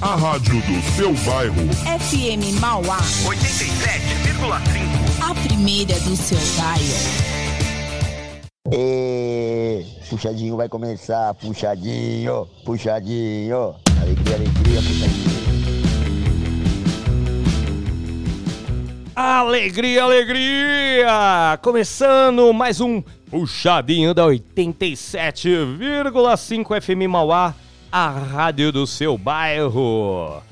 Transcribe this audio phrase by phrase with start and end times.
[0.00, 1.56] A rádio do seu bairro.
[1.98, 2.98] FM Mauá.
[3.24, 5.28] 87,5.
[5.28, 6.84] A primeira do seu bairro.
[8.72, 9.84] E...
[10.08, 13.74] Puxadinho vai começar, puxadinho, puxadinho.
[14.00, 15.38] Alegria, alegria, puxadinho.
[19.16, 21.58] Alegria, alegria!
[21.60, 27.52] Começando mais um Puxadinho da 87,5 FM Mauá,
[27.90, 30.42] a rádio do seu bairro.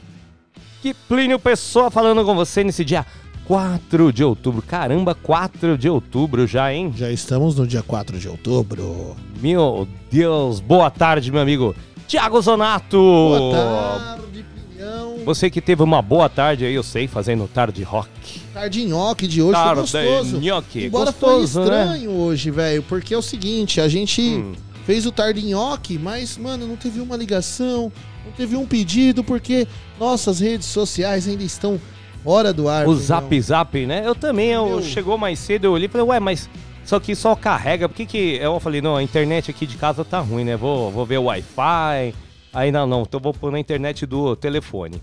[0.83, 3.05] Que Plínio Pessoa falando com você nesse dia
[3.47, 4.63] 4 de outubro.
[4.63, 6.93] Caramba, 4 de outubro já, hein?
[6.97, 9.17] Já estamos no dia 4 de outubro.
[9.41, 11.75] Meu Deus, boa tarde, meu amigo
[12.07, 12.97] Tiago Zonato.
[12.99, 14.45] Boa tarde,
[14.75, 15.17] Pinhão.
[15.25, 18.09] Você que teve uma boa tarde aí, eu sei, fazendo tarde rock.
[18.55, 20.39] Tarde nhoque de hoje Tarde foi gostoso.
[20.39, 21.83] nhoque, Embora gostoso, foi né?
[21.85, 24.53] estranho hoje, velho, porque é o seguinte, a gente Hum.
[24.87, 27.93] Fez o tarde nhoque, mas, mano, não teve uma ligação,
[28.25, 29.67] não teve um pedido, porque
[29.99, 31.81] nossas redes sociais ainda estão
[32.23, 32.87] fora do ar.
[32.87, 32.95] O.
[32.95, 34.03] Zap Zap, né?
[34.07, 34.83] Eu também, eu, Meu.
[34.83, 36.49] chegou mais cedo, eu olhei e falei, ué, mas
[36.85, 38.39] só que só carrega, por que que...
[38.41, 40.57] Eu falei, não, a internet aqui de casa tá ruim, né?
[40.57, 42.15] Vou, vou ver o Wi-Fi,
[42.55, 45.03] aí não, não, então vou pôr na internet do telefone.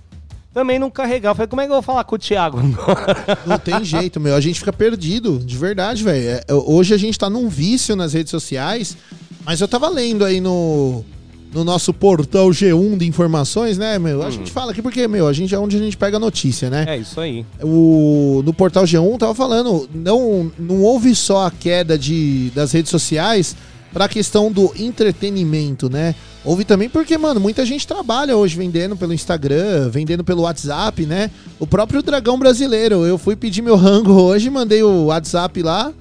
[0.54, 3.40] Também não carregar, eu falei, como é que eu vou falar com o Thiago agora?
[3.44, 4.36] Não tem jeito, meu.
[4.36, 6.30] A gente fica perdido, de verdade, velho.
[6.30, 8.96] É, Hoje a gente tá num vício nas redes sociais,
[9.46, 11.04] mas eu tava lendo aí no,
[11.54, 14.24] no nosso portal G1 de informações, né, meu?
[14.24, 16.70] A gente fala aqui porque, meu, a gente é onde a gente pega a notícia,
[16.70, 16.86] né?
[16.88, 17.46] é isso aí.
[17.62, 22.90] O, no portal G1 tava falando, não, não houve só a queda de, das redes
[22.90, 23.56] sociais
[23.94, 26.16] pra questão do entretenimento, né?
[26.44, 31.30] Houve também porque, mano, muita gente trabalha hoje vendendo pelo Instagram, vendendo pelo WhatsApp, né?
[31.60, 35.94] O próprio Dragão Brasileiro, eu fui pedir meu rango hoje, mandei o WhatsApp lá,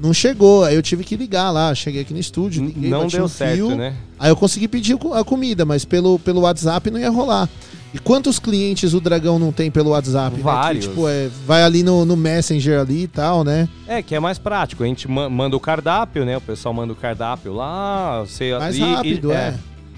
[0.00, 3.24] não chegou, aí eu tive que ligar lá, cheguei aqui no estúdio, liguei, não deu
[3.24, 3.94] um certo, fio, né?
[4.18, 7.48] Aí eu consegui pedir a comida, mas pelo, pelo WhatsApp não ia rolar.
[7.92, 10.36] E quantos clientes o Dragão não tem pelo WhatsApp?
[10.36, 10.42] né?
[10.42, 10.84] Vários.
[10.86, 13.68] Que, tipo, é, vai ali no, no Messenger ali e tal, né?
[13.86, 14.84] É, que é mais prático.
[14.84, 16.36] A gente ma- manda o cardápio, né?
[16.36, 18.20] O pessoal manda o cardápio lá.
[18.20, 19.54] Você, Mais e- e- rápido, é.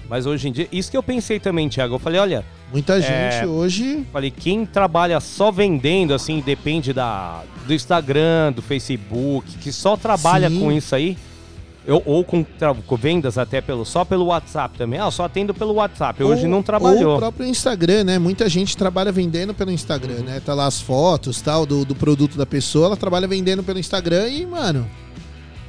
[0.08, 1.94] Mas hoje em dia, isso que eu pensei também, Thiago.
[1.94, 3.00] Eu falei, olha, Muita É.
[3.32, 4.06] gente hoje.
[4.12, 10.48] Falei, quem trabalha só vendendo, assim, depende da, do Instagram, do Facebook, que só trabalha
[10.48, 10.58] Sim.
[10.60, 11.18] com isso aí,
[11.86, 12.44] eu- ou com,
[12.86, 14.98] com vendas até pelo, só pelo WhatsApp também.
[14.98, 16.22] Ah, só atendo pelo WhatsApp.
[16.24, 17.14] Hoje ou- não Ou trabalhou.
[17.16, 18.18] o próprio Instagram, né?
[18.18, 20.24] Muita gente trabalha vendendo pelo Instagram, Uhum.
[20.24, 20.40] né?
[20.40, 24.28] Tá lá as fotos tal do, do produto da pessoa, ela trabalha vendendo pelo Instagram
[24.28, 24.88] e, mano.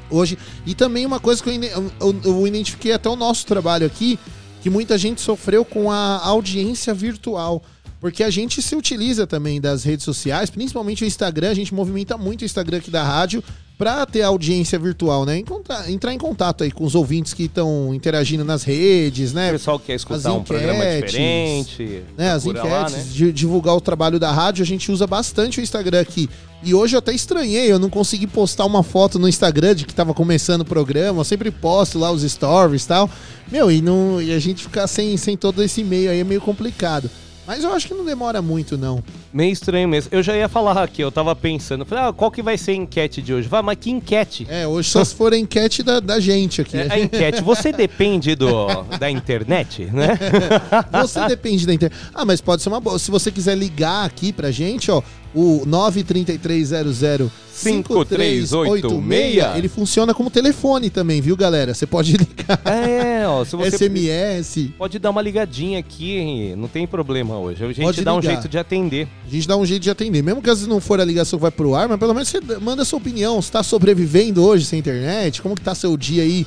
[0.09, 0.37] Hoje.
[0.65, 4.19] E também uma coisa que eu, eu- eu identifiquei até o nosso trabalho aqui,
[4.63, 7.61] que muita gente sofreu com a audiência virtual.
[7.99, 12.17] Porque a gente se utiliza também das redes sociais, principalmente o Instagram, a gente movimenta
[12.17, 13.43] muito o Instagram aqui da rádio
[13.77, 15.41] para ter audiência virtual, né?
[15.87, 19.51] Entrar em contato aí com os ouvintes que estão interagindo nas redes, O né?
[19.51, 22.03] pessoal quer escutar As um programa enquetes, diferente.
[22.17, 23.03] né, as enquetes, lá, né?
[23.33, 26.29] divulgar o trabalho da rádio, a gente usa bastante o Instagram aqui.
[26.65, 29.93] E hoje eu até estranhei, eu não consegui postar uma foto no Instagram de que
[29.93, 33.09] tava começando o programa, eu sempre posto lá os stories e tal.
[33.51, 36.39] Meu, e, não, e a gente ficar sem, sem todo esse e-mail aí é meio
[36.39, 37.09] complicado.
[37.45, 39.03] Mas eu acho que não demora muito, não.
[39.33, 40.09] Meio estranho mesmo.
[40.13, 41.83] Eu já ia falar aqui, eu tava pensando.
[41.83, 43.49] Falei, ah, qual que vai ser a enquete de hoje?
[43.49, 44.47] Vai, mas que enquete?
[44.49, 46.77] É, hoje só se for a enquete da, da gente aqui.
[46.77, 50.17] É, a enquete, você depende do, da internet, né?
[51.01, 51.99] Você depende da internet.
[52.13, 52.97] Ah, mas pode ser uma boa.
[52.97, 55.01] Se você quiser ligar aqui pra gente, ó,
[55.33, 61.73] o 93300 5386, ele funciona como telefone também, viu, galera?
[61.73, 62.59] Você pode ligar.
[62.65, 64.71] É, ó, se você SMS.
[64.77, 67.63] pode dar uma ligadinha aqui, não tem problema hoje.
[67.63, 68.33] A gente Pode dá um ligar.
[68.33, 69.07] jeito de atender.
[69.25, 70.23] A gente dá um jeito de atender.
[70.23, 72.29] Mesmo que às vezes não for a ligação que vai pro ar, mas pelo menos
[72.29, 73.41] você manda sua opinião.
[73.41, 75.41] Você tá sobrevivendo hoje sem internet?
[75.41, 76.45] Como que tá seu dia aí?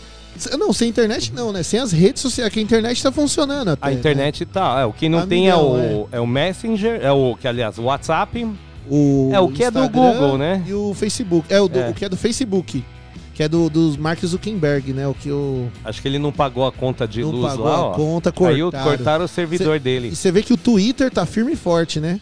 [0.58, 1.62] Não, sem internet não, né?
[1.62, 3.86] Sem as redes sociais, que a internet tá funcionando até.
[3.86, 3.96] A né?
[3.96, 4.80] internet tá.
[4.80, 7.48] É, o que não Tá tem é, milhão, o, é o Messenger, é o que,
[7.48, 8.46] aliás, o WhatsApp.
[8.90, 10.62] O É, o que é do Instagram Google, né?
[10.66, 11.52] E o Facebook.
[11.52, 11.90] É, o, do- É.
[11.90, 12.84] o que é do Facebook.
[13.34, 15.06] Que é do, dos Mark Zuckerberg, né?
[15.06, 15.68] O que o.
[15.84, 17.90] Acho que ele não pagou a conta de não luz pagou lá, a ó.
[17.92, 18.84] conta, Aí cortaram.
[18.84, 20.08] cortaram o servidor dele.
[20.08, 22.18] E você vê que o Twitter tá firme e forte, né?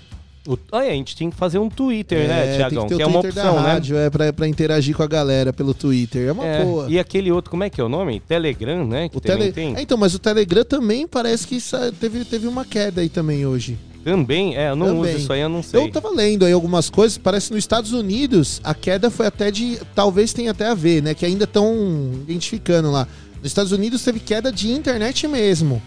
[0.46, 2.86] O, olha, a gente tinha que fazer um Twitter, né, É, Tiagão?
[2.86, 3.72] Tem que, Que, ter é o uma Twitter opção, da né?
[3.72, 6.28] rádio, é, pra, pra interagir com a galera pelo Twitter.
[6.28, 6.86] É uma É, boa.
[6.90, 8.20] E aquele outro, como é que é o nome?
[8.20, 9.08] Telegram, né?
[9.08, 9.52] Que O tele...
[9.52, 9.74] tem.
[9.76, 11.58] É, então, mas o Telegram também parece que
[11.98, 13.78] teve, teve uma queda aí também hoje.
[14.04, 15.00] Também, é, eu não Também.
[15.14, 15.80] uso isso aí, eu não sei.
[15.80, 19.50] Eu tava lendo aí algumas coisas, parece que nos Estados Unidos a queda foi até
[19.50, 19.78] de.
[19.94, 21.14] Talvez tenha até a ver, né?
[21.14, 21.74] Que ainda estão
[22.22, 23.08] identificando lá.
[23.36, 25.82] Nos Estados Unidos teve queda de internet mesmo.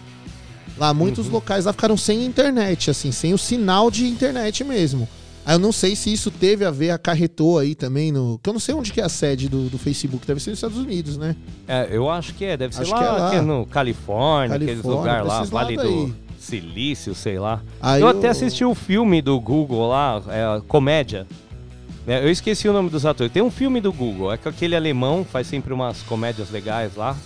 [0.76, 1.32] Lá, muitos Uhum.
[1.32, 5.08] locais lá ficaram sem internet, assim, sem o sinal de internet mesmo.
[5.44, 8.38] Aí eu não sei se isso teve a ver, acarretou aí também no.
[8.42, 10.58] Que eu não sei onde que é a sede do, do Facebook, deve ser nos
[10.58, 11.34] Estados Unidos, né?
[11.66, 13.30] É, eu acho que é, deve ser Acho lá, que é lá.
[13.30, 16.14] que é no Califórnia, aqueles Califórnia, lugares pra lá, Vale do, aí.
[16.38, 17.60] Silício, sei lá.
[17.80, 21.26] Aí eu até assisti o filme do Google lá, é, comédia.
[22.06, 23.32] É, eu esqueci o nome dos atores.
[23.32, 27.16] Tem um filme do Google, é com aquele alemão faz sempre umas comédias legais lá.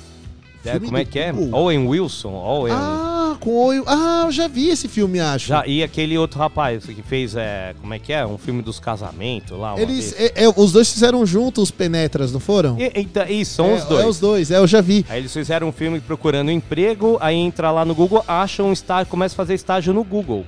[0.64, 1.32] É, como é que é?
[1.32, 1.61] Google?
[1.61, 2.32] Owen Wilson.
[2.32, 2.73] Owen.
[2.75, 3.85] Ah, com o...
[3.87, 5.49] Ah, eu já vi esse filme, acho.
[5.49, 8.25] Já, e aquele outro rapaz que fez, é, como é que é?
[8.26, 9.79] Um filme dos casamentos lá.
[9.81, 12.79] Eles, é- é, os dois fizeram juntos os Penetras, não foram?
[12.79, 14.05] E, então, isso, são é, os dois.
[14.05, 15.05] É os dois, é, eu já vi.
[15.09, 19.11] Aí eles fizeram um filme procurando emprego, aí entra lá no Google, acha um estágio,
[19.11, 20.44] começa a fazer estágio no Google.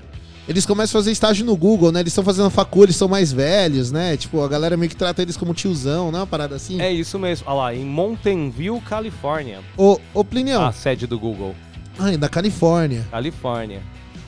[0.46, 2.00] Eles começam a fazer estágio no Google, né?
[2.00, 4.14] Eles estão fazendo facu, eles são mais velhos, né?
[4.16, 6.80] Tipo, a galera meio que trata eles como tiozão, não é uma parada assim?
[6.82, 7.46] É isso mesmo.
[7.48, 9.60] Olha lá, em Mountain View, Califórnia.
[9.76, 11.54] Ô, ô Plinião, A sede do Google.
[11.98, 13.06] ai, da Califórnia.
[13.10, 13.80] Califórnia.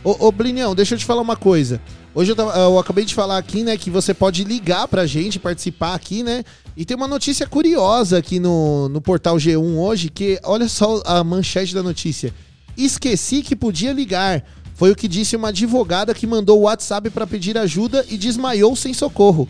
[0.03, 1.83] Ô, ô Plinião, deixa eu te falar uma coisa.
[2.15, 5.39] Hoje eu, tava- eu acabei de falar aqui, né, que você pode ligar pra gente,
[5.39, 6.45] participar aqui, né?
[6.75, 11.23] E tem uma notícia curiosa aqui no, no portal G1 hoje, que olha só a
[11.23, 12.33] manchete da notícia.
[12.75, 14.43] Esqueci que podia ligar.
[14.76, 18.76] Foi o que disse uma advogada que mandou o WhatsApp pra pedir ajuda e desmaiou
[18.76, 19.49] sem socorro.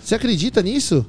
[0.00, 1.04] Você acredita nisso?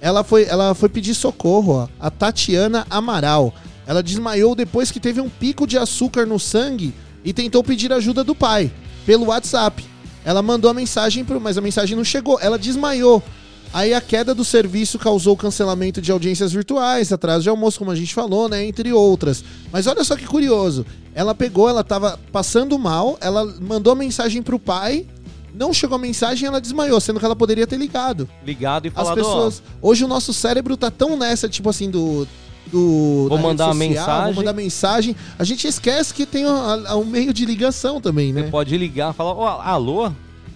[0.00, 1.88] Ela foi, ela foi pedir socorro, ó.
[1.98, 3.52] A Tatiana Amaral.
[3.84, 6.94] Ela desmaiou depois que teve um pico de açúcar no sangue
[7.24, 8.70] e tentou pedir ajuda do pai
[9.04, 9.84] pelo WhatsApp.
[10.24, 12.38] Ela mandou a mensagem, pro, mas a mensagem não chegou.
[12.40, 13.20] Ela desmaiou.
[13.74, 17.96] Aí a queda do serviço causou cancelamento de audiências virtuais, atraso de almoço, como a
[17.96, 18.64] gente falou, né?
[18.64, 19.42] Entre outras.
[19.72, 20.86] Mas olha só que curioso.
[21.12, 25.04] Ela pegou, ela tava passando mal, ela mandou mensagem pro pai,
[25.52, 28.28] não chegou a mensagem ela desmaiou, sendo que ela poderia ter ligado.
[28.46, 29.60] Ligado e As falado, pessoas.
[29.82, 32.28] Hoje o nosso cérebro tá tão nessa, tipo assim, do.
[32.70, 34.34] do Vou da mandar uma mensagem.
[34.34, 35.16] Vou mandar mensagem.
[35.36, 38.42] A gente esquece que tem um, um meio de ligação também, ó, né?
[38.44, 40.12] você pode ligar e falar, ó, alô?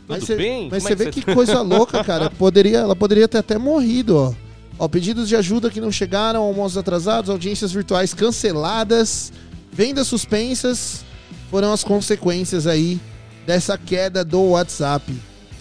[0.08, 0.68] Tudo Mas cê- bem?
[0.70, 2.30] Mas você é vê cê que coisa louca, cara.
[2.30, 4.32] Poderia, ela poderia ter até morrido, ó.
[4.78, 9.32] Ó, pedidos de ajuda que não chegaram, almoços atrasados, audiências virtuais canceladas,
[9.72, 11.04] vendas suspensas
[11.50, 12.98] foram as consequências aí
[13.46, 15.12] dessa queda do WhatsApp.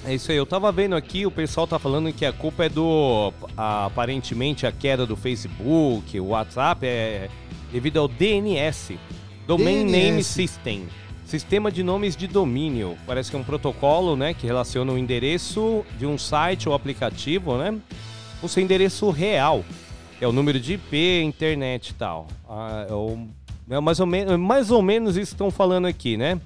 [0.06, 2.70] É isso aí, eu tava vendo aqui, o pessoal tá falando que a culpa é
[2.70, 3.34] do.
[3.58, 7.28] aparentemente a queda do Facebook, o WhatsApp, é
[7.72, 8.98] devido ao DNS
[9.46, 10.24] Domain Name DNS.
[10.28, 10.88] System
[11.28, 12.98] Sistema de Nomes de Domínio.
[13.06, 17.58] Parece que é um protocolo, né, que relaciona o endereço de um site ou aplicativo,
[17.58, 17.78] né,
[18.40, 19.64] com o seu endereço real.
[20.22, 22.28] É o número de IP, internet e tal.
[22.50, 23.28] Ah, é, o-
[23.70, 26.40] é mais, ou menos, mais ou menos isso que estão falando aqui, né?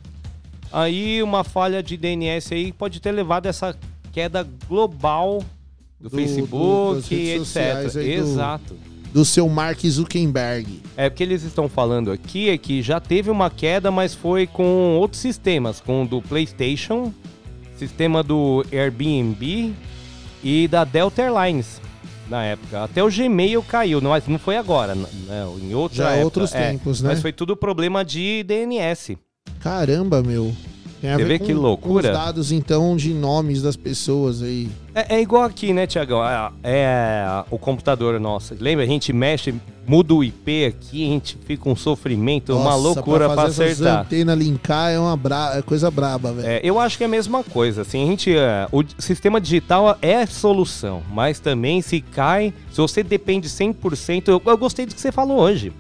[0.74, 3.78] Aí uma falha de DNS aí pode ter levado essa
[4.12, 5.44] queda global
[6.00, 7.98] do, Do- do- Facebook, sociais etc.
[7.98, 8.78] aí do- Exato.
[9.14, 10.82] Do seu Mark Zuckerberg.
[10.96, 14.96] É porque eles estão falando aqui é que já teve uma queda, mas foi com
[14.98, 17.14] outros sistemas, com o do PlayStation,
[17.78, 19.74] sistema do Airbnb
[20.44, 21.82] e da Delta Airlines
[22.30, 22.86] na época.
[22.86, 25.06] Até o Gmail caiu, mas não foi agora, né?
[25.62, 26.24] Em outra Já época.
[26.24, 27.10] outros É, tempos, né?
[27.10, 29.18] Mas foi tudo problema de DNS.
[29.60, 30.56] Caramba, meu.
[31.02, 32.10] Tem a Você ver vê com- que loucura?
[32.10, 34.70] Com os dados, então, de nomes das pessoas aí.
[34.94, 36.24] É, é igual aqui, né, Tiagão?
[36.24, 38.56] É, é o computador nosso.
[38.60, 38.84] Lembra?
[38.86, 39.52] A gente mexe,
[39.88, 43.82] muda o IP aqui, a gente fica um sofrimento, uma Nossa, loucura pra, fazer essas
[43.82, 44.06] acertar.
[44.06, 45.54] antenas linkar é uma bra...
[45.56, 46.48] é coisa braba, velho.
[46.48, 47.82] É, eu acho que é a mesma coisa.
[47.82, 53.02] Assim, a gente, é, o sistema digital é solução, mas também se cai, se você
[53.02, 54.28] depende 100%.
[54.28, 55.72] Eu, eu gostei do que você falou hoje.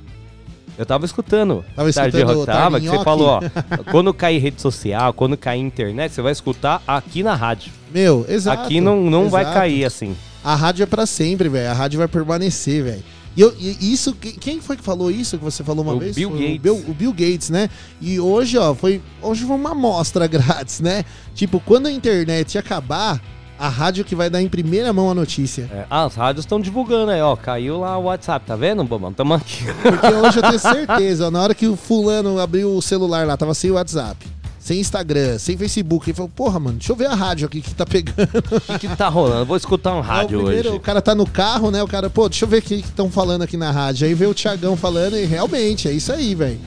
[0.81, 1.63] Eu tava escutando.
[1.75, 3.41] Tava Tarde escutando tava, que você falou, ó.
[3.91, 7.71] quando cair rede social, quando cair internet, você vai escutar aqui na rádio.
[7.93, 8.63] Meu, exato.
[8.63, 9.57] aqui não, não vai exato.
[9.59, 10.17] cair assim.
[10.43, 11.69] A rádio é pra sempre, velho.
[11.69, 13.03] A rádio vai permanecer, velho.
[13.37, 15.99] E, eu- e isso, que- quem foi que falou isso que você falou uma O
[15.99, 16.15] vez?
[16.15, 16.55] Bill Foi Gates.
[16.57, 17.69] O Bill, o Bill Gates, né?
[18.01, 18.99] E hoje, ó, foi.
[19.21, 21.05] Hoje foi uma amostra grátis, né?
[21.35, 23.21] Tipo, quando a internet acabar,
[23.61, 25.69] a rádio que vai dar em primeira mão a notícia.
[25.71, 27.35] É, ah, as rádios estão divulgando aí, ó.
[27.35, 29.13] Caiu lá o WhatsApp, tá vendo, Bobão?
[29.13, 29.63] Tamo aqui.
[29.83, 33.37] Porque hoje eu tenho certeza, ó, na hora que o fulano abriu o celular lá,
[33.37, 34.25] tava sem WhatsApp,
[34.57, 37.75] sem Instagram, sem Facebook, ele falou, porra, mano, deixa eu ver a rádio aqui que
[37.75, 38.27] tá pegando.
[38.51, 39.45] O que, que tá rolando?
[39.45, 40.77] Vou escutar um rádio o primeiro, hoje.
[40.77, 41.83] O cara tá no carro, né?
[41.83, 44.07] O cara, pô, deixa eu ver o que estão falando aqui na rádio.
[44.07, 46.59] Aí vê o Thiagão falando e realmente, é isso aí, velho.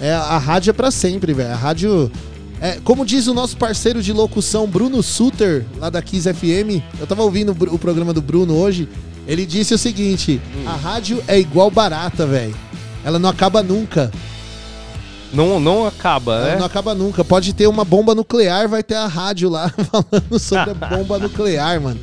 [0.00, 1.52] É, a rádio é pra sempre, velho.
[1.52, 2.10] A rádio.
[2.60, 7.06] É, como diz o nosso parceiro de locução, Bruno Suter, lá da Kiss FM, eu
[7.06, 8.88] tava ouvindo o, programa do Bruno hoje.
[9.26, 12.54] Ele disse o seguinte: a rádio é igual barata, velho.
[13.04, 14.10] Ela não acaba nunca.
[15.32, 16.56] Não, não acaba, Ela né?
[16.56, 17.22] não acaba nunca.
[17.22, 21.80] Pode ter uma bomba nuclear, vai ter a rádio lá falando sobre a bomba nuclear,
[21.80, 22.00] mano.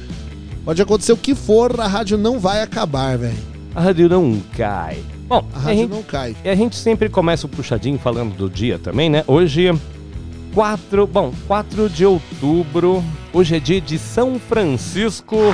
[0.64, 3.38] Pode acontecer o que for, a rádio não vai acabar, velho.
[3.74, 5.00] A rádio não cai.
[5.28, 6.36] Bom, A a rádio gente, não cai.
[6.46, 9.24] e a gente sempre começa o puxadinho falando do dia também, né?
[9.28, 9.72] Hoje,
[10.56, 13.04] 4, bom, 4 de outubro.
[13.34, 15.54] Hoje é dia de São Francisco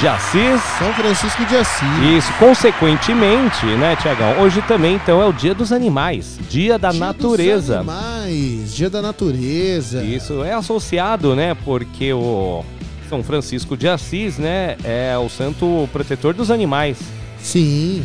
[0.00, 0.60] de Assis.
[0.80, 1.88] São Francisco de Assis.
[2.18, 4.40] Isso, consequentemente, né, Tiagão?
[4.40, 7.78] Hoje também, então, é o Dia dos Animais, Dia da Dia Natureza.
[7.78, 10.02] Dos animais, dia da natureza.
[10.02, 12.64] Isso é associado, né, porque o
[13.08, 16.98] São Francisco de Assis, né, é o santo protetor dos animais.
[17.38, 18.04] Sim.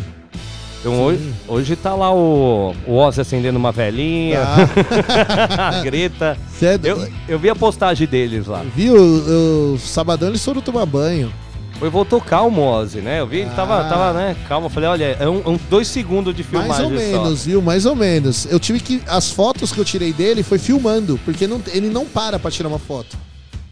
[0.79, 0.99] Então Sim.
[1.01, 5.69] hoje, hoje tá lá o, o Ozzy acendendo uma velhinha, Tá.
[5.79, 6.37] a Greta.
[6.57, 8.63] Cê é Eu, eu vi a postagem deles lá.
[8.75, 8.95] Viu?
[8.95, 11.31] O, o sabadão eles foram tomar banho.
[11.79, 13.19] Foi, voltou calmo o Ozzy, né?
[13.19, 13.83] Eu vi, ele tava, Ah.
[13.89, 14.65] tava, né, calmo.
[14.65, 17.23] Eu falei, olha, é um, um- dois segundos de Mais filmagem ou só.
[17.23, 17.61] menos, viu?
[17.61, 18.47] Mais ou menos.
[18.49, 18.99] Eu tive que.
[19.07, 22.67] As fotos que eu tirei dele foi filmando, porque não- ele não para pra tirar
[22.69, 23.15] uma foto.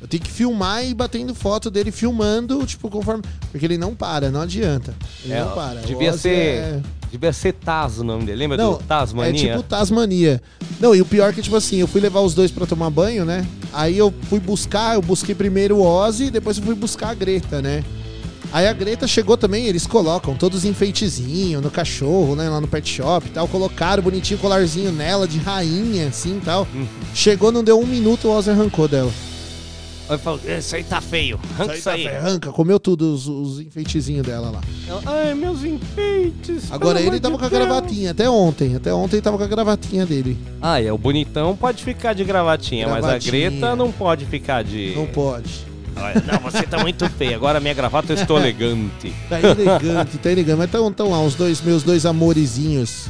[0.05, 3.24] Eu tenho que filmar e batendo foto dele filmando, tipo, conforme.
[3.51, 4.93] Porque ele não para, não adianta.
[5.24, 5.79] Ele É, não para.
[5.79, 8.38] O devia ser, é- devia ser Taz o nome dele.
[8.38, 9.53] Lembra Não, do Tasmania?
[9.53, 10.39] É tipo Tasmania.
[10.79, 12.91] Não, e o pior é que, tipo assim, eu fui levar os dois pra tomar
[12.91, 13.47] banho, né?
[13.74, 17.59] Aí eu fui buscar, eu busquei primeiro o Ozzy, depois eu fui buscar a Greta,
[17.59, 17.83] né?
[18.53, 22.47] Aí a Greta chegou também, eles colocam todos os enfeitezinhos no cachorro, né?
[22.47, 23.47] Lá no pet shop e tal.
[23.47, 26.67] Colocaram bonitinho colarzinho nela, de rainha, assim e tal.
[26.75, 26.85] Uhum.
[27.15, 29.12] Chegou, não deu um minuto, o Ozzy arrancou dela.
[30.07, 32.07] Aí falou, isso aí tá feio, arranca isso aí.
[32.07, 34.62] Arranca, comeu tudo, os, os enfeitezinhos dela lá.
[34.88, 36.71] Ela, Ai, meus enfeites.
[36.71, 38.75] Agora ele tava de com a Deus." gravatinha, até ontem.
[38.75, 40.38] Até ontem ele tava com a gravatinha dele.
[40.62, 43.50] Ah, é, o bonitão pode ficar de gravatinha, mas a Gravatinha.
[43.50, 44.93] Greta não pode ficar de...
[44.95, 45.65] Não pode.
[45.97, 49.13] Olha, Não, você tá muito feio, agora minha gravata eu estou elegante.
[49.29, 50.57] Tá elegante, tá elegante.
[50.57, 53.09] Mas estão tão lá, os dois, meus dois amorezinhos.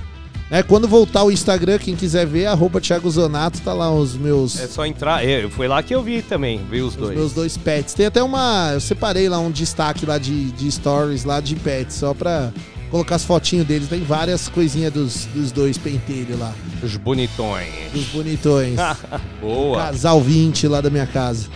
[0.51, 4.59] É, quando voltar o Instagram, quem quiser ver, arroba Thiago Zonato, tá lá os meus,
[4.59, 7.17] É só entrar, é, foi lá que eu vi também, vi os os dois.
[7.17, 7.95] meus dois pets.
[7.95, 8.71] Tem até uma.
[8.73, 12.51] Eu separei lá um destaque lá de, de stories lá de pets, só pra
[12.91, 13.87] colocar as fotinhos deles.
[13.87, 16.53] Tem várias coisinhas dos, dos dois pentelhos lá.
[16.83, 17.91] Os bonitões.
[17.91, 18.75] Dos bonitões.
[19.41, 19.77] Boa.
[19.85, 21.47] Casal 20 lá da minha casa.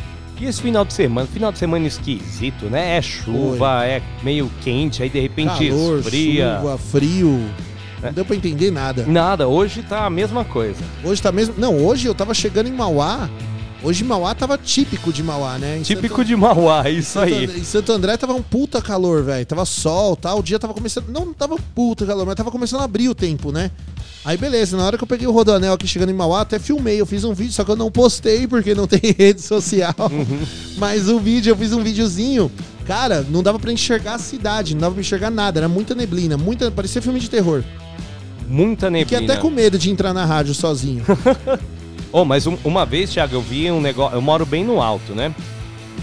[0.42, 1.28] E esse final de semana?
[1.28, 2.98] Final de semana esquisito, né?
[2.98, 6.58] É chuva, é meio quente, aí de repente Calor, esfria.
[6.60, 7.40] chuva, frio.
[8.02, 9.06] Não deu pra entender nada.
[9.06, 10.80] Nada, hoje tá a mesma coisa.
[11.04, 11.56] Hoje tá mesmo.
[11.58, 13.30] Não, hoje eu tava chegando em Mauá.
[13.82, 15.78] Hoje Mauá tava típico de Mauá, né?
[15.78, 17.46] Em Típico Santo- de Mauá, isso Santo aí.
[17.46, 19.46] Em Santo André tava um puta calor, velho.
[19.46, 20.40] Tava sol, tal.
[20.40, 21.08] O dia tava começando.
[21.08, 23.72] Não, não tava puta calor, mas tava começando a abrir o tempo, né?
[24.26, 27.00] Aí beleza, na hora que eu peguei o Rodanel aqui chegando em Mauá, até filmei,
[27.00, 29.96] eu fiz um vídeo, só que eu não postei porque não tem rede social.
[29.98, 30.40] Uhum.
[30.78, 32.52] Mas o vídeo, eu fiz um videozinho.
[32.86, 36.36] Cara, não dava pra enxergar a cidade, não dava pra enxergar nada, era muita neblina,
[36.36, 36.70] muita.
[36.70, 37.64] Parecia filme de terror.
[38.50, 39.34] Muita Fiquei neblina.
[39.34, 41.04] até com medo de entrar na rádio sozinho.
[42.12, 44.18] Oh, mas um- uma vez, Thiago, eu vi um negócio.
[44.18, 45.32] Eu moro bem no alto, né?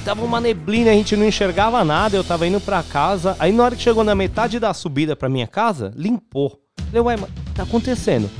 [0.04, 3.34] Tava uma neblina, a gente não enxergava nada, eu tava indo pra casa.
[3.40, 6.60] Aí na hora que chegou na metade da subida pra minha casa, limpou.
[6.92, 8.30] Falei, ué, mas tá acontecendo?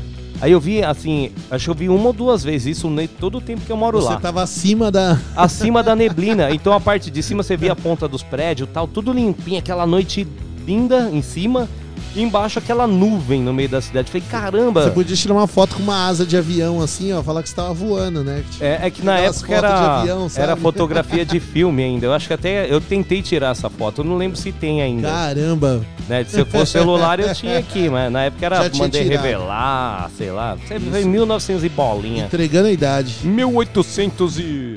[0.41, 3.39] Aí eu vi, assim, acho que eu vi uma ou duas vezes isso ne- todo
[3.39, 4.21] o tempo que eu moro Você lá.
[4.21, 5.19] tava acima da.
[5.35, 6.53] Acima da neblina.
[6.53, 9.85] Então a parte de cima você via a ponta dos prédios tal, tudo limpinho, aquela
[9.85, 10.25] noite
[10.65, 11.69] linda em cima.
[12.17, 14.11] E embaixo aquela nuvem no meio da cidade.
[14.11, 14.85] Falei, caramba!
[14.85, 17.55] Você podia tirar uma foto com uma asa de avião assim, ó, falar que você
[17.55, 18.43] tava voando, né?
[18.59, 22.07] É, é que na época era, avião, era fotografia de filme ainda.
[22.07, 24.01] Eu acho que até eu tentei tirar essa foto.
[24.01, 25.09] Eu não lembro se tem ainda.
[25.09, 25.85] Caramba.
[26.09, 26.25] Né?
[26.25, 29.23] Se eu fosse celular, eu tinha aqui, mas na época era mandei tirado.
[29.23, 30.55] revelar, sei lá.
[30.55, 32.25] Você foi 1900 e bolinha.
[32.25, 33.15] Entregando a idade.
[33.25, 34.77] 1800 e.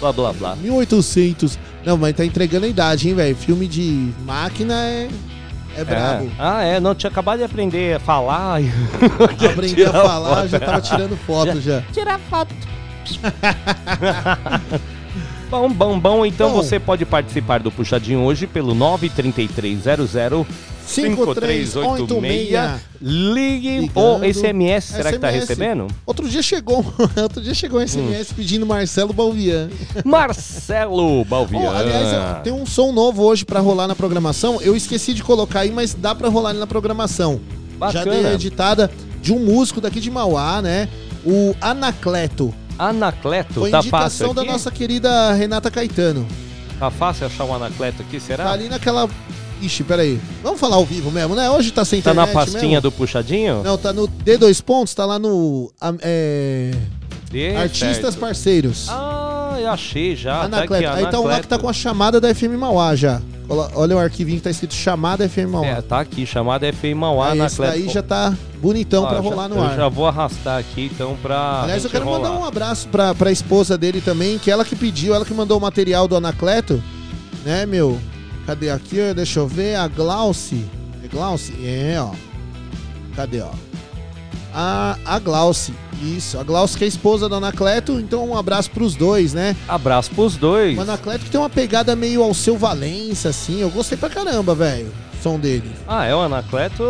[0.00, 0.56] blá blá blá.
[0.56, 1.58] 1800.
[1.84, 3.36] Não, mas tá entregando a idade, hein, velho?
[3.36, 5.08] Filme de máquina é.
[5.78, 6.24] É brabo.
[6.24, 6.28] É.
[6.38, 8.60] Ah, é, não, tinha acabado de aprender a falar.
[9.52, 10.48] Aprender a falar, foto.
[10.48, 11.82] já tava tirando foto já.
[11.92, 12.52] Tirar foto.
[15.48, 16.26] bom, bom, bom.
[16.26, 16.56] Então Bom.
[16.56, 20.16] você pode participar do Puxadinho hoje pelo 93300
[20.88, 22.80] 5386.
[23.00, 23.96] Ligue Ligando.
[23.96, 25.40] ou SMS, será que tá SMS.
[25.48, 25.86] recebendo?
[26.06, 26.84] Outro dia chegou,
[27.22, 27.86] outro dia chegou um Hum.
[27.86, 29.68] SMS pedindo Marcelo Balvian.
[30.04, 31.60] Marcelo Balvian.
[31.60, 34.60] Oh, aliás, tem um som novo hoje pra rolar na programação.
[34.60, 37.40] Eu esqueci de colocar aí, mas dá pra rolar ali na programação.
[37.72, 38.10] Já Bacana.
[38.10, 38.90] dei a editada
[39.22, 40.88] de um músico daqui de Mauá, né?
[41.24, 42.52] O Anacleto.
[42.78, 46.26] Anacleto, Foi tá indicação da nossa querida Renata Caetano.
[46.78, 48.44] Tá fácil achar um Anacleto aqui, será?
[48.44, 49.08] Tá ali naquela.
[49.60, 50.20] Ixi, peraí.
[50.42, 51.50] Vamos falar ao vivo mesmo, né?
[51.50, 52.82] Hoje tá sem Tá na internet pastinha mesmo?
[52.82, 53.62] do Puxadinho?
[53.64, 55.72] Não, tá no D2 pontos, tá lá no.
[55.80, 56.70] ah, é,
[57.60, 58.18] Artistas certo.
[58.18, 58.86] parceiros.
[58.88, 60.42] Ah, eu achei já.
[60.44, 60.84] Anacleto.
[60.84, 63.20] Tá aqui, Aí tá um lá que tá com a chamada da FM Mauá já.
[63.48, 65.66] Olha- Olha o arquivinho que tá escrito chamada FM Mauá.
[65.66, 67.72] É, tá aqui, chamada FM Mauá, Aí esse Anacleto.
[67.72, 69.76] daí já tá bonitão Ó, pra já- rolar no eu ar.
[69.76, 71.62] já vou arrastar aqui, então, pra.
[71.64, 72.40] Aliás, eu quero mandar rolar.
[72.40, 75.60] um abraço pra, pra esposa dele também, que ela que pediu, ela que mandou o
[75.60, 76.82] material do Anacleto,
[77.44, 77.98] né, meu?
[78.48, 78.96] Cadê aqui?
[79.14, 79.74] Deixa eu ver.
[79.74, 80.64] A Glauci.
[81.04, 81.52] É Glauci?
[81.62, 82.12] É, ó.
[83.14, 83.50] Cadê, ó?
[84.54, 85.74] a, a Glauce.
[86.02, 89.54] Isso, a Glauce que é esposa da Anacleto, então um abraço pros dois, né?
[89.68, 90.78] Abraço pros dois.
[90.78, 93.60] O Anacleto que tem uma pegada meio ao seu Valença, assim.
[93.60, 94.90] Eu gostei pra caramba, velho.
[95.22, 95.70] Som dele.
[95.86, 96.82] Ah, é o Anacleto,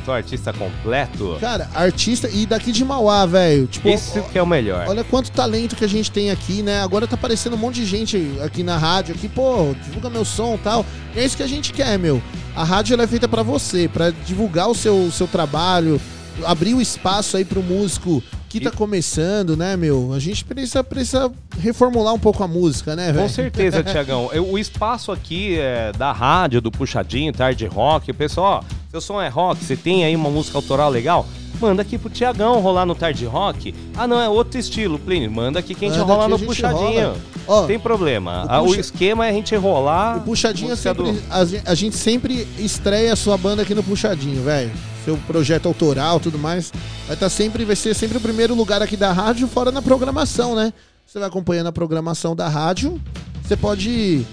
[0.00, 1.36] então artista completo.
[1.40, 3.66] Cara, artista e daqui de Mauá, velho.
[3.66, 4.86] Tipo, Esse que é o melhor.
[4.88, 6.82] Olha quanto talento que a gente tem aqui, né?
[6.82, 10.54] Agora tá aparecendo um monte de gente aqui na rádio, aqui, pô, divulga meu som
[10.54, 10.86] e tal.
[11.14, 12.22] E é isso que a gente quer, meu.
[12.56, 16.00] A rádio ela é feita pra você, pra divulgar o seu, o seu trabalho,
[16.44, 20.12] abrir o espaço aí pro músico que tá E- começando, né, meu?
[20.12, 23.22] A gente precisa, precisa reformular um pouco a música, né, velho?
[23.22, 24.28] Com certeza, Tiagão.
[24.50, 29.20] O espaço aqui é, da rádio, do Puxadinho, Tarde Rock, o pessoal, ó, seu som
[29.20, 31.24] é rock, você tem aí uma música autoral legal,
[31.60, 33.72] manda aqui pro Tiagão rolar no Tarde Rock.
[33.96, 36.46] Ah, não, é outro estilo, Plínio, manda aqui que a gente Manda rola no gente
[36.48, 36.80] Puxadinho.
[37.08, 37.16] rola.
[37.46, 38.44] Ó, Tem problema.
[38.44, 40.18] o Ah, O, puxa- esquema é a gente rolar.
[40.18, 41.12] O Puxadinho é sempre.
[41.12, 44.70] do- A, gen- a gente sempre estreia a sua banda aqui no Puxadinho, velho.
[45.04, 46.72] Seu projeto autoral tudo mais.
[47.06, 50.54] Vai estar sempre, vai ser sempre o primeiro lugar aqui da rádio, fora na programação,
[50.56, 50.72] né?
[51.06, 53.00] Você vai acompanhando a programação da rádio.
[53.42, 54.24] Você pode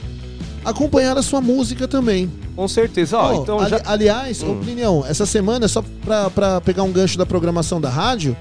[0.69, 2.31] acompanhar a sua música também.
[2.55, 3.17] Com certeza.
[3.17, 3.81] Ó, Ó, então ali- já.
[3.85, 4.51] Aliás, Hum.
[4.59, 8.35] opinião, essa semana, só pra, pra pegar um gancho da programação da rádio,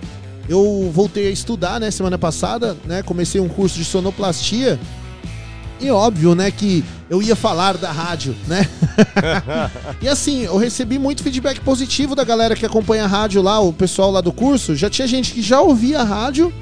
[0.49, 3.03] eu voltei a estudar, né, semana passada, né?
[3.03, 4.79] Comecei um curso de sonoplastia.
[5.81, 8.67] E óbvio, né, que eu ia falar da rádio, né?
[10.01, 13.73] e assim, eu recebi muito feedback positivo da galera que acompanha a rádio lá, o
[13.73, 14.75] pessoal lá do curso.
[14.75, 16.53] Já tinha gente que já ouvia a rádio,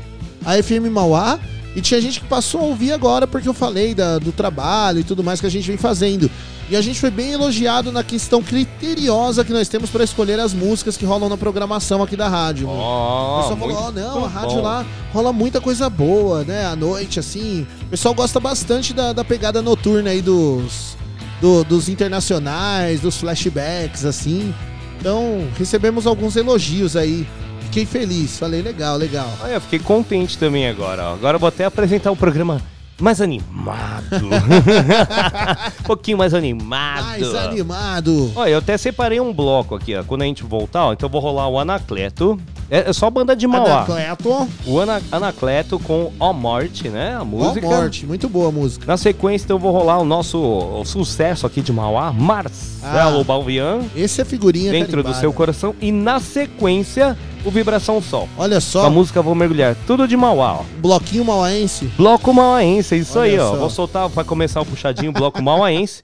[0.45, 1.39] a FM Mauá,
[1.77, 5.05] e tinha gente que passou a ouvir agora porque eu falei da- do trabalho e
[5.05, 6.31] tudo mais que a gente vem fazendo.
[6.71, 10.55] E a gente foi bem elogiado na questão criteriosa que nós temos para escolher as
[10.55, 12.69] músicas que rolam na programação aqui da rádio.
[12.69, 14.63] o Ó, pessoal falou, ó, não, a rádio bom.
[14.63, 16.65] lá rola muita coisa boa, né?
[16.65, 17.67] À noite, assim.
[17.83, 20.97] O pessoal gosta bastante da, da pegada noturna aí dos,
[21.41, 24.55] do- dos internacionais, dos flashbacks, assim.
[24.99, 27.27] Então, recebemos alguns elogios aí.
[27.75, 29.29] Fiquei feliz, falei, legal, legal.
[29.43, 31.11] Olha, eu fiquei contente também agora.
[31.11, 31.15] ó.
[31.15, 32.63] Agora eu vou até apresentar o programa
[33.01, 34.05] mais animado.
[35.81, 37.05] um pouquinho mais animado.
[37.05, 38.31] Mais animado.
[38.37, 40.05] Olha, eu até separei um bloco aqui, ó.
[40.05, 42.39] Quando a gente voltar, ó, então eu vou rolar o Anacleto.
[42.71, 43.79] É, é só banda de Mauá.
[43.85, 44.49] Anacleto.
[44.67, 47.15] O Ana, Anacleto com Ó Morte, né?
[47.17, 47.67] A Ó, música.
[47.67, 48.87] morte, muito boa a música.
[48.87, 53.25] Na sequência, então, eu vou rolar o nosso o sucesso aqui de Mauá, Marcelo Ah,
[53.25, 55.21] Balvian, Esse é figurinha dentro do carimbada.
[55.21, 55.75] seu coração.
[55.81, 58.29] E na sequência, o Vibração Sol.
[58.39, 59.77] Olha só, a música Vou Mergulhar.
[59.87, 60.63] Tudo de Mauá, ó.
[60.79, 61.87] bloquinho mauaense.
[61.97, 63.51] Bloco Mauaense, é isso Olha aí, ó.
[63.51, 63.57] só.
[63.57, 66.03] Vou soltar, vai começar o puxadinho, Bloco Mauaense.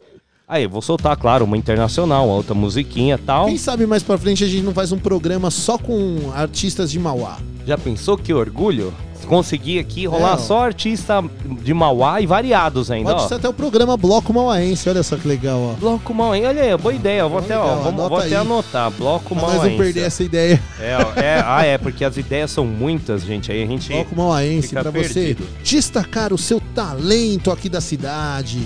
[0.50, 3.46] Aí, vou soltar, claro, uma internacional, uma outra musiquinha e tal.
[3.46, 6.98] Quem sabe mais pra frente a gente não faz um programa só com artistas de
[6.98, 7.38] Mauá.
[7.64, 8.92] Já pensou que orgulho?
[9.28, 10.36] Conseguir aqui rolar É, ó.
[10.38, 11.22] só artista
[11.62, 13.28] de Mauá e variados ainda, Pode ó.
[13.28, 15.72] ser até o programa Bloco Mauaense, olha só que legal, ó.
[15.74, 17.28] Bloco Mauaense, olha aí, boa ideia.
[17.28, 18.90] Vou até, ó, Legal, vamos, vou até anotar.
[18.90, 19.68] Bloco nós Mauaense.
[19.68, 20.60] não perder essa ideia.
[20.80, 23.52] É, ó, é, ah, é, porque as ideias são muitas, gente.
[23.52, 23.92] Aí a gente.
[23.92, 25.46] Bloco Mauaense, pra você perdido.
[25.62, 28.58] destacar o seu talento aqui da cidade.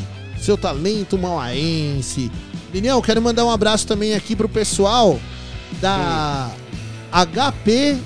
[0.44, 2.30] Seu talento mauaense.
[2.70, 5.18] Daniel, quero mandar um abraço também aqui pro pessoal
[5.80, 6.50] da
[7.10, 7.96] HP.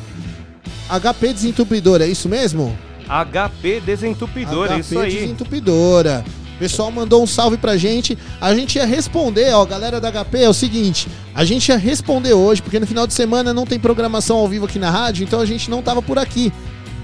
[0.89, 2.79] HP Desentupidora, é isso mesmo?
[3.09, 5.15] HP Desentupidor, HP isso aí.
[5.15, 6.25] Desentupidora.
[6.55, 8.17] O pessoal mandou um salve pra gente.
[8.41, 12.35] A gente ia responder, ó, galera da HP, é o seguinte: a gente ia responder
[12.35, 15.41] hoje, porque no final de semana não tem programação ao vivo aqui na rádio, então
[15.41, 16.53] a gente não tava por aqui.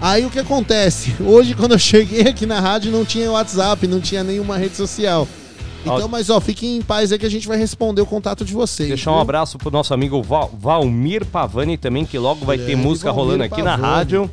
[0.00, 1.14] Aí o que acontece?
[1.20, 5.26] Hoje, quando eu cheguei aqui na rádio, não tinha WhatsApp, não tinha nenhuma rede social.
[5.86, 8.54] Então, mas ó, fiquem em paz aí que a gente vai responder o contato de
[8.54, 8.88] vocês.
[8.88, 9.22] Deixar um viu?
[9.22, 13.24] abraço pro nosso amigo Val- Valmir Pavani também, que logo vai ter Grande música Valmir
[13.26, 13.82] rolando aqui na Pavani.
[13.94, 14.30] rádio.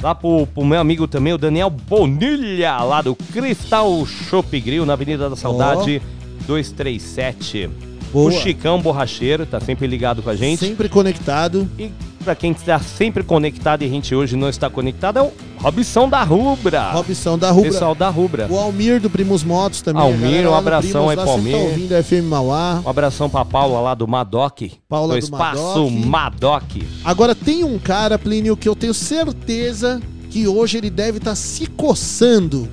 [0.00, 4.92] Lá pro, pro meu amigo também, o Daniel Bonilha, lá do Cristal Shop Grill, na
[4.92, 6.00] Avenida da Saudade
[6.46, 7.68] 237.
[8.12, 8.28] Boa.
[8.28, 10.58] O Chicão Borracheiro, tá sempre ligado com a gente.
[10.60, 11.68] Sempre conectado.
[11.78, 11.90] E
[12.22, 16.08] pra quem está sempre conectado e a gente hoje não está conectado, é o Robson
[16.08, 16.90] da Rubra.
[16.92, 17.70] Robson da Rubra.
[17.70, 18.46] Pessoal da Rubra.
[18.50, 20.02] O Almir do Primos Motos também.
[20.02, 21.56] Almir, um abração aí sempre Tá Almir.
[21.56, 22.82] ouvindo a FM Mauá.
[22.84, 24.62] Um abração pra Paula lá do Madoc.
[24.88, 26.62] Paula do do Espaço Madoc.
[27.04, 31.66] Agora tem um cara, Plínio, que eu tenho certeza que hoje ele deve estar se
[31.66, 32.68] coçando.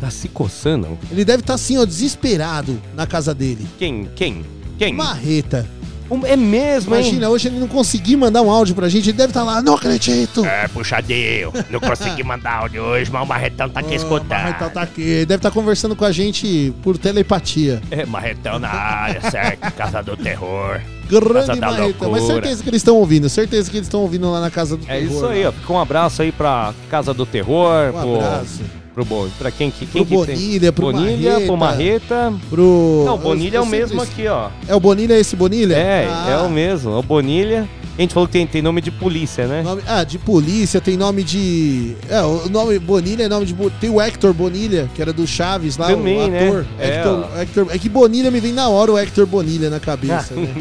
[0.00, 0.98] Tá se coçando?
[1.10, 3.66] Ele deve estar assim, ó, desesperado na casa dele.
[3.78, 4.08] Quem?
[4.16, 4.44] Quem?
[4.78, 4.92] Quem?
[4.92, 5.66] Marreta.
[6.12, 7.00] Um- É mesmo, hein?
[7.02, 9.74] Imagina, hoje ele não conseguir mandar um áudio pra gente, ele deve estar lá, não
[9.74, 10.44] acredito.
[10.44, 11.52] É, puxadinho.
[11.70, 14.28] Não consegui mandar áudio hoje, mas o Marretão tá aqui escutando.
[14.28, 15.00] Marretão tá aqui.
[15.02, 17.80] Ele deve estar conversando com a gente por telepatia.
[17.90, 19.70] É, Marretão na área, certo?
[19.76, 20.80] Casa do Terror.
[21.08, 22.10] Grande Casa da Marretão.
[22.10, 24.84] Mas certeza que eles estão ouvindo, certeza que eles estão ouvindo lá na casa do
[24.88, 25.48] É terror, isso aí, lá.
[25.50, 25.52] ó.
[25.52, 28.60] Fica um abraço aí pra Casa do Terror, Um pro, abraço.
[28.94, 29.06] Pro
[29.38, 30.36] pra quem que quem Pro que tem?
[30.36, 32.14] Bonilha, pro Bonilha, pro Marreta.
[32.30, 32.46] Marreta.
[32.50, 33.02] Pro...
[33.06, 34.48] Não, o Bonilha é eu o mesmo sempre- aqui, ó.
[34.68, 35.74] É o Bonilha esse Bonilha?
[35.74, 37.68] É, Ah, é o mesmo, é o Bonilha.
[37.96, 39.62] A gente falou que tem, tem nome de polícia, né?
[39.62, 41.94] Nome- ah, de polícia, tem nome de.
[42.08, 43.54] É, o nome Bonilha é nome de.
[43.80, 46.48] Tem o Hector Bonilha, que era do Chaves lá, Também, o né?
[46.48, 46.66] ator.
[46.78, 47.40] É, Hector, ó.
[47.40, 50.54] Hector- é que Bonilha me vem na hora o Hector Bonilha na cabeça, né?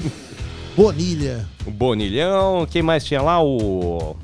[0.76, 1.46] Bonilha.
[1.65, 3.41] O Bonilhão, quem mais tinha lá?
[3.44, 4.15] O.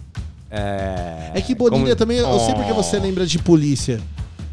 [0.50, 4.00] É, É que Bonilha como- também, eu sei porque você Oh, lembra de polícia.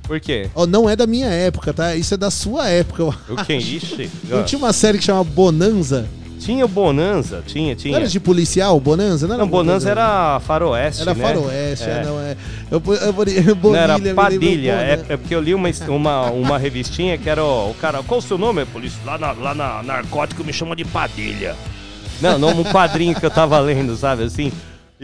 [0.03, 0.51] Por quê?
[0.55, 1.95] Ó, não é da minha época, tá?
[1.97, 3.05] Isso é da sua época.
[3.05, 3.59] O quem?
[3.59, 4.11] Ixi.
[4.29, 6.07] Não tinha uma série que chama Bonanza?
[6.39, 7.97] Tinha o Bonanza, tinha, Não tinha.
[7.97, 9.27] era de policial, Bonanza?
[9.27, 11.23] Não, era Não, Bonanza era faroeste, Era né?
[11.25, 11.91] faroeste, É.
[11.91, 12.37] é, não é.
[12.71, 12.97] Eu, eu,
[13.33, 14.73] eu, Não, Bonilha, era me lembra Padilha.
[14.73, 18.03] É, Bonan- é porque eu li uma, uma, uma revistinha que era o, o cara.
[18.03, 18.99] Qual o seu nome, polícia?
[19.07, 21.57] Lá na, lá na narcótico me chama de Padilha.
[22.21, 24.53] Não, não, um quadrinho que eu tava lendo, sabe assim?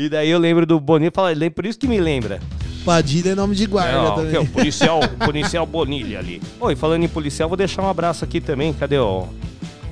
[0.01, 2.41] E daí eu lembro do Bonilha falei, por isso que me lembra.
[2.87, 4.31] Padilha é nome de guarda ó, também.
[4.31, 6.41] que é o policial, policial Bonilha ali.
[6.59, 8.73] Oi, falando em policial, vou deixar um abraço aqui também.
[8.73, 9.29] Cadê o,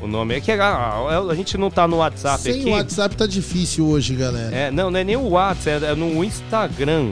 [0.01, 0.35] o nome?
[0.35, 2.71] É que a, a gente não tá no WhatsApp Sem aqui.
[2.71, 4.57] o WhatsApp tá difícil hoje, galera.
[4.57, 7.11] É, não, não é nem o WhatsApp, é, é no Instagram.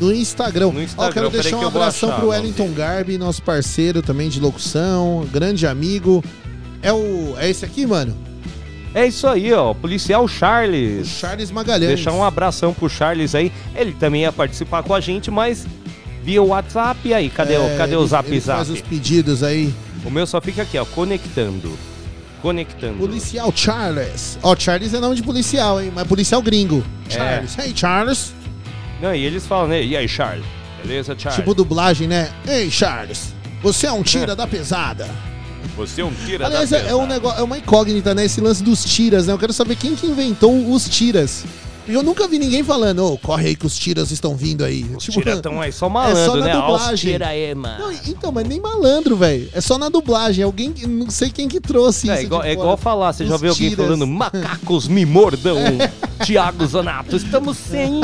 [0.00, 0.70] No Instagram.
[0.70, 4.38] No Instagram, quero peraí deixar um abração achar, pro Wellington Garbi, nosso parceiro também de
[4.38, 6.22] locução, grande amigo.
[6.80, 7.34] É o.
[7.36, 8.16] É esse aqui, mano?
[8.94, 9.72] É isso aí, ó.
[9.72, 11.08] Policial O Charles.
[11.08, 11.94] Charles Magalhães.
[11.94, 13.50] Deixar um abração pro Charles aí.
[13.74, 15.66] Ele também ia participar com a gente, mas
[16.22, 17.00] via WhatsApp.
[17.08, 18.56] E aí, cadê, o, É, cadê ele- o Zap ele Zap?
[18.58, 19.72] faz os pedidos aí.
[20.04, 21.72] O meu só fica aqui, ó, conectando.
[22.42, 22.98] Conectando.
[22.98, 24.36] Policial Charles.
[24.42, 25.92] Ó, Charles é nome de policial, hein?
[25.94, 26.84] Mas policial gringo.
[27.08, 27.12] É.
[27.14, 27.58] Charles.
[27.58, 28.32] Hey, Charles.
[29.00, 29.82] Não, e eles falam, né?
[29.82, 30.44] E aí, Charles?
[30.84, 31.38] Beleza, Charles?
[31.38, 32.30] Tipo dublagem, né?
[32.46, 33.32] Ei, Charles.
[33.62, 35.08] Você é um tira da pesada.
[35.76, 38.24] Você é um tira Aliás, da é, é um negócio, é uma incógnita, né?
[38.24, 39.32] Esse lance dos tiras, né?
[39.32, 41.44] Eu quero saber quem que inventou os tiras.
[41.84, 44.86] Porque eu nunca vi ninguém falando, ô, corre aí que os tiras estão vindo aí.
[44.96, 46.56] Os tira tão aí só malandro, é só na né?
[46.56, 47.12] Os dublagem.
[47.12, 47.84] tira aí, mano.
[48.06, 49.48] Então, mas nem malandro, velho.
[49.52, 50.44] É só na dublagem.
[50.44, 52.22] Alguém, não sei quem que trouxe É isso.
[52.24, 53.84] igual, é igual falar, você já Os viu alguém tiras.
[53.84, 55.56] falando macacos me mordam,
[56.24, 58.00] Tiago Zanato, estamos sem,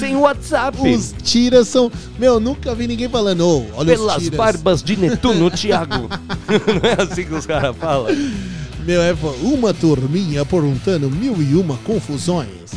[0.00, 0.76] sem WhatsApp.
[0.80, 1.90] Os tiras são.
[2.18, 4.36] Meu, nunca vi ninguém falando, ô, olha os Pelas tiras.
[4.36, 6.08] barbas de Netuno, Tiago.
[6.50, 8.08] Não é assim que os caras falam?
[8.90, 12.72] Meu, é uma turminha aprontando mil e uma confusões.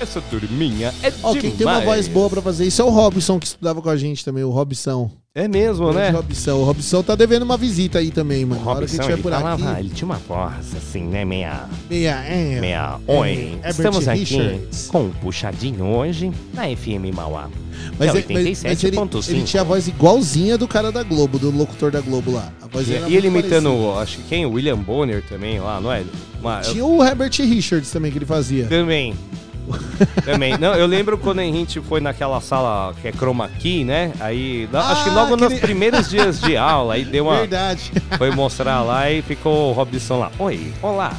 [0.00, 1.40] Essa turminha é Ó, demais.
[1.42, 3.96] quem tem uma voz boa pra fazer isso é o Robson, que estudava com a
[3.98, 5.10] gente também, o Robson.
[5.38, 6.10] É mesmo, né?
[6.10, 6.52] Grande Robson.
[6.54, 8.60] O Robson tá devendo uma visita aí também, mano.
[8.60, 9.80] Que Robson, tiver ele, por falava, aqui.
[9.80, 11.62] ele tinha uma voz assim, né, meia...
[11.88, 12.98] Meia, é, meia...
[13.06, 14.88] é, Oi, Herbert estamos aqui Richards.
[14.90, 17.48] com um puxadinho hoje na FM Mauá.
[17.96, 19.30] Mas, é é- mas- mas ele, 87.5.
[19.30, 22.52] ele tinha a voz igualzinha do cara da Globo, do locutor da Globo lá.
[22.60, 24.00] A voz E, e ele imitando, parecida.
[24.02, 24.44] acho que quem?
[24.44, 26.02] O William Bonner também lá, não é?
[26.40, 28.66] Uma- Tinha o Herbert Richards também que ele fazia.
[28.66, 29.14] Também.
[30.24, 30.56] Também.
[30.58, 34.12] Não, eu lembro quando a gente foi naquela sala que é chroma key, né?
[34.20, 37.38] Aí, na- acho que Ah, logo nos primeiros dias de aula, aí deu uma.
[37.38, 37.92] Verdade.
[38.16, 40.30] Foi mostrar lá e ficou o Robson lá.
[40.38, 41.12] Oi, olá.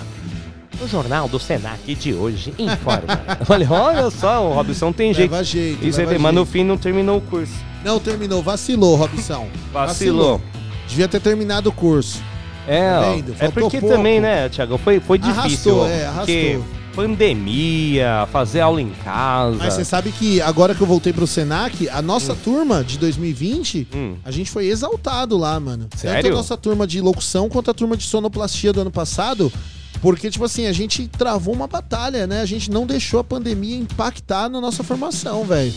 [0.81, 3.01] O jornal do Senac de hoje informa.
[3.49, 5.31] olha, olha só, o Robson tem jeito.
[5.31, 5.85] Leva jeito.
[5.85, 6.51] E você leva vê, mas no jeito.
[6.53, 7.53] fim não terminou o curso.
[7.83, 9.47] Não terminou, vacilou, Robson.
[9.73, 10.41] Vacilou.
[10.87, 12.21] Devia ter terminado o curso.
[12.67, 12.91] É,
[13.37, 13.95] Tá é porque pouco.
[13.95, 15.81] também, né, Thiago, foi, foi difícil.
[15.81, 16.25] Arrastou, é, arrastou.
[16.25, 16.59] Porque
[17.07, 19.57] pandemia, fazer aula em casa.
[19.57, 23.87] Mas você sabe que agora que eu voltei pro Senac, a nossa turma de 2020,
[23.93, 24.15] Hum.
[24.25, 25.85] a gente foi exaltado lá, mano.
[25.89, 26.31] Tanto Sério?
[26.31, 29.51] a nossa turma de locução quanto a turma de sonoplastia do ano passado.
[30.01, 32.41] Porque, tipo assim, a gente travou uma batalha, né?
[32.41, 35.71] A gente não deixou a pandemia impactar na nossa formação, velho.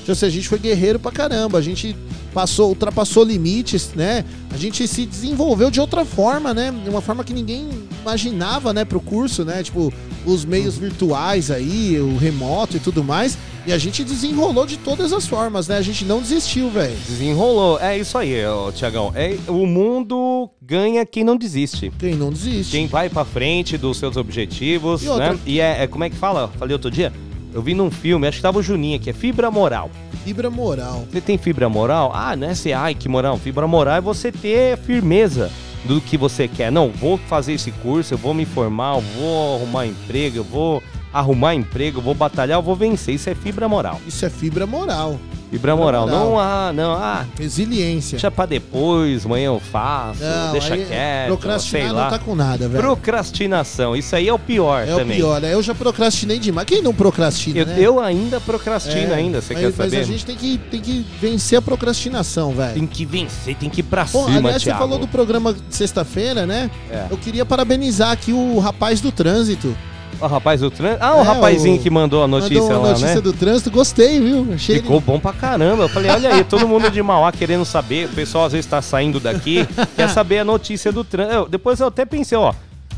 [0.00, 1.58] Tipo assim, a gente foi guerreiro pra caramba.
[1.58, 1.94] A gente
[2.32, 4.24] passou, ultrapassou limites, né?
[4.50, 6.72] A gente se desenvolveu de outra forma, né?
[6.84, 7.68] De uma forma que ninguém
[8.02, 9.62] imaginava, né, pro curso, né?
[9.62, 9.92] Tipo,
[10.26, 13.38] os meios virtuais aí, o remoto e tudo mais.
[13.66, 15.76] E a gente desenrolou de todas as formas, né?
[15.76, 16.94] A gente não desistiu, velho.
[17.08, 17.80] Desenrolou.
[17.80, 18.34] É isso aí,
[18.74, 19.12] Tiagão.
[19.14, 21.90] É, o mundo ganha quem não desiste.
[21.98, 22.70] Quem não desiste.
[22.70, 25.38] Quem vai pra frente dos seus objetivos, E outra- né?
[25.46, 26.48] E é, é- como é que fala?
[26.58, 27.12] Falei outro dia.
[27.52, 29.90] Eu vi num filme, acho que tava o Juninho, que é fibra moral.
[30.24, 31.04] Fibra moral.
[31.10, 32.12] Você tem fibra moral?
[32.14, 33.38] Ah, não é ser, ai, que moral.
[33.38, 35.50] Fibra moral é você ter firmeza
[35.86, 36.70] do que você quer.
[36.70, 40.82] Não, vou fazer esse curso, eu vou me formar, eu vou arrumar emprego, eu vou
[41.18, 43.14] arrumar emprego, vou batalhar, vou vencer.
[43.14, 44.00] Isso é fibra moral.
[44.06, 45.18] Isso é fibra moral.
[45.50, 46.08] Fibra moral.
[46.08, 46.24] moral.
[46.24, 48.16] Não, ah, não, ah, Resiliência.
[48.16, 52.10] deixa pra depois, amanhã eu faço, Não, deixa quieto, Procrastinar sei não lá.
[52.10, 52.82] tá com nada, velho.
[52.82, 55.16] Procrastinação, isso aí é o pior É também.
[55.18, 55.54] o pior, né?
[55.54, 56.66] Eu já procrastinei demais.
[56.66, 57.76] Quem não procrastina, Eu, né?
[57.78, 59.98] eu ainda procrastino É, ainda, você mas, quer mas saber?
[59.98, 62.74] a gente tem que, tem que vencer a procrastinação, velho.
[62.74, 64.80] Tem que vencer, tem que ir pra Pô, cima, aliás, você Thiago.
[64.80, 66.68] falou do programa de sexta-feira, né?
[66.90, 67.06] É.
[67.08, 69.76] Eu queria parabenizar aqui o rapaz do trânsito.
[70.20, 71.04] O rapaz do trânsito.
[71.04, 73.20] Ah, o É, rapazinho o- que mandou a notícia Mandou lá, notícia né?
[73.20, 74.48] do trânsito, gostei, viu?
[74.54, 75.84] Achei Ficou bom pra caramba.
[75.84, 78.06] Eu falei, olha aí, todo mundo de Mauá querendo saber.
[78.06, 81.48] O pessoal às vezes tá saindo daqui, quer saber a notícia do trânsito.
[81.50, 82.52] Depois eu até pensei, ó.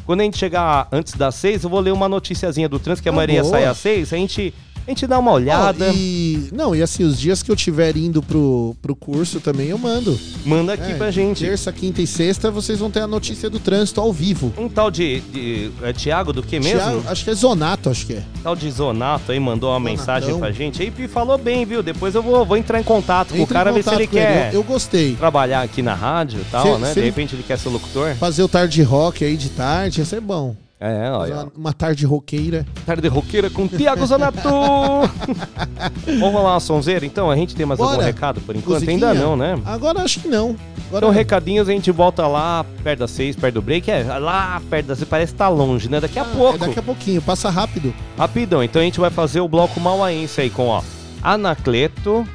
[0.06, 3.08] Quando a gente chegar antes das seis, eu vou ler uma noticiazinha do trânsito, que
[3.10, 3.52] a Ah, maioria boa.
[3.52, 4.54] sai às seis, a gente,
[4.88, 7.96] a gente dá uma olhada, Ó, e, não, e assim, os dias que eu tiver
[7.96, 10.18] indo pro, pro curso também eu mando.
[10.46, 11.44] manda aqui É, pra gente.
[11.44, 14.52] Terça, quinta e sexta vocês vão ter a notícia do trânsito ao vivo.
[14.56, 16.78] Um tal de, de é, Tiago do que mesmo?
[16.80, 18.22] Thiago- acho que é Zonato, acho que é.
[18.42, 19.96] Tal de Zonato aí mandou uma Zonatão.
[19.98, 21.82] mensagem pra gente aí e falou bem, viu?
[21.82, 24.60] Depois eu vou, vou entrar em contato com o cara, ver se ele quer Eu,
[24.60, 25.14] eu gostei.
[25.16, 26.88] trabalhar aqui na rádio e tal, Se- né?
[26.88, 28.14] se De repente ele quer ser locutor.
[28.14, 30.56] Fazer o tarde rock aí de tarde, ia ser bom.
[30.80, 31.34] É, olha.
[31.34, 32.64] uma, uma tarde roqueira.
[32.86, 34.38] Tarde roqueira com Tiago Zonato.
[36.06, 37.04] Vamos rolar uma sonzeira?
[37.04, 38.06] Então, a gente tem mais algum Bora.
[38.06, 38.74] recado por enquanto?
[38.84, 39.08] Musiquinha?
[39.08, 39.58] Ainda não, né?
[39.64, 40.56] Agora acho que não.
[40.88, 43.90] Agora Então, recadinhos, a gente volta lá perto das seis, perto do break.
[43.90, 46.00] É, lá perto das seis, parece que tá longe, né?
[46.00, 46.54] Daqui a Ah, pouco.
[46.54, 47.92] é daqui a pouquinho, passa rápido.
[48.16, 50.80] Rapidão, então a gente vai fazer o bloco mauaense aí com, ó,
[51.22, 52.26] Anacleto,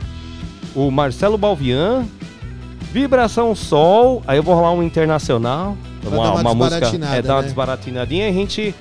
[0.75, 2.05] o Marcelo Balvian,
[2.91, 5.75] Vibração Sol, aí eu vou rolar um internacional,
[6.07, 7.47] uma, uma uma música, é, dar uma né?
[7.47, 8.75] desbaratinadinha e a gente,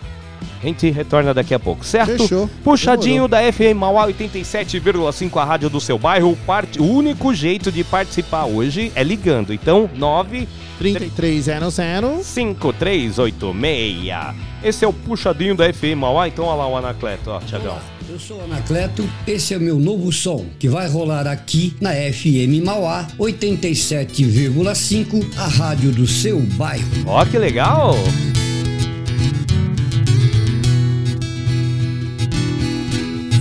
[0.63, 2.19] a gente retorna daqui a pouco, certo?
[2.19, 2.51] Fechou.
[2.63, 7.85] Puxadinho da FM Mauá 87,5, a rádio do seu bairro, parte, o único jeito de
[7.85, 12.27] participar hoje é ligando, então 9 3300.
[12.27, 14.35] 5386.
[14.65, 17.79] Esse é o puxadinho da FM Mauá, então olha lá o Anacleto, ó, Tiagão.
[18.13, 22.63] Eu sou Anacleto, esse é o meu novo som, que vai rolar aqui na FM
[22.63, 26.85] Mauá 87,5, a rádio do seu bairro.
[27.07, 27.95] Ó, que legal!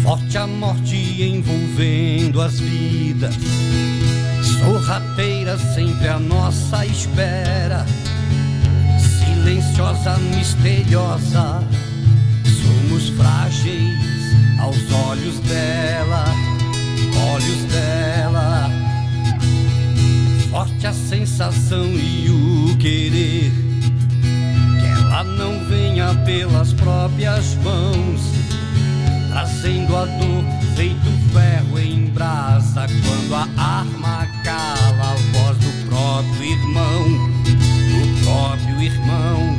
[0.02, 3.36] Forte a morte envolvendo as vidas,
[4.58, 7.86] sorrateira sempre à nossa espera,
[9.20, 11.62] silenciosa, misteriosa,
[12.46, 14.21] somos frágeis
[14.60, 16.26] aos olhos dela,
[17.34, 18.70] olhos dela.
[20.50, 23.52] Forte a sensação e o querer,
[24.80, 28.42] que ela não venha pelas próprias mãos
[29.32, 30.44] trazendo a dor
[30.76, 37.04] feito ferro em brasa quando a arma cala a voz do próprio irmão,
[37.46, 39.58] do próprio irmão.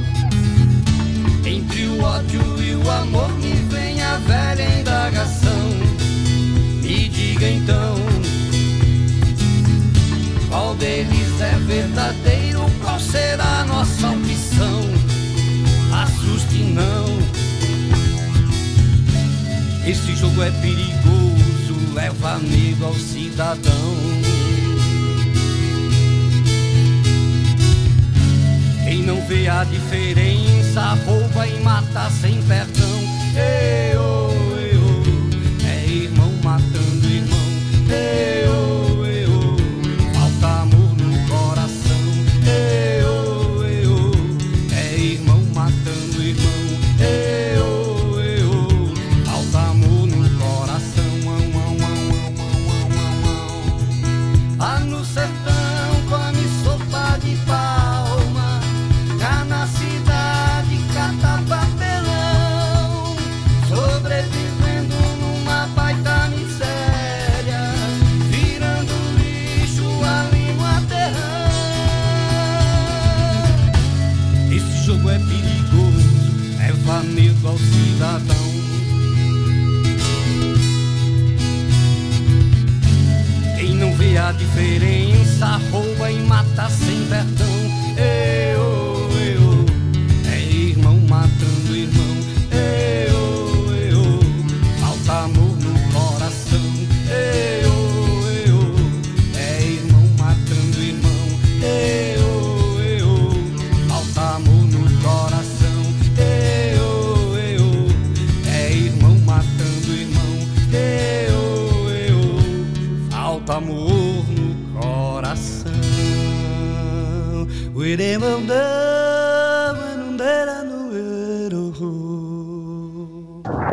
[1.47, 3.62] Entre o ódio e o amor me
[4.19, 5.69] velha indagação.
[6.83, 7.97] Me diga então,
[10.49, 12.71] qual deles é verdadeiro?
[12.83, 14.81] Qual será a nossa opção?
[15.93, 17.23] Assuste não.
[19.87, 24.23] Esse jogo é perigoso, leva medo ao cidadão.
[28.85, 33.02] Quem não vê a diferença, rouba e mata sem perdão.
[33.35, 37.39] Ei, oh, ei, oh, é irmão matando irmão.
[37.89, 38.72] Ei, oh,
[84.53, 87.47] diferença rouba e mata sem perdão.
[87.97, 88.32] Eu,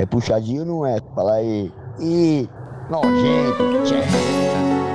[0.10, 1.00] puxadinho não é?
[1.15, 1.72] Fala aí.
[2.00, 2.50] Ih,
[2.89, 3.84] nojento.
[3.84, 4.88] Tchê.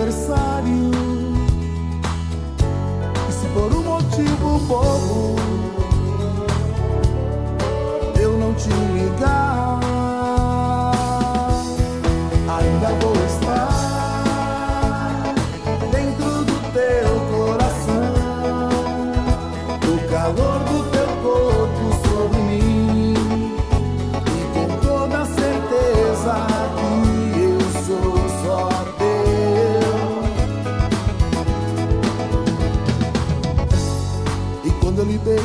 [0.00, 0.90] aniversário.
[3.28, 5.19] E se por um motivo bobo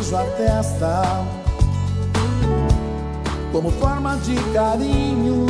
[0.05, 1.25] beijos na testa,
[3.51, 5.45] como forma de carinho.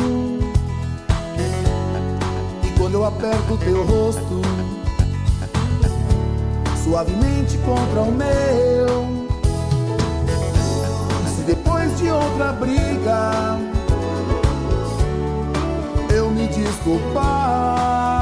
[2.62, 4.40] E quando eu aperto teu rosto,
[6.82, 9.06] suavemente contra o meu.
[11.34, 13.58] Se depois de outra briga,
[16.14, 18.15] eu me desculpar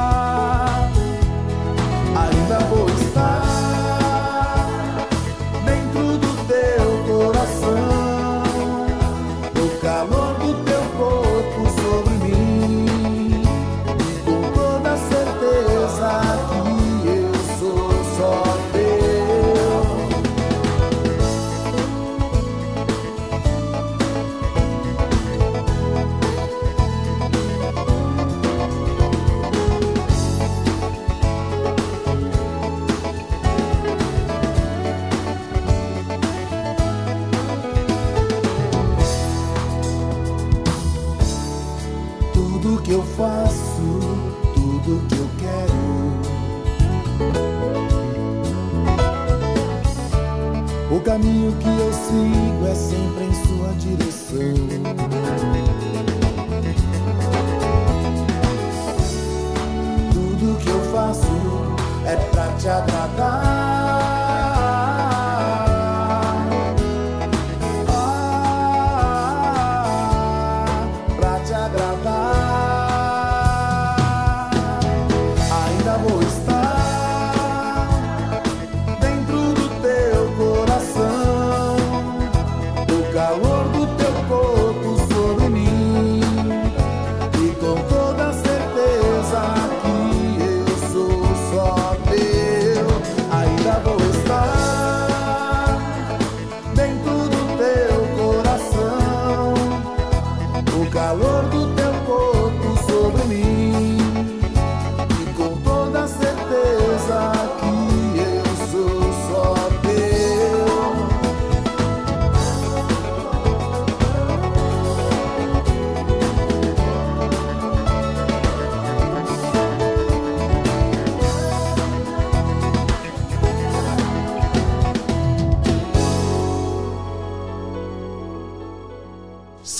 [52.05, 53.24] consigo é sempre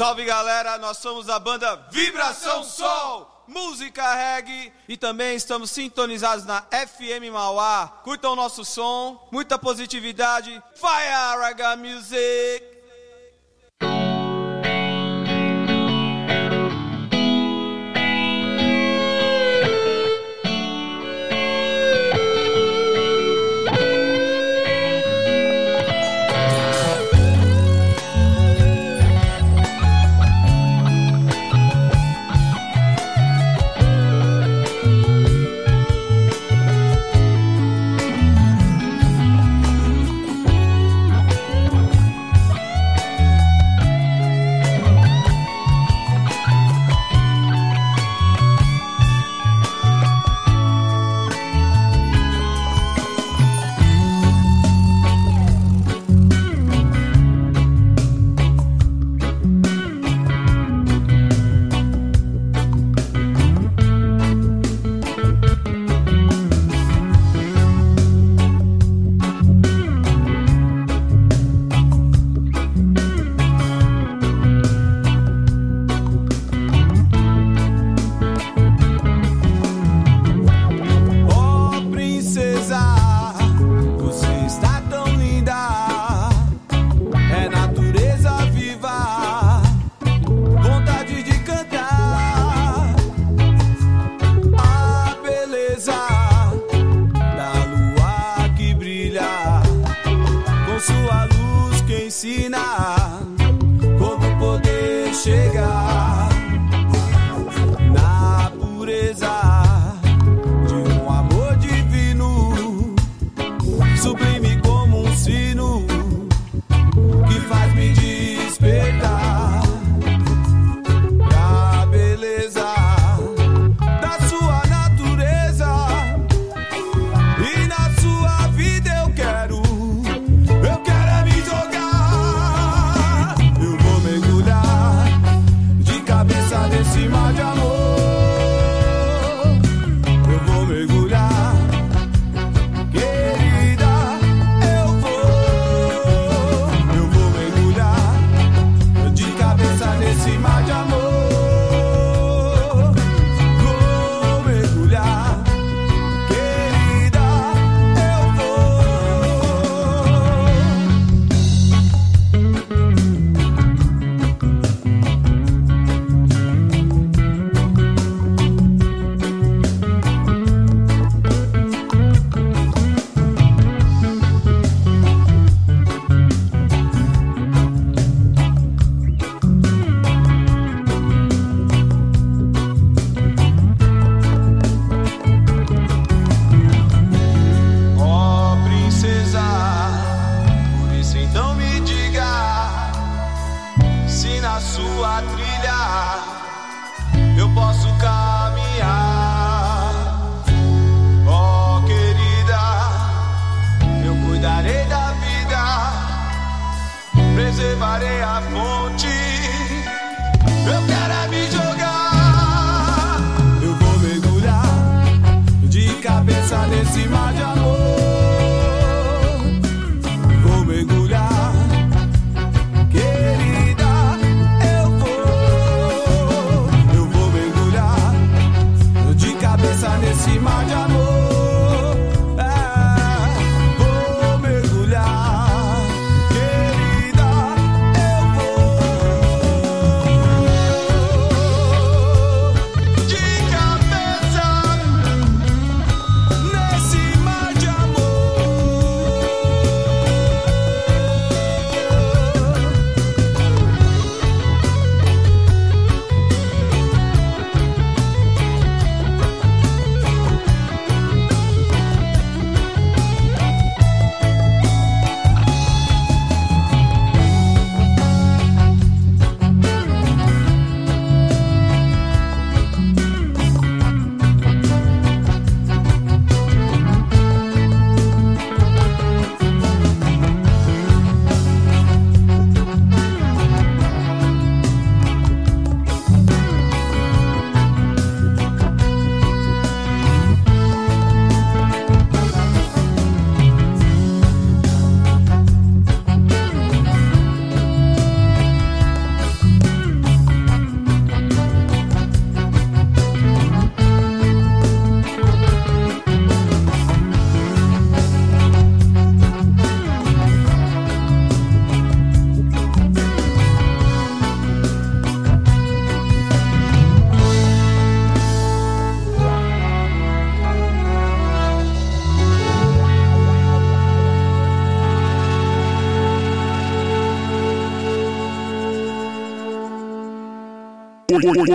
[0.06, 6.62] Salve galera, nós somos a banda Vibração Sol, música reggae e também estamos sintonizados na
[6.62, 7.88] FM Mauá.
[8.04, 10.62] Curtam o nosso som, muita positividade.
[10.76, 12.75] Fire Raga Music!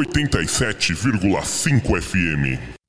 [0.01, 2.80] 87,5 FM.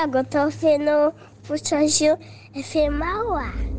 [0.00, 1.12] Thiago, eu tô ouvindo
[1.46, 2.16] Puxa Gil
[2.54, 3.69] FM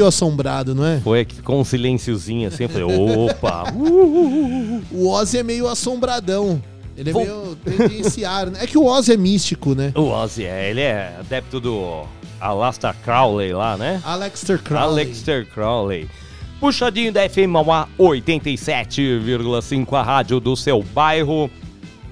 [0.00, 0.98] meio assombrado, não é?
[1.00, 3.64] Foi que ficou um silenciozinho assim, eu falei, opa!
[4.92, 6.60] O Ozzy é meio assombradão.
[6.96, 7.56] Ele é Vou- meio.
[7.88, 8.60] Tem esse ar, né?
[8.62, 9.92] É que o Ozzy é místico, né?
[9.94, 12.02] O Ozzy, é, ele é adepto do
[12.40, 14.00] Alastair Crowley lá, né?
[14.04, 15.04] Alexter Crowley.
[15.04, 16.08] Alexter Crowley.
[16.58, 21.50] Puxadinho da FM Mauá 87,5, a rádio do seu bairro.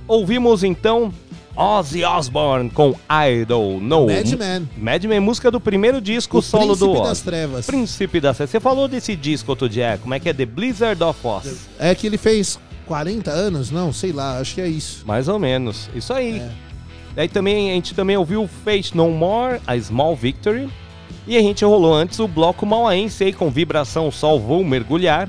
[0.07, 1.13] Ouvimos então
[1.59, 4.07] Ozzy Osbourne com Idol No.
[4.07, 4.69] Madman.
[4.77, 7.67] Madman, música do primeiro disco O solo do Príncipe das Trevas.
[7.67, 8.51] Príncipe das Trevas.
[8.53, 10.33] Você falou desse disco outro dia, como é que é?
[10.33, 11.69] The Blizzard of Oz.
[11.77, 13.73] É que ele fez 40 anos?
[13.73, 15.03] Não, sei lá, acho que é isso.
[15.05, 15.91] Mais ou menos.
[15.97, 16.39] Isso aí.
[16.39, 16.49] É.
[17.17, 20.69] Daí também a gente também ouviu Fate No More, a Small Victory.
[21.27, 25.29] E a gente rolou antes o bloco mauaense aí com vibração Sol Vou Mergulhar.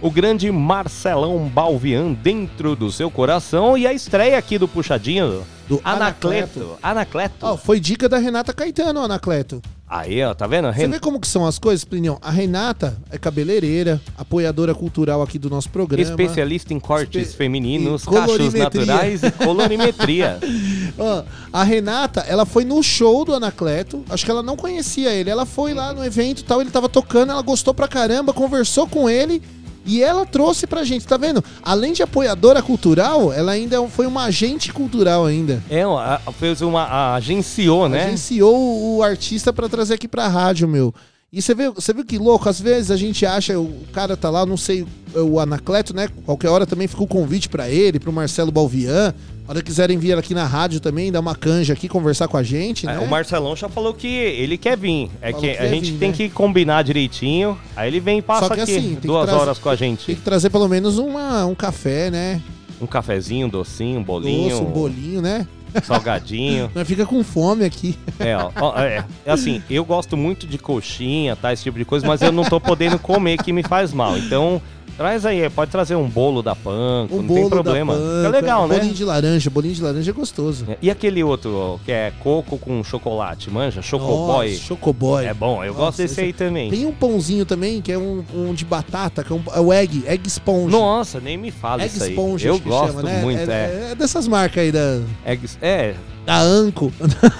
[0.00, 3.76] O grande Marcelão Balvian dentro do seu coração.
[3.76, 6.78] E a estreia aqui do Puxadinho Do Anacleto.
[6.82, 7.34] Anacleto.
[7.40, 9.62] Ó, foi dica da Renata Caetano, Anacleto.
[9.88, 10.66] Aí, ó, tá vendo?
[10.72, 12.18] Você Ren- vê como que são as coisas, Plinião?
[12.20, 16.02] A Renata é cabeleireira, apoiadora cultural aqui do nosso programa.
[16.02, 20.38] Especialista em cortes Espe- femininos, cachos naturais e colorimetria.
[20.98, 24.02] Ó, a Renata, ela foi no show do Anacleto.
[24.08, 25.30] Acho que ela não conhecia ele.
[25.30, 28.88] Ela foi lá no evento e tal, ele tava tocando, ela gostou pra caramba, conversou
[28.88, 29.42] com ele
[29.86, 31.42] e ela trouxe pra gente, tá vendo?
[31.62, 35.62] Além de apoiadora cultural, ela ainda foi uma agente cultural ainda.
[36.00, 36.82] é, fez uma.
[36.82, 38.04] a- agenciou, né?
[38.06, 40.94] Agenciou o artista pra trazer aqui pra rádio, meu.
[41.32, 42.48] E você viu, você viu que louco?
[42.48, 46.08] Às vezes a gente acha, o cara tá lá, não sei, o Anacleto, né?
[46.24, 49.12] Qualquer hora também fica o convite pra ele, pro Marcelo Balvian.
[49.46, 52.86] Hora quiserem vir aqui na rádio também, dar uma canja aqui, conversar com a gente,
[52.86, 52.94] né?
[52.94, 55.10] É, o Marcelão já falou que ele quer vir.
[55.20, 56.16] É que que a gente vir, tem né?
[56.16, 57.58] que combinar direitinho.
[57.76, 59.76] Aí ele vem e passa Só que aqui assim, tem duas trazer- horas com a
[59.76, 60.14] Tem gente.
[60.14, 62.40] que trazer pelo menos uma, um café, né?
[62.80, 65.46] Um cafezinho, um docinho, um bolinho, Doce, um bolinho, né?
[65.82, 66.70] salgadinho.
[66.74, 67.98] Nós fica com fome aqui.
[68.18, 71.52] É, ó, ó, é, é assim, eu gosto muito de coxinha, tá?
[71.52, 74.16] Esse tipo de coisa, mas eu não tô podendo comer que me faz mal.
[74.16, 74.62] Então,
[74.96, 77.94] traz aí, pode trazer um bolo da Panko, Um não bolo tem problema.
[77.94, 78.76] da é panca, legal, né?
[78.76, 80.66] Bolinho de laranja, bolinho de laranja é gostoso.
[80.80, 83.82] E aquele outro, ó, que é coco com chocolate, manja?
[83.82, 84.50] Chocoboy.
[84.52, 85.24] Nossa, Chocoboy.
[85.26, 86.70] É bom, eu Nossa, gosto desse esse- aí também.
[86.70, 89.72] Tem um pãozinho também, que é um, um de batata, que é, um, é o
[89.72, 90.70] egg, egg sponge.
[90.72, 92.10] Nossa, nem me fala egg isso aí.
[92.12, 93.20] sponge, eu gosto chama, né?
[93.22, 93.54] muito, é.
[93.54, 93.88] é.
[93.92, 96.92] é dessas marcas aí da, Eggs- É, da Anco.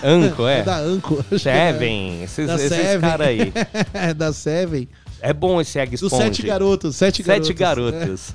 [0.02, 0.62] Anco, é.
[0.62, 1.24] da Anco.
[1.38, 3.52] Seven, esses, Da esses caras aí.
[3.94, 4.88] é, da Seven.
[5.26, 6.22] É bom esse egg Dos sponge.
[6.24, 6.96] sete garotos.
[6.96, 7.46] Sete garotos.
[7.48, 8.34] Sete garotos.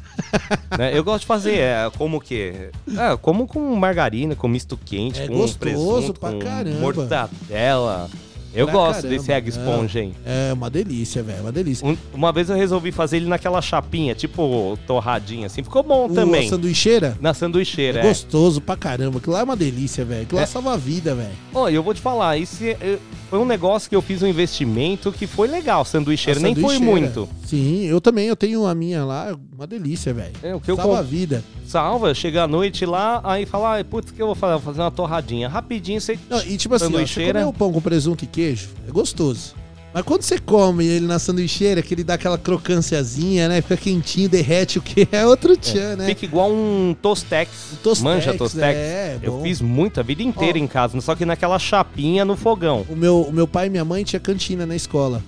[0.77, 2.69] Né, Eu gosto de fazer é, como que?
[2.95, 6.79] É, como com margarina, com misto quente, É com gostoso presunto, pra com caramba.
[6.79, 8.09] mortadela.
[8.53, 9.17] Eu Pra gosto caramba.
[9.17, 10.13] desse egg sponge, hein?
[10.25, 11.41] É uma delícia, velho.
[11.41, 11.87] Uma delícia.
[11.87, 15.61] Um- uma vez eu resolvi fazer ele naquela chapinha, tipo torradinha, assim.
[15.63, 16.49] Ficou bom O também.
[16.49, 18.07] sanduicheira Na sanduicheira, é é.
[18.07, 19.19] gostoso pra caramba.
[19.19, 20.23] Aquilo lá é uma delícia, velho.
[20.23, 20.47] Aquilo lá É.
[20.47, 21.29] salva a vida, velho.
[21.53, 22.97] Ó, eu vou te falar, isso é- é-
[23.29, 26.39] foi um negócio que eu fiz um investimento que foi legal, sanduicheira.
[26.39, 26.91] A Nem foi sanduicheira.
[27.01, 27.29] muito.
[27.45, 28.27] Sim, eu também.
[28.27, 29.37] Eu tenho a minha lá.
[29.55, 30.31] Uma delícia, velho.
[30.41, 31.43] É, o que eu salva a vida.
[31.67, 34.53] Salva, chega à noite lá, aí fala, "Ai, putz, o que eu vou fazer?
[34.53, 35.47] Vou fazer uma torradinha.
[35.49, 36.17] Rapidinho você.
[36.29, 39.59] Não, e tipo assim, ó, você comer o pão com presunto e queijo, é gostoso.
[39.93, 43.61] Mas quando você come ele na sanduicheira, que ele dá aquela crocânciazinha, né?
[43.61, 46.05] Fica quentinho, derrete o que é outro tchan, né?
[46.05, 47.49] Fica igual um Tostex.
[47.81, 48.77] Tostex, Manja Tostex.
[48.77, 49.41] é, eu bom.
[49.41, 50.61] fiz muito a vida inteira Ó.
[50.61, 52.85] em casa, só que naquela chapinha no fogão.
[52.87, 55.23] O meu, o meu pai e minha mãe tinha cantina na escola.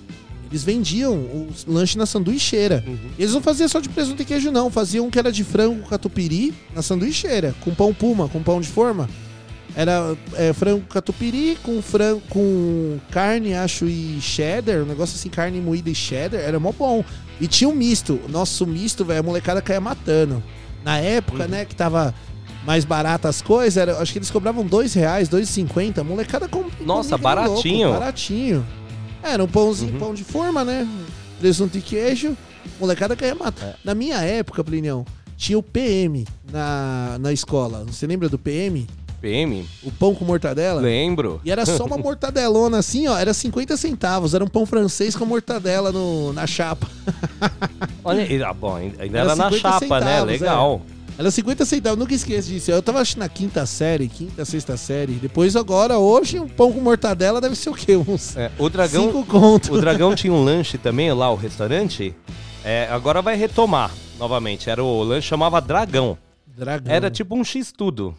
[0.48, 2.84] Eles vendiam os lanches na sanduicheira.
[2.86, 2.98] Uhum.
[3.18, 4.70] Eles não faziam só de presunto e queijo, não.
[4.70, 8.60] Faziam um que era de frango com catupiry na sanduicheira, com pão puma, com pão
[8.60, 9.08] de forma.
[9.74, 15.60] Era é, frango catupiry com frango com carne, acho, e cheddar, um negócio assim, carne
[15.62, 17.02] moída e cheddar, era mó bom.
[17.40, 18.20] E tinha um misto.
[18.28, 20.42] Nosso misto, velho, a molecada caía matando.
[20.84, 22.14] Na época, né, que tava
[22.66, 26.02] mais barato as coisas, era, acho que eles cobravam dois reais, dois e cinquenta.
[26.02, 27.86] A molecada com Nossa, baratinho.
[27.88, 28.66] louco, baratinho.
[29.22, 29.98] Era um pãozinho, Uhum.
[29.98, 30.86] pão de forma, né?
[31.40, 32.36] Presunto e queijo.
[32.78, 33.66] Molecada caía matar.
[33.68, 33.74] É.
[33.82, 35.04] Na minha época, Plinião,
[35.36, 37.84] tinha o PM na, na escola.
[37.86, 38.86] Você lembra do PM?
[39.22, 39.64] PM?
[39.84, 40.80] O pão com mortadela?
[40.80, 41.40] Lembro.
[41.44, 43.16] E era só uma mortadelona assim, ó.
[43.16, 44.34] Era 50 centavos.
[44.34, 46.88] Era um pão francês com mortadela no, na chapa.
[48.04, 50.06] Olha, ah, bom, ainda Era era na 50 chapa, né?
[50.06, 50.82] centavos, Legal.
[51.18, 52.70] Era 50 centavos, nunca esqueço disso.
[52.70, 55.12] Eu tava na quinta série, quinta, sexta série.
[55.12, 57.96] Depois agora, hoje, um pão com mortadela deve ser o quê?
[57.96, 59.04] Uns É, o dragão.
[59.04, 59.74] cinco conto.
[59.74, 62.14] O dragão tinha um lanche também lá, o restaurante.
[62.64, 64.68] É, agora vai retomar novamente.
[64.70, 66.16] Era o lanche chamava Dragão.
[66.46, 66.92] Dragão.
[66.92, 68.14] Era tipo um X tudo.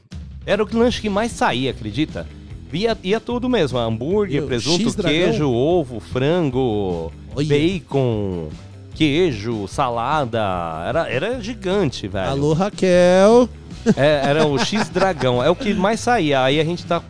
[0.45, 2.27] Era o lanche que mais saía, acredita?
[2.71, 5.11] Ia, ia tudo mesmo, hambúrguer, Meu, presunto, X-Dragão?
[5.21, 7.47] queijo, ovo, frango, Olha.
[7.47, 8.47] bacon,
[8.95, 10.41] queijo, salada.
[10.87, 12.29] Era, era gigante, velho.
[12.31, 13.47] Alô, Raquel.
[13.95, 15.43] É, era o X Dragão.
[15.43, 16.41] É o que mais saía.
[16.43, 17.01] Aí a gente tá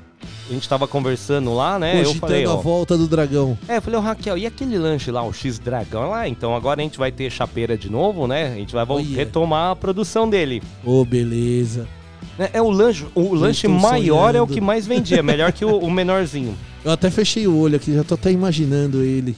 [0.49, 1.93] a gente tava conversando lá, né?
[2.01, 2.57] eu Cogitando falei, a ó.
[2.57, 3.57] volta do dragão.
[3.65, 6.27] É, eu falei, ô Raquel, e aquele lanche lá, o X Dragão lá?
[6.27, 8.47] Então agora a gente vai ter chapeira de novo, né?
[8.51, 9.15] A gente vai vol- Olha.
[9.15, 10.61] retomar a produção dele.
[10.83, 11.87] Ô, beleza.
[12.37, 14.53] É, é o lanche, o lanche maior é o sonhando.
[14.53, 16.55] que mais vendia, melhor que o, o menorzinho.
[16.83, 19.37] Eu até fechei o olho aqui, já tô até imaginando ele.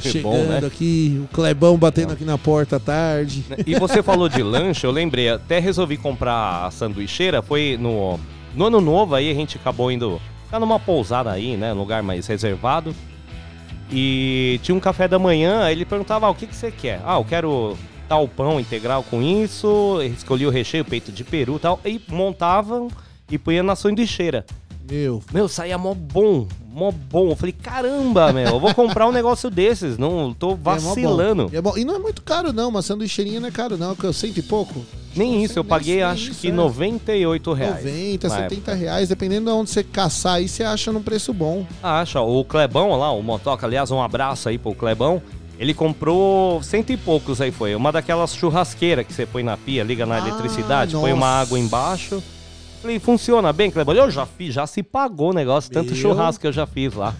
[0.00, 0.60] Chegando Bom, né?
[0.66, 3.44] aqui, o Clebão batendo aqui na porta à tarde.
[3.66, 8.18] E você falou de lanche, eu lembrei, até resolvi comprar a sanduicheira, foi no,
[8.54, 12.02] no ano novo aí, a gente acabou indo ficar numa pousada aí, né, num lugar
[12.02, 12.94] mais reservado.
[13.90, 17.02] E tinha um café da manhã, aí ele perguntava, ah, o que, que você quer?
[17.04, 17.76] Ah, eu quero
[18.12, 22.88] tal pão integral com isso, escolhi o recheio, peito de peru e tal, e montavam
[23.30, 24.44] e punha na sanduicheira.
[24.86, 27.30] Meu, Meu, saía mó bom, mó bom.
[27.30, 31.48] Eu falei, caramba, meu, eu vou comprar um negócio desses, não tô é vacilando.
[31.50, 31.74] E, é bom.
[31.78, 32.68] E não é muito caro, não.
[32.68, 33.96] Uma sanduicheirinha não é caro, não.
[33.96, 34.84] Que eu cento e pouco.
[35.16, 36.52] Nem isso, eu paguei isso, acho que é.
[36.52, 37.84] 98 reais.
[37.84, 38.74] 90, na 70 época.
[38.74, 39.08] reais.
[39.08, 41.66] Dependendo de onde você caçar aí, você acha num preço bom.
[41.82, 45.22] Acha, o Clebão lá, o Motoca, aliás, um abraço aí pro Clebão.
[45.62, 47.72] Ele comprou cento e poucos aí foi.
[47.76, 51.42] Uma daquelas churrasqueiras que você põe na pia, liga na Ah, eletricidade, põe uma nossa.
[51.42, 52.20] água embaixo.
[52.80, 53.94] Falei, funciona bem, Clebão?
[53.94, 55.96] Eu já fiz, já se pagou o negócio, tanto Meu.
[56.02, 57.14] churrasco que eu já fiz lá.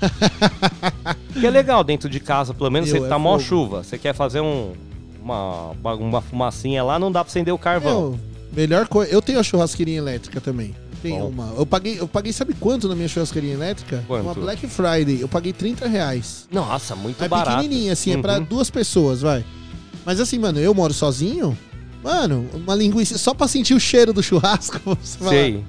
[1.38, 3.44] que é legal dentro de casa, pelo menos Meu, você é tá mó fogo.
[3.44, 3.84] chuva.
[3.84, 4.72] Você quer fazer um,
[5.22, 8.10] uma, uma fumacinha lá, não dá pra acender o carvão.
[8.10, 8.20] Meu,
[8.52, 9.12] melhor coisa.
[9.12, 10.74] Eu tenho a churrasqueirinha elétrica também.
[11.02, 11.28] Tenho Bom.
[11.30, 11.52] uma.
[11.56, 14.04] Eu paguei, eu paguei, sabe quanto na minha churrasqueirinha elétrica?
[14.06, 14.22] Quanto?
[14.22, 15.20] Uma Black Friday.
[15.20, 16.46] Eu paguei 30 reais.
[16.50, 17.56] Nossa, muito É barato.
[17.56, 18.44] pequenininha, assim, é pra Uhum.
[18.44, 19.44] duas pessoas, vai.
[20.06, 21.58] Mas assim, mano, eu moro sozinho.
[22.04, 24.80] Mano, uma linguiça só pra sentir o cheiro do churrasco.
[25.00, 25.64] Você Sei.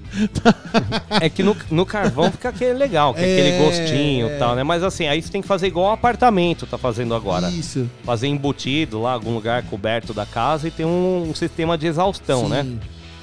[1.21, 4.35] é que no, no carvão fica aquele legal, que é aquele É, gostinho é.
[4.35, 4.63] e tal, né?
[4.63, 7.49] Mas assim, aí você tem que fazer igual o apartamento tá fazendo agora.
[7.51, 7.87] Isso.
[8.03, 12.45] Fazer embutido lá, algum lugar coberto da casa e tem um, um sistema de exaustão,
[12.45, 12.49] Sim.
[12.49, 12.65] né?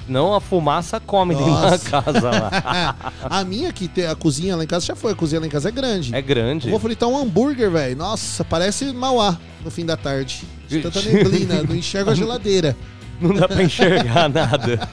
[0.07, 2.95] Não a fumaça come dentro da casa lá.
[3.23, 5.13] a minha que tem a cozinha lá em casa já foi.
[5.13, 6.15] A cozinha lá em casa é grande.
[6.15, 6.67] É grande.
[6.67, 7.95] Eu vou fritar um hambúrguer, velho.
[7.95, 10.43] Nossa, parece Mauá no fim da tarde.
[10.67, 12.75] De tanta neblina, não enxergo a geladeira.
[13.19, 14.89] Não dá pra enxergar nada.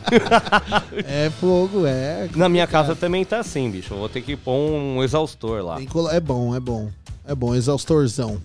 [1.06, 2.28] É fogo, é.
[2.36, 3.94] Na minha casa também tá assim, bicho.
[3.94, 5.78] Eu vou ter que pôr um exaustor lá.
[6.12, 6.90] É bom, é bom.
[7.26, 8.40] É bom, exaustorzão.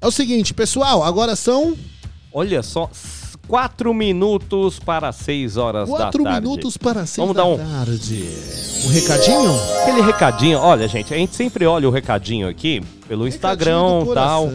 [0.00, 1.76] É o seguinte, pessoal, agora são
[2.32, 2.90] Olha só,
[3.48, 6.40] 4 minutos para 6 horas da quatro tarde.
[6.40, 8.24] minutos para seis Vamos da dar um- tarde.
[8.86, 9.50] Um recadinho?
[9.82, 14.48] Aquele recadinho, olha, gente, a gente sempre olha o recadinho aqui pelo Instagram e tal.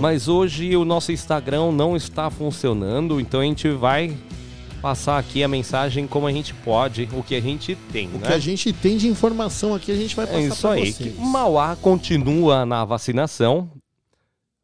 [0.00, 4.16] Mas hoje o nosso Instagram não está funcionando, então a gente vai
[4.82, 8.26] passar aqui a mensagem como a gente pode, o que a gente tem, O né?
[8.28, 10.92] que a gente tem de informação aqui, a gente vai passar É isso aí.
[10.92, 11.18] vocês.
[11.18, 13.68] Mauá continua na vacinação.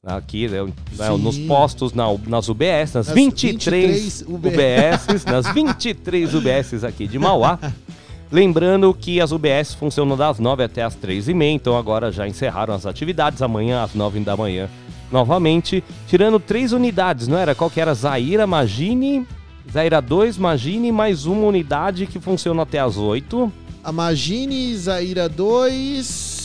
[0.06, 6.32] Aqui, né, né, nos postos, na, nas UBS, nas Nas 23, 23 UBS, nas 23
[6.32, 7.58] UBS aqui de Mauá.
[8.30, 12.26] Lembrando que as UBS funcionam das 9 até as 3 e meia, então agora já
[12.26, 14.68] encerraram as atividades, amanhã às 9 da manhã
[15.10, 17.54] novamente, tirando três unidades, não era?
[17.54, 17.94] Qual que era?
[17.94, 19.26] Zaira, Magine,
[19.72, 23.52] Zaira 2, Magine, mais uma unidade que funciona até as 8.
[23.82, 26.35] A Magine, Zaira 2.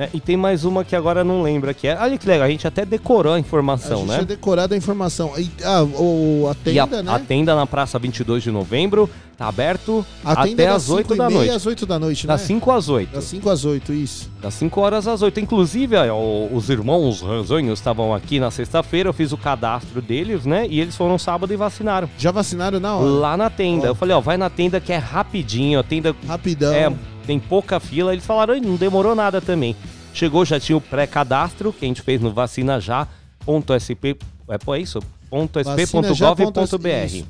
[0.00, 0.08] Né?
[0.14, 1.94] E tem mais uma que agora não lembro que é.
[2.00, 4.14] Olha que legal, a gente até decorou a A informação, gente né?
[4.14, 5.38] tinha decorado a informação.
[5.38, 7.12] E, ah, o, a E a, tenda, né?
[7.12, 9.10] a tenda na Praça 22 de Novembro
[9.40, 11.50] tá aberto até das as 8 cinco e da noite.
[11.50, 12.46] às 8 da noite, Das né?
[12.48, 13.10] 5 às 8.
[13.14, 14.30] Das 5 às 8, isso.
[14.38, 15.40] Das 5 horas às 8.
[15.40, 20.66] Inclusive, ó, os irmãos Ranzonhos estavam aqui na sexta-feira, eu fiz o cadastro deles, né?
[20.68, 22.06] E eles foram sábado e vacinaram.
[22.18, 23.06] Já vacinaram na hora?
[23.08, 23.86] Lá na tenda.
[23.86, 23.90] Ó.
[23.92, 26.74] Eu falei, ó, vai na tenda que é rapidinho, a tenda Rapidão.
[26.74, 26.92] é,
[27.26, 28.12] tem pouca fila.
[28.12, 29.74] Eles falaram, "Ih, não demorou nada também.
[30.12, 34.16] Chegou, já tinha o pré-cadastro que a gente fez no vacinajá.sp.
[34.50, 34.98] É, pô, é isso?
[35.30, 37.24] .sp.gov.br.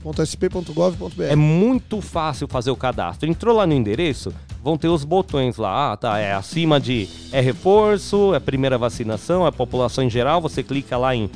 [1.23, 3.29] É muito fácil fazer o cadastro.
[3.29, 4.33] Entrou lá no endereço,
[4.65, 5.93] vão ter os botões lá.
[5.93, 6.19] Ah, tá.
[6.19, 7.09] É acima de.
[7.31, 10.41] É reforço, é primeira vacinação, é população em geral.
[10.41, 11.31] Você clica lá em.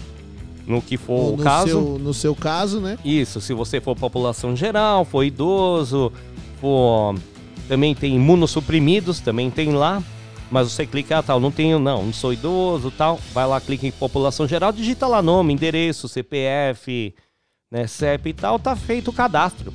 [0.67, 1.67] No que for no, o caso.
[1.67, 2.99] Seu, no seu caso, né?
[3.05, 6.11] Isso, se você for população geral, for idoso,
[6.61, 7.15] for.
[7.69, 10.03] Também tem imunossuprimidos, também tem lá.
[10.51, 13.19] Mas você clica, ah, tal, não tenho, não, não sou idoso, tal.
[13.33, 17.15] Vai lá, clica em população geral, digita lá nome, endereço, CPF,
[17.73, 19.73] né, CEP e tal, tá feito o cadastro.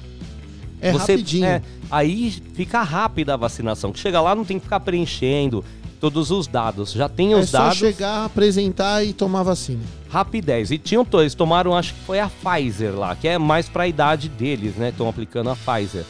[0.82, 1.46] É rapidinho.
[1.46, 1.62] é,
[1.92, 3.92] aí fica rápida a vacinação.
[3.92, 5.66] Que chega lá, não tem que ficar preenchendo
[6.00, 6.94] todos os dados.
[6.94, 7.78] Já tem É os só dados.
[7.78, 9.82] chegar, apresentar e tomar vacina.
[10.10, 10.72] Rapidez.
[10.72, 13.86] E tinham todos, eles tomaram, acho que foi a Pfizer lá, que é mais pra
[13.90, 14.90] idade deles, né?
[14.90, 16.06] Estão aplicando a Pfizer.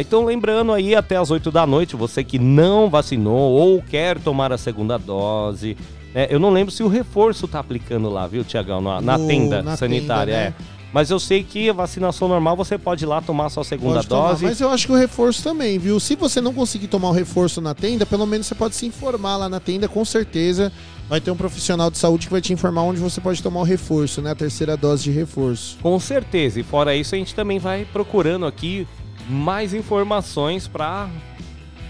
[0.00, 4.52] Então, lembrando aí, até as 8 da noite, você que não vacinou ou quer tomar
[4.52, 5.76] a segunda dose.
[6.14, 6.26] né?
[6.30, 8.80] Eu não lembro se o reforço tá aplicando lá, viu, Tiagão?
[8.80, 10.54] Na, na No- tenda na sanitária, tenda, né?
[10.70, 10.74] é.
[10.92, 13.96] Mas eu sei que a vacinação normal você pode ir lá tomar a sua segunda
[13.96, 14.44] Pode tomar, dose.
[14.44, 15.98] Mas eu acho que o reforço também, viu?
[15.98, 19.36] Se você não conseguir tomar o reforço na tenda, pelo menos você pode se informar
[19.36, 20.70] lá na tenda, com certeza.
[21.08, 23.64] Vai ter um profissional de saúde que vai te informar onde você pode tomar o
[23.64, 24.30] reforço, né?
[24.30, 25.76] A terceira dose de reforço.
[25.82, 26.60] Com certeza.
[26.60, 28.86] E fora isso, a gente também vai procurando aqui
[29.28, 31.08] mais informações pra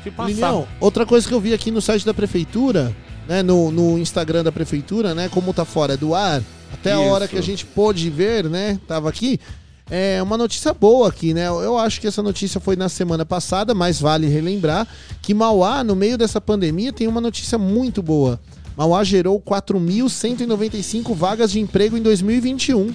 [0.02, 0.28] te passar.
[0.28, 2.94] Lilião, outra coisa que eu vi aqui no site da prefeitura,
[3.28, 3.42] né?
[3.42, 5.28] No, no Instagram da prefeitura, né?
[5.28, 7.08] Como tá fora do ar, até a Isso.
[7.10, 8.78] hora que a gente pôde ver, né?
[8.86, 9.38] Tava aqui.
[9.90, 11.46] É uma notícia boa aqui, né?
[11.46, 14.88] Eu acho que essa notícia foi na semana passada, mas vale relembrar
[15.20, 18.40] que Mauá, no meio dessa pandemia, tem uma notícia muito boa.
[18.76, 22.92] Mauá gerou 4.195 vagas de emprego em 2021.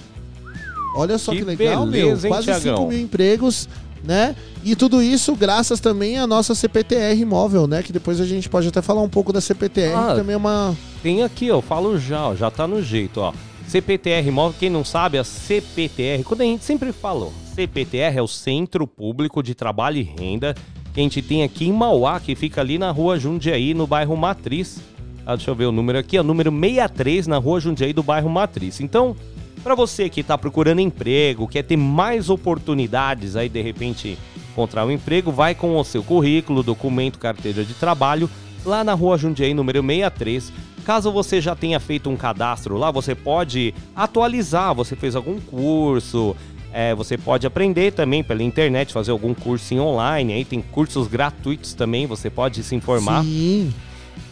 [0.96, 2.36] Olha só que, Que legal, beleza, meu.
[2.36, 2.88] hein, Quase 5 Tiagão?
[2.88, 3.68] mil empregos,
[4.04, 4.34] né?
[4.64, 7.82] E tudo isso graças também à nossa CPTR móvel, né?
[7.82, 10.36] Que depois a gente pode até falar um pouco da CPTR, Ah, que também é
[10.36, 10.76] uma.
[11.02, 13.32] Tem aqui, ó, falo já, ó, já tá no jeito, ó.
[13.66, 18.26] CPTR Móvel, quem não sabe, a CPTR, quando a gente sempre falou, CPTR é o
[18.26, 20.56] Centro Público de Trabalho e Renda,
[20.92, 24.16] que a gente tem aqui em Mauá, que fica ali na rua Jundiaí, no bairro
[24.16, 24.80] Matriz.
[25.24, 28.28] Ah, deixa eu ver o número aqui, ó, número 63, na rua Jundiaí do bairro
[28.28, 28.80] Matriz.
[28.80, 29.14] Então,
[29.62, 34.18] para você que tá procurando emprego, quer ter mais oportunidades aí, de repente,
[34.50, 38.28] encontrar um emprego, vai com o seu currículo, documento, carteira de trabalho,
[38.64, 40.52] lá na rua Jundiaí, número 63.
[40.84, 44.74] Caso você já tenha feito um cadastro lá, você pode atualizar.
[44.74, 46.34] Você fez algum curso,
[46.72, 50.32] é, você pode aprender também pela internet, fazer algum cursinho online.
[50.32, 53.22] Aí tem cursos gratuitos também, você pode se informar.
[53.24, 53.72] Sim.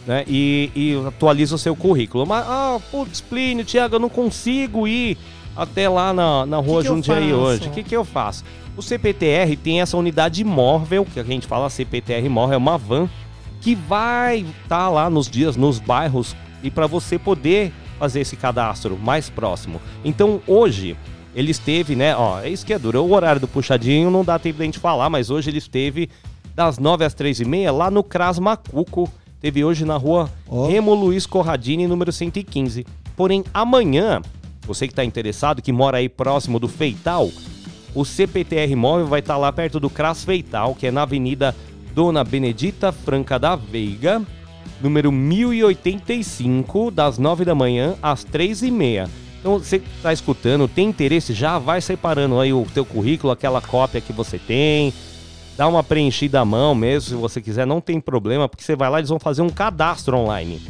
[0.09, 0.23] Né?
[0.27, 2.25] E, e atualiza o seu currículo.
[2.25, 5.15] Mas, ah, putz, Plínio, Thiago, eu não consigo ir
[5.55, 7.67] até lá na, na rua que eu Jundiaí hoje.
[7.67, 8.43] O que, que eu faço?
[8.75, 13.07] O CPTR tem essa unidade móvel, que a gente fala CPTR móvel, é uma van
[13.61, 18.97] que vai estar lá nos dias, nos bairros, e para você poder fazer esse cadastro
[18.97, 19.79] mais próximo.
[20.03, 20.97] Então hoje
[21.35, 22.15] ele esteve, né?
[22.15, 23.03] Ó, é isso que é duro.
[23.03, 26.09] O horário do puxadinho não dá tempo da gente falar, mas hoje ele esteve
[26.55, 29.07] das 9 às 3 e meia lá no Cras Macuco.
[29.41, 30.29] Teve hoje na rua
[30.67, 32.85] Remo Luiz Corradini, número 115.
[33.15, 34.21] Porém, amanhã,
[34.63, 37.29] você que está interessado, que mora aí próximo do Feital,
[37.95, 41.55] o CPTR Móvel vai estar lá perto do Cras Feital, que é na Avenida
[41.93, 44.21] Dona Benedita Franca da Veiga,
[44.81, 49.09] número 1085, das 9 da manhã às 3 e meia.
[49.39, 53.61] Então, você que está escutando, tem interesse, já vai separando aí o teu currículo, aquela
[53.61, 54.93] cópia que você tem,
[55.59, 58.89] dá uma preenchida à mão mesmo, se você quiser, não tem problema, porque você vai
[58.89, 60.61] lá, eles vão fazer um cadastro online.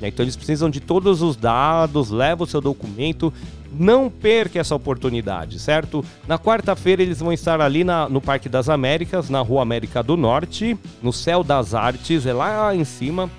[0.00, 0.08] né?
[0.08, 3.32] Então eles precisam de todos os dados, leva o seu documento,
[3.72, 6.04] não perca essa oportunidade, certo?
[6.26, 10.16] Na quarta-feira eles vão estar ali na- no Parque das Américas, na Rua América do
[10.16, 13.30] Norte, no Céu das Artes, é lá em cima.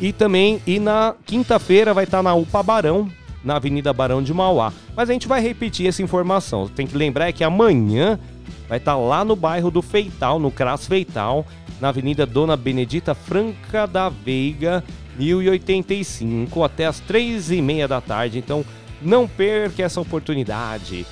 [0.00, 3.08] E também, e na quinta-feira vai estar na UPA Barão,
[3.44, 4.72] na Avenida Barão de Mauá.
[4.96, 6.66] Mas a gente vai repetir essa informação.
[6.66, 8.18] Tem que lembrar que amanhã
[8.68, 11.46] vai estar lá no bairro do Feital, no Cras Feital,
[11.80, 14.84] na Avenida Dona Benedita Franca da Veiga,
[15.18, 18.38] 1085, até as três e meia da tarde.
[18.38, 18.64] Então,
[19.00, 21.06] não perca essa oportunidade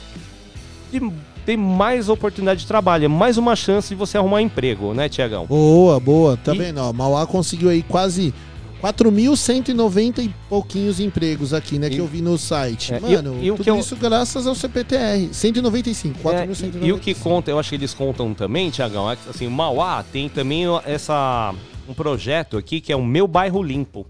[0.90, 1.00] de
[1.44, 3.04] ter mais oportunidade de trabalho.
[3.04, 5.46] É mais uma chance de você arrumar emprego, né, Tiagão?
[5.46, 6.36] Boa, boa.
[6.36, 6.74] Tá E-?
[6.76, 8.34] Ó, Mauá conseguiu aí quase
[8.83, 11.89] 4.190 e pouquinhos empregos aqui, né?
[11.89, 12.93] Que E- eu vi no site.
[12.95, 15.29] É, e- Mano, e o tudo que eu- isso graças ao CPTR.
[15.33, 16.85] 195, É, 4.195.
[16.85, 19.47] e, e o que conta, eu acho que eles contam também, Tiagão, é que assim,
[19.47, 21.55] o Mauá tem também essa
[21.89, 24.07] um projeto aqui que é o Meu Bairro Limpo.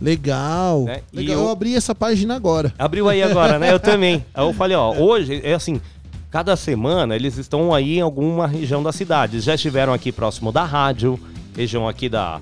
[0.00, 0.84] Legal.
[0.84, 1.00] Né?
[1.12, 1.36] E Legal.
[1.38, 2.72] eu- Eu abri essa página agora.
[2.78, 3.72] Abriu aí agora, né?
[3.72, 4.24] Eu também.
[4.34, 5.80] Aí eu falei, ó, hoje é assim,
[6.30, 9.36] cada semana eles estão aí em alguma região da cidade.
[9.36, 11.18] Eles já estiveram aqui próximo da rádio,
[11.56, 12.40] região aqui da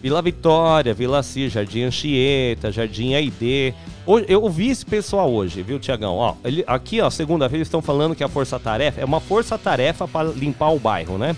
[0.00, 3.74] Vila Vitória, Vila Cia, Jardim Anchieta, Jardim Aide.
[4.06, 6.14] Hoje, eu vi esse pessoal hoje, viu, Tiagão?
[6.16, 10.28] Ó, ele- aqui, ó, segunda-feira eles estão falando que a força-tarefa é uma força-tarefa para
[10.30, 11.34] limpar o bairro, né?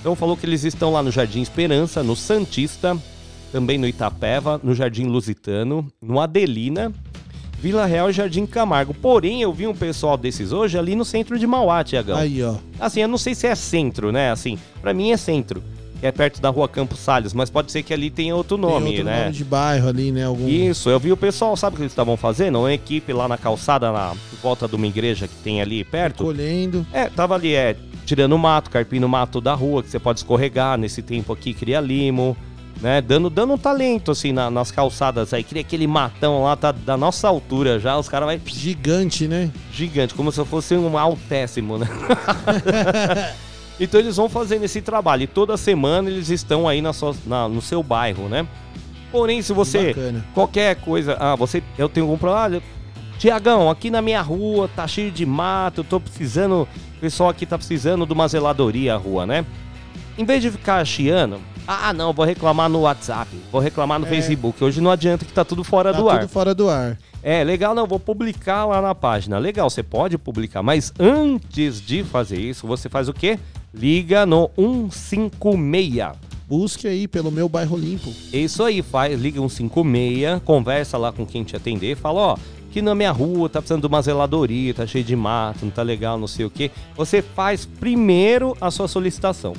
[0.00, 2.96] Então falou que eles estão lá no Jardim Esperança, no Santista,
[3.50, 6.92] também no Itapeva, no Jardim Lusitano, no Adelina,
[7.58, 8.92] Vila Real e Jardim Camargo.
[8.92, 12.18] Porém, eu vi um pessoal desses hoje ali no centro de Mauá, Tiagão.
[12.18, 12.56] Aí, ó.
[12.78, 14.30] Assim, eu não sei se é centro, né?
[14.30, 15.62] Assim, pra mim é centro.
[16.00, 18.66] Que é perto da rua Campos Salles, mas pode ser que ali tenha outro Tem
[18.68, 19.20] nome, outro né?
[19.20, 20.24] nome de bairro ali, né?
[20.24, 20.46] Algum...
[20.48, 22.58] Isso, eu vi o pessoal, sabe o que eles estavam fazendo?
[22.58, 26.24] Uma equipe lá na calçada, na volta de uma igreja que tem ali perto.
[26.24, 26.84] Colhendo.
[26.92, 30.76] É, tava ali, é, tirando mato, carpindo mato da rua, que você pode escorregar.
[30.76, 32.36] Nesse tempo aqui, cria limo,
[32.82, 33.00] né?
[33.00, 35.42] Dando, dando um talento, assim, na- nas calçadas aí.
[35.44, 37.96] Cria aquele matão lá, tá da nossa altura já.
[37.96, 39.50] Os caras vai Gigante, né?
[39.72, 41.86] gigante, como se eu fosse um altéssimo, né?
[43.80, 45.22] então eles vão fazendo esse trabalho.
[45.22, 48.46] E toda semana eles estão aí na sua, na- no seu bairro, né?
[49.10, 49.88] Porém, se você.
[49.88, 50.24] Bacana.
[50.34, 51.16] Qualquer coisa.
[51.20, 51.62] Ah, você.
[51.78, 52.58] Eu tenho algum problema.
[52.58, 52.74] ah,
[53.18, 56.62] Tiagão, aqui na minha rua tá cheio de mato, eu tô precisando.
[56.96, 59.46] O pessoal aqui tá precisando de uma zeladoria a rua, né?
[60.18, 64.08] Em vez de ficar chiando, ah não, vou reclamar no WhatsApp, vou reclamar no É.
[64.08, 64.62] Facebook.
[64.62, 66.20] Hoje não adianta que tá tudo fora Tá do ar.
[66.20, 66.98] tudo fora do ar.
[67.26, 69.38] É, legal, não, vou publicar lá na página.
[69.38, 73.38] Legal, você pode publicar, mas antes de fazer isso, você faz o quê?
[73.72, 74.50] Liga no
[74.90, 76.12] 156.
[76.46, 78.12] Busque aí pelo meu bairro limpo.
[78.30, 82.36] Isso aí, faz, liga 156, conversa lá com quem te atender, fala, ó,
[82.70, 85.82] que na minha rua tá precisando de uma zeladoria, tá cheio de mato, não tá
[85.82, 86.70] legal, não sei o quê.
[86.94, 89.54] Você faz primeiro a sua solicitação.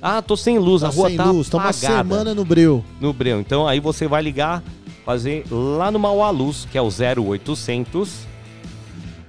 [0.00, 2.08] Ah, tô sem luz, Tá a rua sem tá luz, tá uma apagada.
[2.08, 2.84] semana no breu.
[3.00, 3.40] No Breu.
[3.40, 4.62] Então aí você vai ligar,
[5.04, 8.10] fazer lá no Mauá Luz, que é o 0800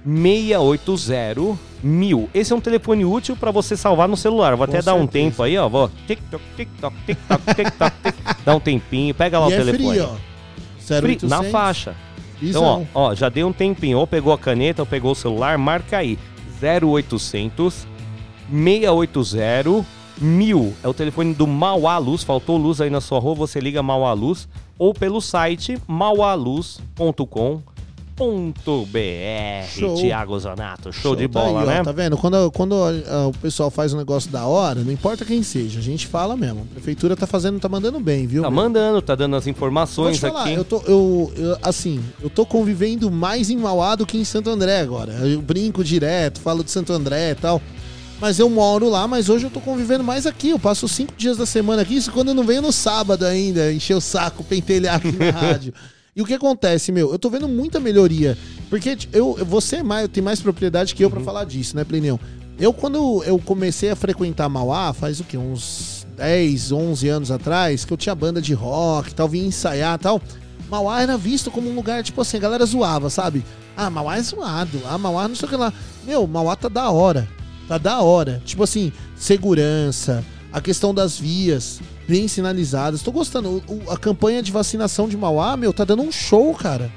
[0.04, 2.30] 680 mil.
[2.32, 4.56] Esse é um telefone útil para você salvar no celular.
[4.56, 5.24] Vou Com até dar um certeza.
[5.24, 5.68] tempo aí, ó.
[5.68, 8.14] Vou tic-toc, tic-toc, tic-toc, tic-toc, tic.
[8.44, 9.88] Dá um tempinho, pega lá e o é telefone.
[9.90, 10.08] free, ó.
[10.78, 11.30] Free, 0800.
[11.30, 11.94] na faixa.
[12.40, 13.98] Isso Então, ó, ó, já deu um tempinho.
[13.98, 16.18] Ou pegou a caneta, ou pegou o celular, marca aí.
[16.62, 17.86] 0800
[18.50, 19.84] 680
[20.20, 20.72] mil.
[20.82, 22.22] É o telefone do Mauá Luz.
[22.22, 24.48] Faltou luz aí na sua rua, você liga Mauá Luz.
[24.78, 27.73] Ou pelo site maualuz.com.br.
[29.68, 29.96] Show.
[29.96, 31.82] Tiago Zanato, show, de Tá bola, aí, ó, né?
[31.82, 32.16] Tá vendo?
[32.16, 35.82] Quando, quando ah, o pessoal faz um negócio da hora, não importa quem seja, a
[35.82, 36.66] gente fala mesmo.
[36.70, 38.42] A prefeitura tá fazendo, tá mandando bem, viu?
[38.42, 38.62] Tá meu?
[38.62, 40.52] mandando, tá dando as informações falar, aqui.
[40.54, 44.48] eu tô, eu, eu- assim, eu tô convivendo mais em Mauá do que em Santo
[44.50, 45.12] André agora.
[45.12, 47.60] Eu brinco direto, falo de Santo André e tal.
[48.20, 50.50] Mas eu moro lá, mas hoje eu tô convivendo mais aqui.
[50.50, 53.72] Eu passo cinco dias da semana aqui, isso quando eu não venho no sábado ainda,
[53.72, 55.74] encher o saco, pentelhar aqui na rádio.
[56.16, 57.10] E o que acontece, meu?
[57.12, 58.38] Eu tô vendo muita melhoria.
[58.70, 61.24] Porque eu, você é mais, tem mais propriedade que eu pra Uhum.
[61.24, 62.18] falar disso, né, Plinião?
[62.58, 65.36] Eu, quando eu comecei a frequentar Mauá, faz o quê?
[65.36, 69.96] Uns 10, 11 anos atrás, que eu tinha banda de rock e tal, vinha ensaiar
[69.96, 70.22] e tal.
[70.70, 73.44] Mauá era visto como um lugar, tipo assim, a galera zoava, sabe?
[73.76, 74.80] Ah, Mauá é zoado.
[74.88, 75.72] Ah, Mauá não sei o que lá.
[76.06, 77.28] Meu, Mauá tá da hora.
[77.66, 78.40] Tá da hora.
[78.44, 83.02] Tipo assim, segurança, a questão das vias bem sinalizadas.
[83.02, 83.62] Tô gostando.
[83.68, 86.90] O- o- a campanha de vacinação de Mauá, meu, tá dando um show, cara.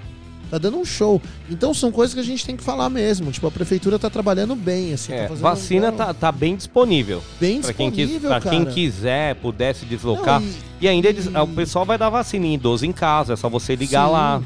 [0.50, 1.22] Tá dando um show.
[1.50, 3.30] Então são coisas que a gente tem que falar mesmo.
[3.32, 5.12] Tipo, a prefeitura tá trabalhando bem, assim.
[5.12, 7.22] É, tá vacina um- tá, tá bem disponível.
[7.38, 8.74] Bem Pra quem, quis, disponível, pra quem cara.
[8.74, 10.40] quiser, pudesse deslocar.
[10.40, 10.48] Não,
[10.80, 13.76] e, ainda eles- o pessoal vai dar vacina em idoso em casa, é só você
[13.76, 14.14] ligar Sim.
[14.14, 14.42] lá.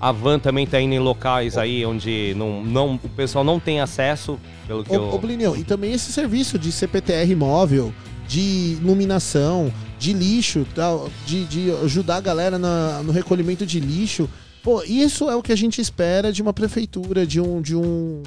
[0.00, 3.80] A van também tá indo em locais aí onde não, não, o pessoal não tem
[3.80, 5.20] acesso, pelo que Ô, eu...
[5.52, 7.92] ô e também esse serviço de CPTR móvel,
[8.26, 9.70] de iluminação,
[10.00, 14.28] de lixo, tal, de, de ajudar a galera na- no recolhimento de lixo.
[14.62, 17.60] Pô, isso é o que a gente espera de uma prefeitura, de um.
[17.62, 18.22] De um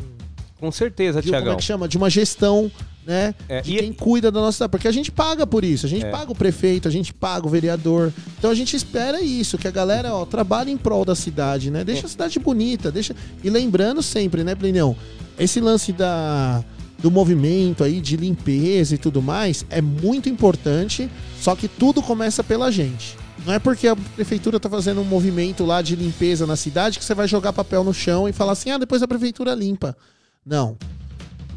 [0.60, 1.58] Com certeza, de, um- como é Tiagão.
[1.58, 1.88] que chama?
[1.88, 2.72] De uma gestão,
[3.06, 3.34] né?
[3.50, 4.70] É, de e- quem cuida da nossa cidade.
[4.72, 6.10] Porque a gente paga por isso, a gente É.
[6.12, 8.14] paga o prefeito, a gente paga o vereador.
[8.38, 11.82] Então a gente espera isso, que a galera, ó, trabalhe em prol da cidade, né?
[11.82, 11.84] É.
[11.84, 13.16] Deixa a cidade bonita, deixa.
[13.44, 14.96] E lembrando sempre, né, Plinião?
[15.38, 16.64] Esse lance da,
[17.00, 21.10] do movimento aí de limpeza e tudo mais é muito importante,
[21.44, 23.18] só que tudo começa pela gente.
[23.46, 27.04] Não é porque a prefeitura tá fazendo um movimento lá de limpeza na cidade que
[27.04, 29.94] você vai jogar papel no chão e falar assim: ah, depois a prefeitura limpa.
[30.46, 30.78] Não.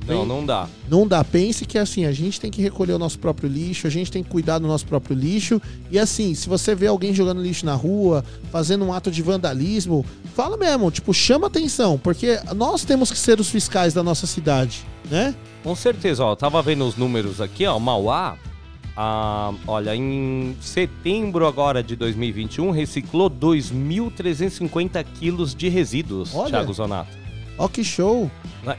[0.04, 0.68] Não, não dá.
[0.88, 1.22] Não dá.
[1.22, 4.24] Pense que assim, a gente tem que recolher o nosso próprio lixo, a gente tem
[4.24, 5.62] que cuidar do nosso próprio lixo.
[5.88, 10.04] E assim, se você vê alguém jogando lixo na rua, fazendo um ato de vandalismo,
[10.34, 14.84] fala mesmo, tipo, chama atenção, porque nós temos que ser os fiscais da nossa cidade,
[15.08, 15.32] né?
[15.62, 18.36] Com certeza, ó, eu tava vendo os números aqui, ó, Mauá,
[18.96, 26.50] ah, olha, em setembro agora de 2021, reciclou 2.350 quilos de resíduos, Olha.
[26.50, 27.10] Thiago Zonato.
[27.58, 28.30] Ó, que show.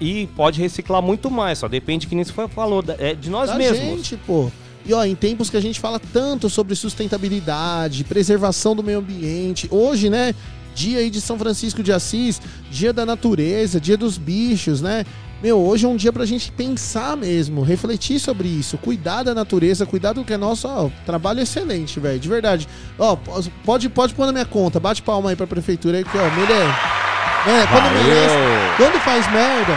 [0.01, 3.55] E pode reciclar muito mais, só depende que nem você falou, é de nós da
[3.55, 3.79] mesmos.
[3.79, 4.51] gente, pô.
[4.85, 9.67] E ó, em tempos que a gente fala tanto sobre sustentabilidade, preservação do meio ambiente,
[9.69, 10.33] hoje, né,
[10.73, 12.41] dia aí de São Francisco de Assis,
[12.71, 15.05] dia da natureza, dia dos bichos, né?
[15.41, 19.85] Meu, hoje é um dia pra gente pensar mesmo, refletir sobre isso, cuidar da natureza,
[19.85, 22.67] cuidar do que é nosso, ó, trabalho excelente, velho, de verdade.
[22.97, 23.15] Ó,
[23.63, 26.79] pode, pode pôr na minha conta, bate palma aí pra prefeitura aí, porque, ó, merece.
[27.47, 28.35] É, quando merece,
[28.77, 29.73] quando faz merda,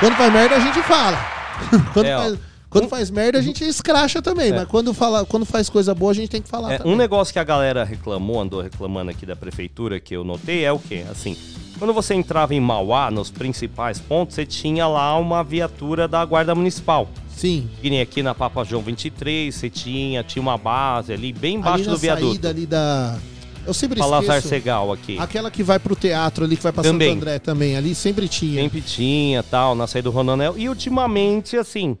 [0.00, 1.18] quando faz merda a gente fala.
[1.92, 2.38] quando, É, faz,
[2.70, 4.56] Quando faz merda, a gente escracha também, É.
[4.56, 6.92] mas quando, fala, quando faz coisa boa, a gente tem que falar É, também.
[6.94, 10.72] um negócio que a galera reclamou, andou reclamando aqui da prefeitura, que eu notei, é
[10.72, 11.04] o quê?
[11.10, 11.36] Assim,
[11.78, 16.54] quando você entrava em Mauá, nos principais pontos, você tinha lá uma viatura da Guarda
[16.54, 17.08] Municipal.
[17.28, 17.70] Sim.
[17.80, 21.60] Que nem aqui na Papa João 23, você tinha, tinha uma base ali, bem ali
[21.60, 22.30] embaixo na do viaduto.
[22.30, 23.16] saída ali da...
[23.64, 24.48] Eu sempre Palazar esqueço.
[24.48, 25.18] Segal aqui.
[25.18, 27.10] Aquela que vai pro teatro ali, que vai pra Também.
[27.10, 27.76] Santo André também.
[27.76, 28.62] Ali sempre tinha.
[28.62, 30.54] Sempre tinha, tal, na saída do Ronanel.
[30.56, 31.96] E ultimamente, assim,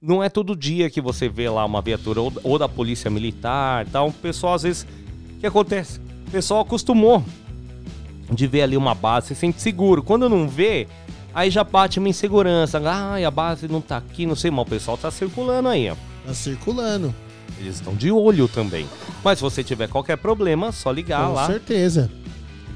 [0.00, 3.84] não é todo dia que você vê lá uma viatura ou, ou da polícia militar,
[3.90, 4.08] tal.
[4.08, 4.86] O pessoal, às vezes,
[5.36, 5.98] o que acontece?
[6.28, 7.24] O pessoal acostumou
[8.30, 10.02] de ver ali uma base, se sente seguro.
[10.02, 10.86] Quando não vê,
[11.34, 12.80] aí já bate uma insegurança.
[12.84, 15.96] Ai, a base não tá aqui, não sei, mas o pessoal tá circulando aí, ó.
[16.26, 17.14] Tá circulando.
[17.58, 18.86] Eles estão de olho também.
[19.24, 21.46] Mas se você tiver qualquer problema, só ligar Com lá.
[21.46, 22.10] certeza.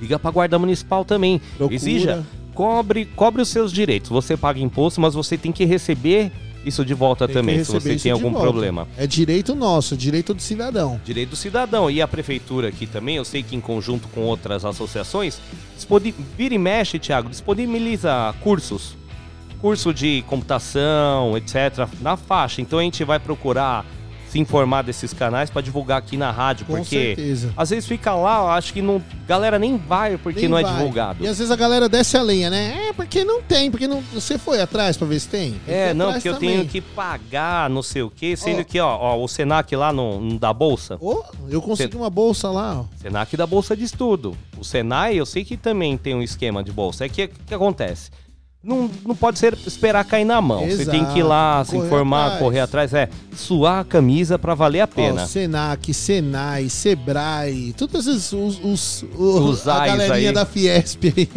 [0.00, 1.40] Liga pra guarda municipal também.
[1.56, 1.74] Procura.
[1.74, 4.10] Exija, cobre, cobre os seus direitos.
[4.10, 6.32] Você paga imposto, mas você tem que receber
[6.64, 8.86] isso de volta Tem também, se você tem algum problema.
[8.96, 11.00] É direito nosso, direito do cidadão.
[11.04, 11.90] Direito do cidadão.
[11.90, 15.40] E a prefeitura aqui também, eu sei que em conjunto com outras associações,
[16.36, 18.96] vira e mexe, Thiago, disponibiliza cursos.
[19.60, 22.60] Curso de computação, etc., na faixa.
[22.60, 23.86] Então a gente vai procurar
[24.32, 27.52] se informar desses canais para divulgar aqui na rádio, Com porque certeza.
[27.54, 30.72] às vezes fica lá, acho que não, galera nem vai porque Nem não é vai.
[30.72, 31.22] divulgado.
[31.22, 32.88] E às vezes a galera desce a lenha, né?
[32.88, 34.00] É, porque não tem, porque não.
[34.14, 35.60] Você foi atrás pra ver se tem?
[35.66, 36.48] Tem É, não, porque eu também.
[36.50, 38.64] tenho que pagar não sei o quê, sendo Ó.
[38.64, 40.96] que, ó, ó, o Senac lá não, não dá bolsa.
[40.98, 42.84] Ô, eu consegui uma bolsa lá, ó.
[42.96, 44.34] Senac dá bolsa de estudo.
[44.56, 47.04] O Senai, eu sei que também tem um esquema de bolsa.
[47.04, 48.10] É que o que acontece?
[48.64, 50.64] Não, não pode ser esperar cair na mão.
[50.68, 52.38] Você tem que ir lá, Exato, se correr informar, atrás.
[52.40, 52.94] correr atrás.
[52.94, 55.22] É, suar a camisa pra valer a pena.
[55.24, 60.32] Ó, Senac, Senai, Sebrae, todos esses os, os, o- Os a galerinha aí.
[60.32, 61.28] da Fiesp aí.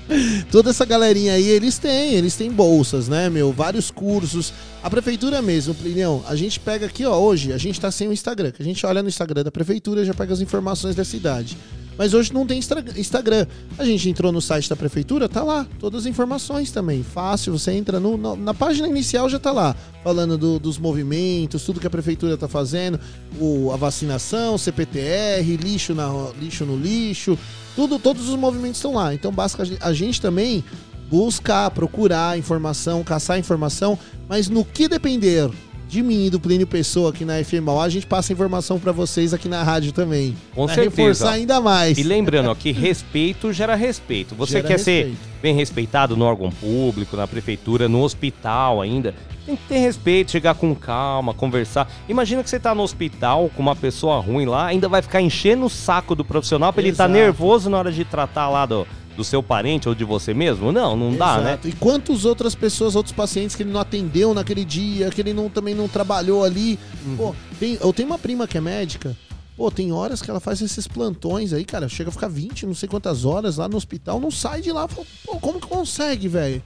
[0.50, 3.52] Toda essa galerinha aí, eles têm, eles têm bolsas, né, meu?
[3.52, 4.52] Vários cursos.
[4.82, 8.12] A prefeitura mesmo, Plinião, a gente pega aqui, ó, hoje, a gente tá sem o
[8.12, 11.04] Instagram, que a gente olha no Instagram da prefeitura e já pega as informações da
[11.04, 11.58] cidade.
[11.98, 12.58] Mas hoje não tem
[12.96, 13.46] Instagram.
[13.78, 17.02] A gente entrou no site da prefeitura, tá lá, todas as informações também.
[17.02, 21.62] Fácil, você entra no- no- na página inicial já tá lá, falando do- dos movimentos,
[21.62, 22.98] tudo que a prefeitura tá fazendo,
[23.38, 26.08] o, a vacinação, CPTR, lixo, na,
[26.40, 27.38] lixo no lixo,
[27.76, 29.12] tudo, todos os movimentos estão lá.
[29.14, 30.64] Então basta a gente também
[31.10, 33.98] buscar, procurar informação, caçar informação,
[34.28, 35.50] mas no que depender
[35.90, 38.92] de mim e do Plínio Pessoa aqui na FM Mauá, a gente passa informação pra
[38.92, 40.36] vocês aqui na rádio também.
[40.54, 40.96] Com Pra certeza.
[40.96, 41.98] reforçar ainda mais.
[41.98, 44.34] E lembrando ó, que respeito gera respeito.
[44.36, 45.18] Você Gera quer ser respeito.
[45.42, 49.14] bem respeitado no órgão público, na prefeitura, no hospital ainda.
[49.44, 51.90] Tem que ter respeito, chegar com calma, conversar.
[52.08, 55.64] Imagina que você tá no hospital com uma pessoa ruim lá, ainda vai ficar enchendo
[55.64, 57.18] o saco do profissional pra ele estar Exato.
[57.18, 60.72] nervoso na hora de tratar lá do, do seu parente ou de você mesmo?
[60.72, 61.58] Não, não dá, né?
[61.64, 65.48] E quantas outras pessoas, outros pacientes que ele não atendeu naquele dia, que ele não,
[65.48, 66.78] também não trabalhou ali.
[67.04, 67.16] Uhum.
[67.16, 69.16] Pô, tem- eu tenho uma prima que é médica.
[69.56, 71.86] Pô, tem horas que ela faz esses plantões aí, cara.
[71.88, 74.88] Chega a ficar 20, não sei quantas horas lá no hospital, não sai de lá.
[74.88, 76.62] Fala, Pô, como que consegue, velho?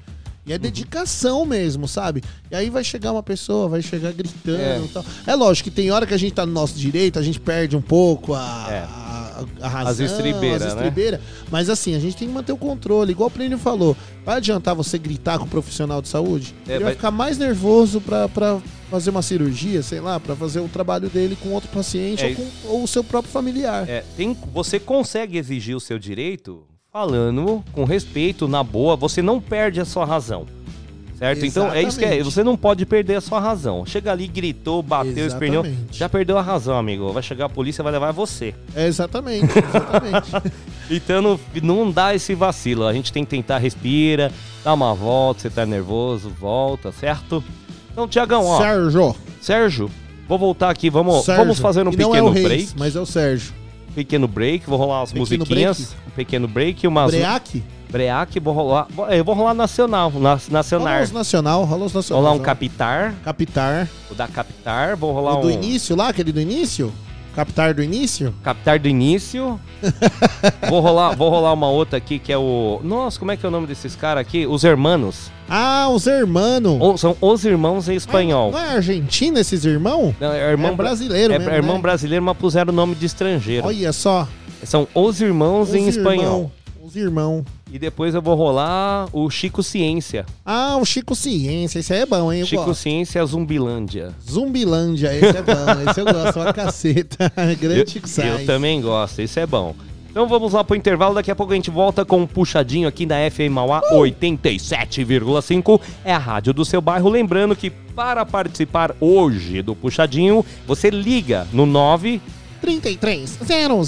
[0.46, 0.54] E Uhum.
[0.54, 2.22] é dedicação mesmo, sabe?
[2.50, 4.78] E aí vai chegar uma pessoa, vai chegar gritando É.
[4.84, 5.04] e tal.
[5.26, 7.74] É lógico que tem hora que a gente tá no nosso direito, a gente perde
[7.76, 8.86] um pouco a, É.
[9.60, 11.20] a, a razão, As estribeiras, as né?
[11.50, 13.12] Mas assim, a gente tem que manter o controle.
[13.12, 13.96] Igual o Plínio falou.
[14.24, 16.54] Vai adiantar você gritar com o profissional de saúde?
[16.66, 18.58] É, Ele vai vai- ficar mais nervoso pra, pra
[18.90, 22.28] fazer uma cirurgia, sei lá, pra fazer o trabalho dele com outro paciente É.
[22.28, 23.88] ou com ou o seu próprio familiar.
[23.88, 29.40] É, tem, você consegue exigir o seu direito falando com respeito, na boa, você não
[29.40, 30.46] perde a sua razão.
[31.24, 31.46] Certo?
[31.46, 32.08] Então é isso que é.
[32.08, 32.24] Exatamente.
[32.34, 33.84] Você não pode perder a sua razão.
[33.86, 35.64] Chega ali, gritou, bateu, esperneou.
[35.64, 35.98] Exatamente.
[35.98, 37.12] Já perdeu a razão, amigo.
[37.12, 38.54] Vai chegar a polícia vai levar você.
[38.74, 40.30] É, exatamente, exatamente.
[40.90, 42.86] Então não, não dá esse vacilo.
[42.86, 44.30] A gente tem que tentar respira,
[44.62, 47.42] dá uma volta, você tá nervoso, volta, certo?
[47.90, 48.58] Então, Tiagão, ó.
[48.58, 49.16] Sérgio.
[49.40, 49.90] Sérgio,
[50.28, 51.42] vou voltar aqui, vamos, Sérgio.
[51.42, 52.72] vamos fazer um E não pequeno é o Reis, break.
[52.78, 53.54] mas é o Sérgio.
[53.94, 55.78] Pequeno break, vou rolar umas Pequeno musiquinhas.
[55.78, 55.94] break?
[56.06, 57.10] Um pequeno break, umas.
[57.12, 57.62] Break?
[57.94, 58.88] Break, vou rolar.
[59.08, 61.02] Eu vou rolar nacional, na, Rola nacional.
[61.04, 62.22] os nacional, rola os nacional.
[62.24, 63.88] Rolar um Capitar, Capitar.
[64.10, 65.50] o da Capitar, vou rolar O do um.
[65.52, 66.92] início lá, aquele do início?
[67.36, 68.34] Capitar do início?
[68.42, 69.60] Capitar do início.
[70.68, 72.80] vou rolar, vou rolar uma outra aqui que é o.
[72.82, 74.44] Nossa, como é que é o nome desses caras aqui?
[74.44, 75.30] Os Hermanos.
[75.48, 76.80] Ah, os irmãos.
[76.80, 78.50] Ou, são os irmãos em espanhol.
[78.50, 80.16] Não é Argentina esses irmãos?
[80.20, 81.82] Não, é irmão É brasileiro é, mesmo, é irmão né?
[81.82, 83.64] brasileiro, mas puseram o nome de estrangeiro.
[83.68, 84.26] Olha só.
[84.64, 86.24] São os irmãos Os em espanhol.
[86.24, 86.52] irmão,
[86.82, 87.44] Os irmãos.
[87.74, 90.24] E depois eu vou rolar o Chico Ciência.
[90.46, 92.42] Ah, o Chico Ciência, esse aí é bom, hein?
[92.42, 92.80] Eu Chico gosto.
[92.80, 94.14] Ciência Zumbilândia.
[94.30, 97.32] Zumbilândia, esse é bom, esse eu gosto pra caceta.
[97.60, 98.46] Grande Eu, Chico eu Sainz.
[98.46, 99.74] também gosto, isso é bom.
[100.08, 103.06] Então vamos lá pro intervalo, daqui a pouco a gente volta com um puxadinho aqui
[103.06, 105.80] na FM Mauá 87,5.
[106.04, 107.10] É a rádio do seu bairro.
[107.10, 112.20] Lembrando que para participar hoje do puxadinho, você liga no 9
[112.64, 113.84] 33 00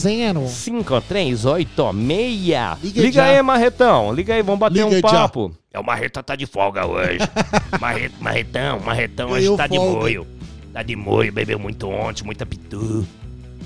[0.48, 2.82] 5386.
[2.82, 3.24] Liga Liga, já.
[3.24, 4.12] aí, Marretão.
[4.12, 5.00] Liga aí, vamos bater Liga um já.
[5.20, 5.52] papo.
[5.72, 7.18] É o Marreta tá de folga hoje.
[7.80, 10.26] Marret, marretão, Marretão hoje tá de moio.
[10.72, 13.06] Tá de moio, bebeu muito ontem, muita pitu.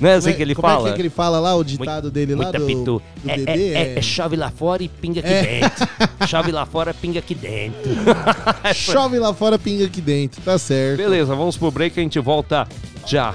[0.00, 0.88] Não é assim Como é- que ele como é fala?
[0.88, 3.02] é que ele fala lá, o ditado dele lá Muita do, pitu.
[3.22, 3.72] do É, bebê?
[3.74, 5.42] é- é- é chove lá fora e pinga aqui É.
[5.42, 5.88] dentro.
[6.26, 7.90] Chove lá fora, pinga aqui dentro.
[8.74, 10.98] Chove lá fora, pinga aqui dentro, tá certo.
[10.98, 12.66] Beleza, vamos pro break a gente volta
[13.06, 13.34] já.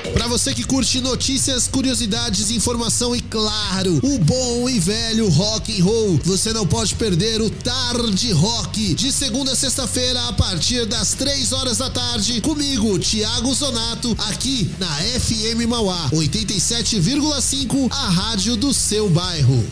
[0.13, 5.83] Pra você que curte notícias, curiosidades, informação e claro, o bom e velho rock and
[5.83, 11.13] roll, você não pode perder o Tarde Rock de segunda a sexta-feira a partir das
[11.13, 18.73] três horas da tarde comigo, Thiago Zonato, aqui na FM Mauá 87,5, a rádio do
[18.73, 19.65] seu bairro.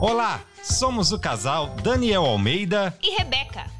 [0.00, 3.79] Olá, somos o casal Daniel Almeida E Rebeca.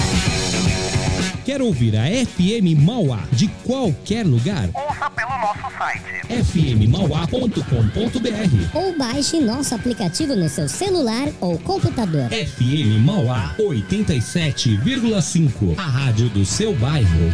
[1.51, 4.69] Quer ouvir a FM Mauá de qualquer lugar?
[4.73, 6.21] Ouça pelo nosso site.
[6.45, 7.59] fmmauá.com.br
[8.73, 12.29] Ou baixe nosso aplicativo no seu celular ou computador.
[12.29, 15.77] FM Mauá 87,5.
[15.77, 17.33] A rádio do seu bairro.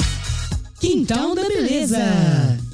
[0.81, 1.99] Quintal da Beleza.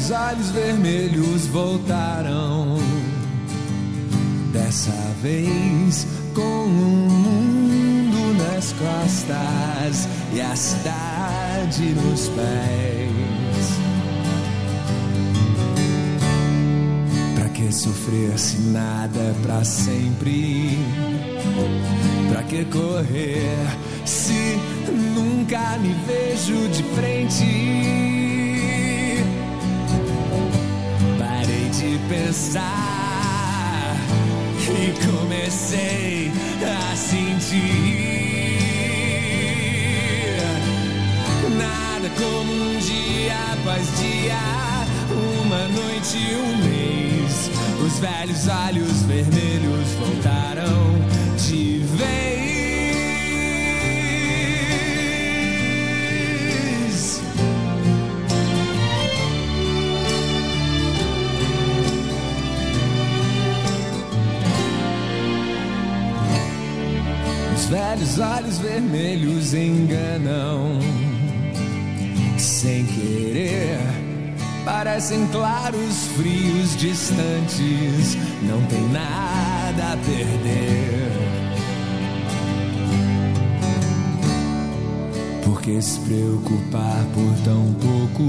[0.00, 2.78] Os olhos vermelhos voltaram.
[4.50, 13.10] Dessa vez com um mundo nas costas e a cidade nos pés.
[17.34, 20.78] Pra que sofrer se nada é pra sempre?
[22.30, 23.66] Pra que correr
[24.06, 24.58] se
[25.14, 28.19] nunca me vejo de frente?
[31.80, 33.96] De pensar
[34.68, 36.30] e comecei
[36.62, 37.56] a sentir
[41.56, 44.36] nada como um dia após dia,
[45.10, 47.50] uma noite e um mês.
[47.82, 51.19] Os velhos olhos vermelhos voltaram
[68.80, 70.78] vermelhos enganam
[72.38, 73.78] sem querer.
[74.64, 78.16] Parecem claros, frios, distantes.
[78.42, 81.10] Não tem nada a perder.
[85.44, 88.24] Por que se preocupar por tão pouco?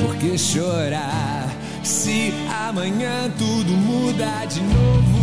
[0.00, 1.48] Por que chorar
[1.82, 2.32] se
[2.68, 5.21] amanhã tudo muda de novo?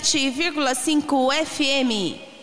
[0.00, 2.33] 107,5 FM.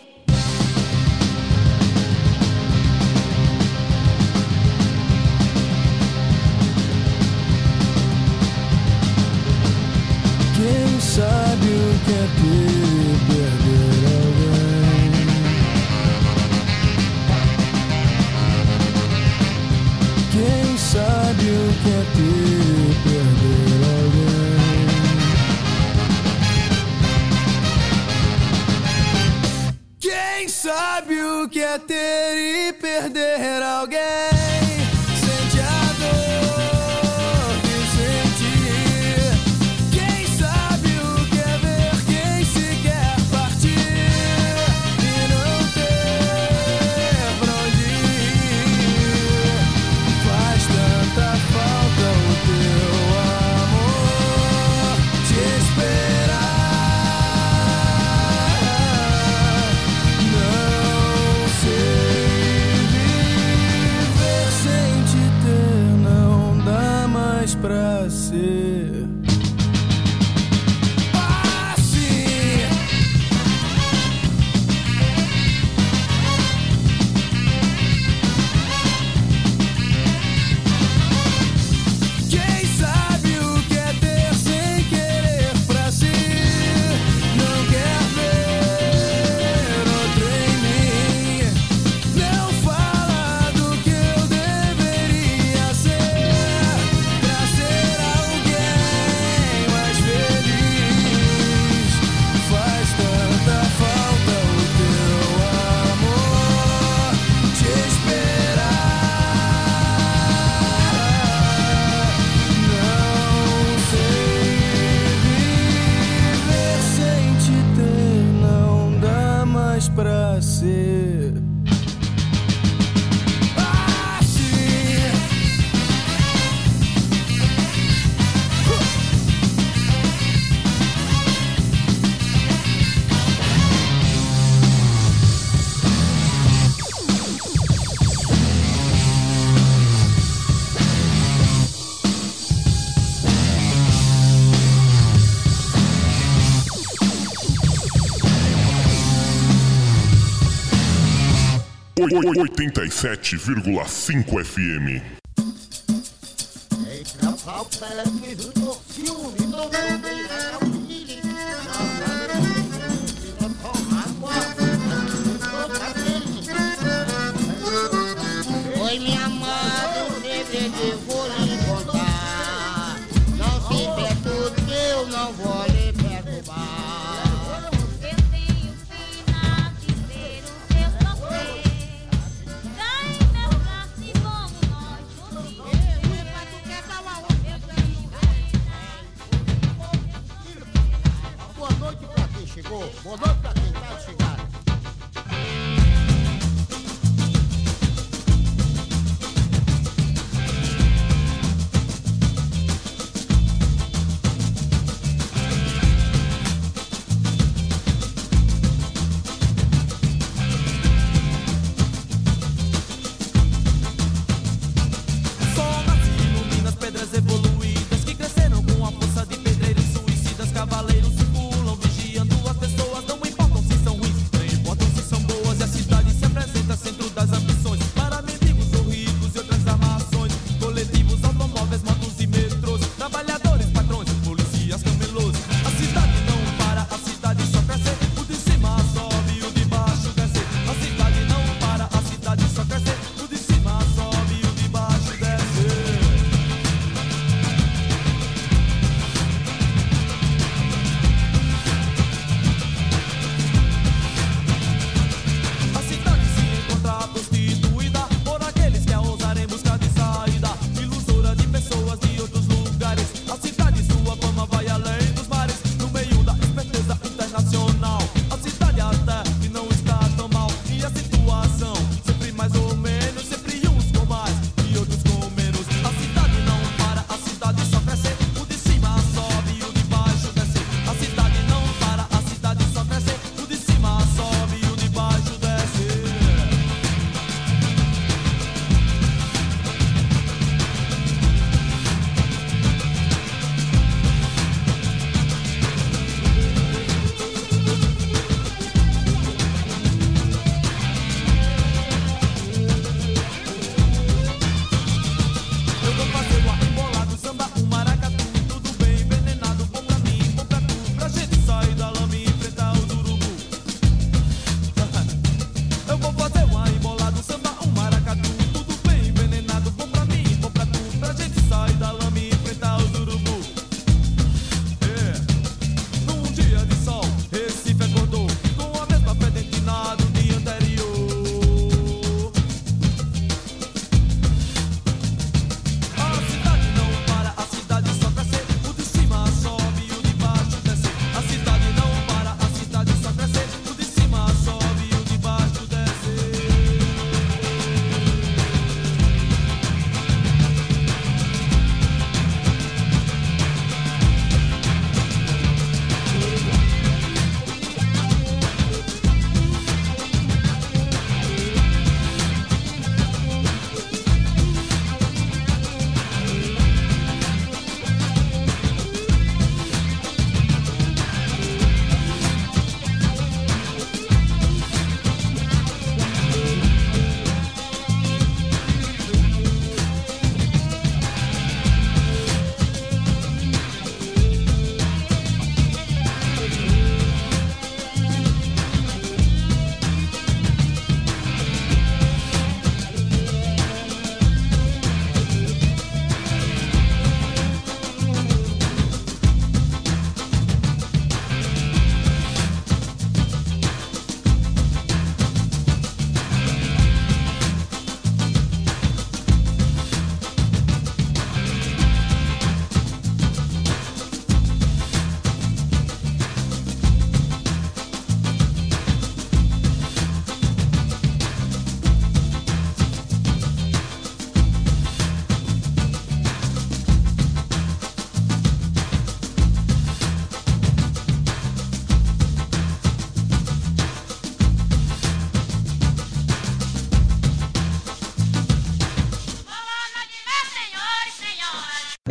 [152.22, 155.21] 87,5 FM.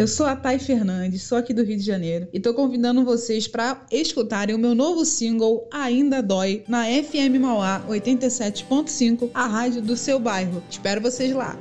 [0.02, 3.48] Eu sou a Thay Fernandes, sou aqui do Rio de Janeiro e tô convidando vocês
[3.48, 9.95] para escutarem o meu novo single Ainda Dói na FM Mauá 87.5, a rádio do
[9.95, 10.64] seu bairro.
[10.68, 11.56] Espero vocês lá.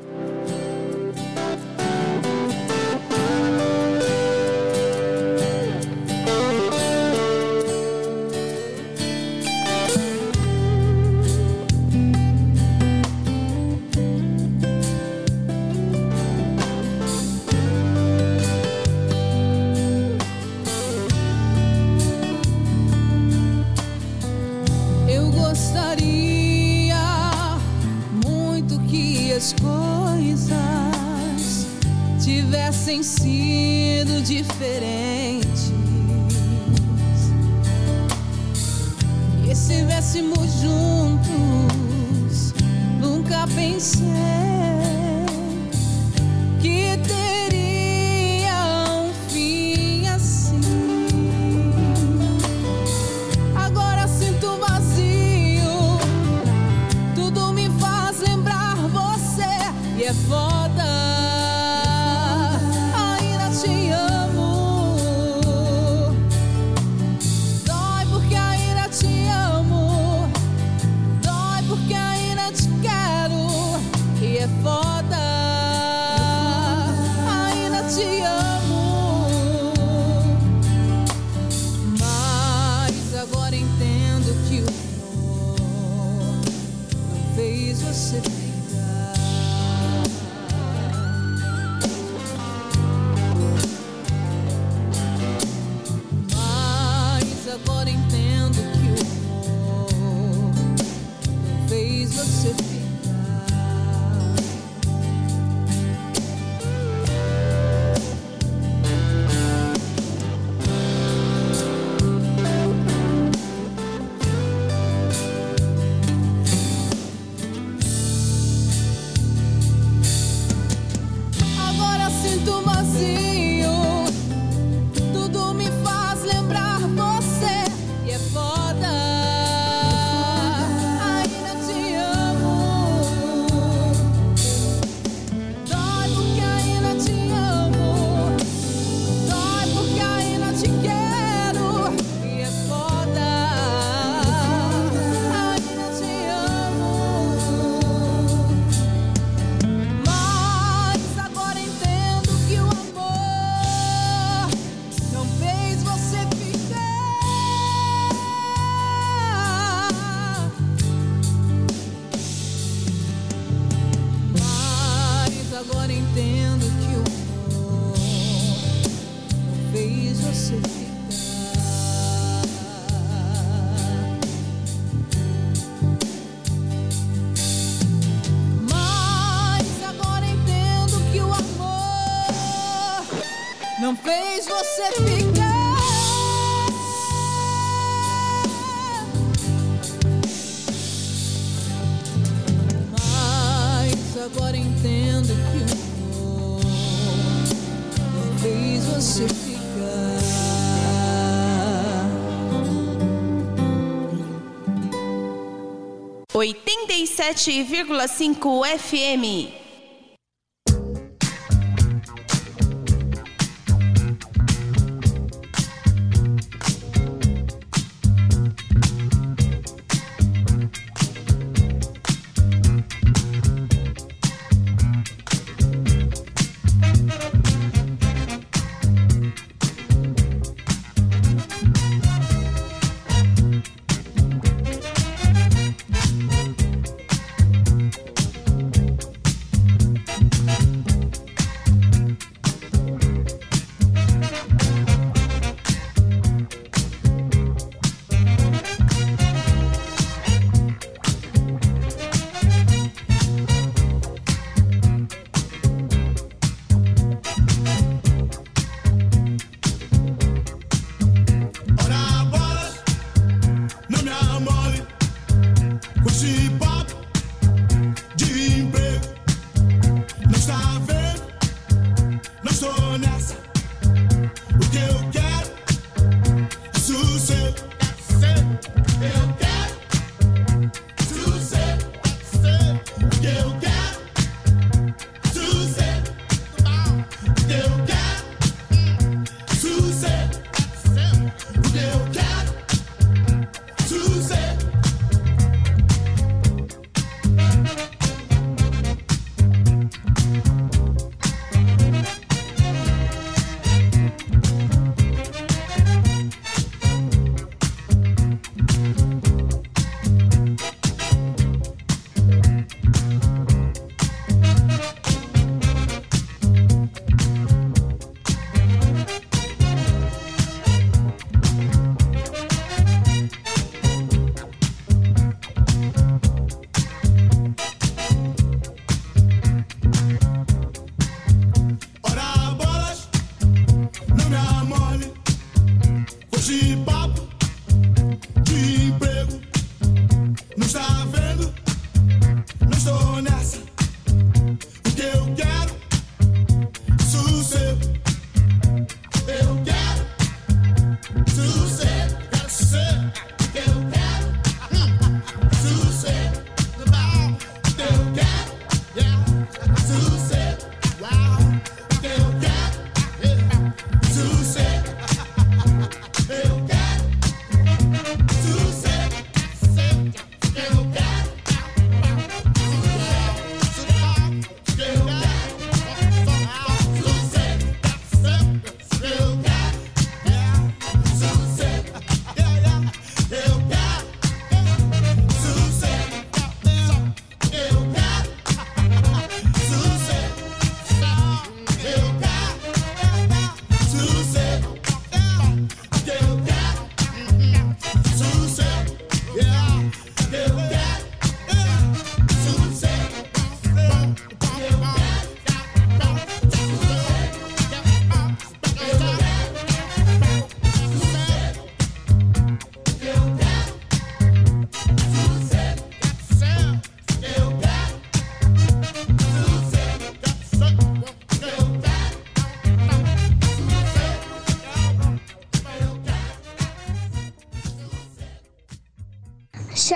[207.35, 209.60] 107,5 FM.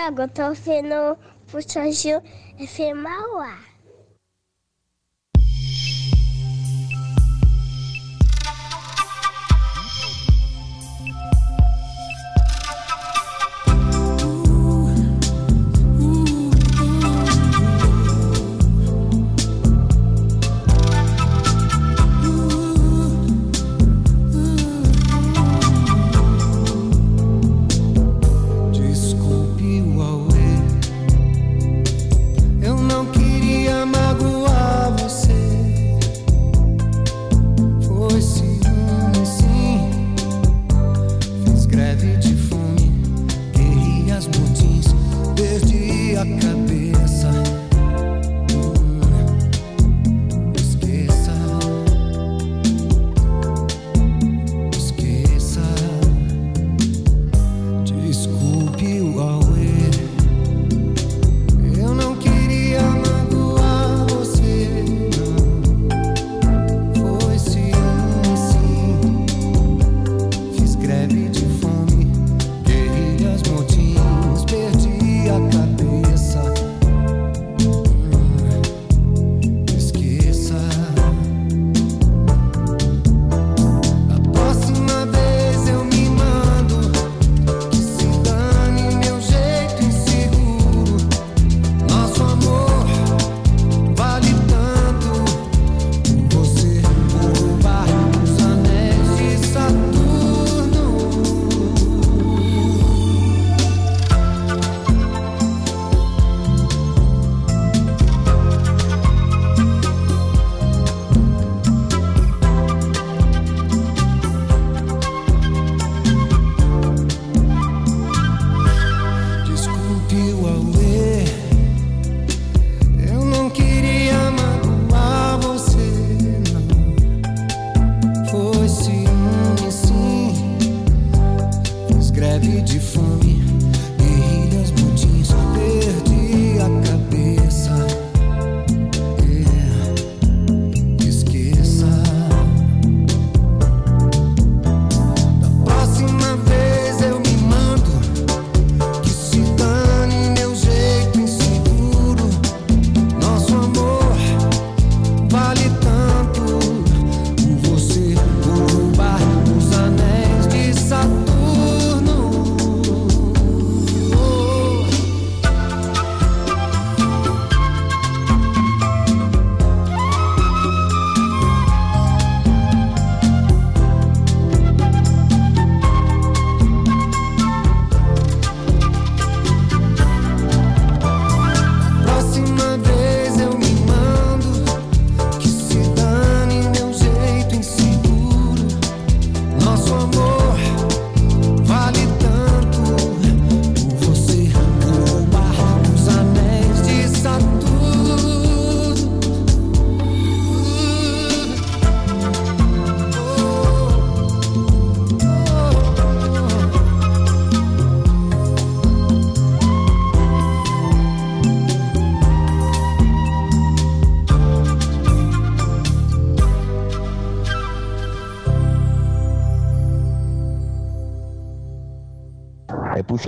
[0.05, 1.17] Thiago, eu tô vendo o
[1.51, 2.21] Puxadinho
[2.59, 3.74] FM Mauá.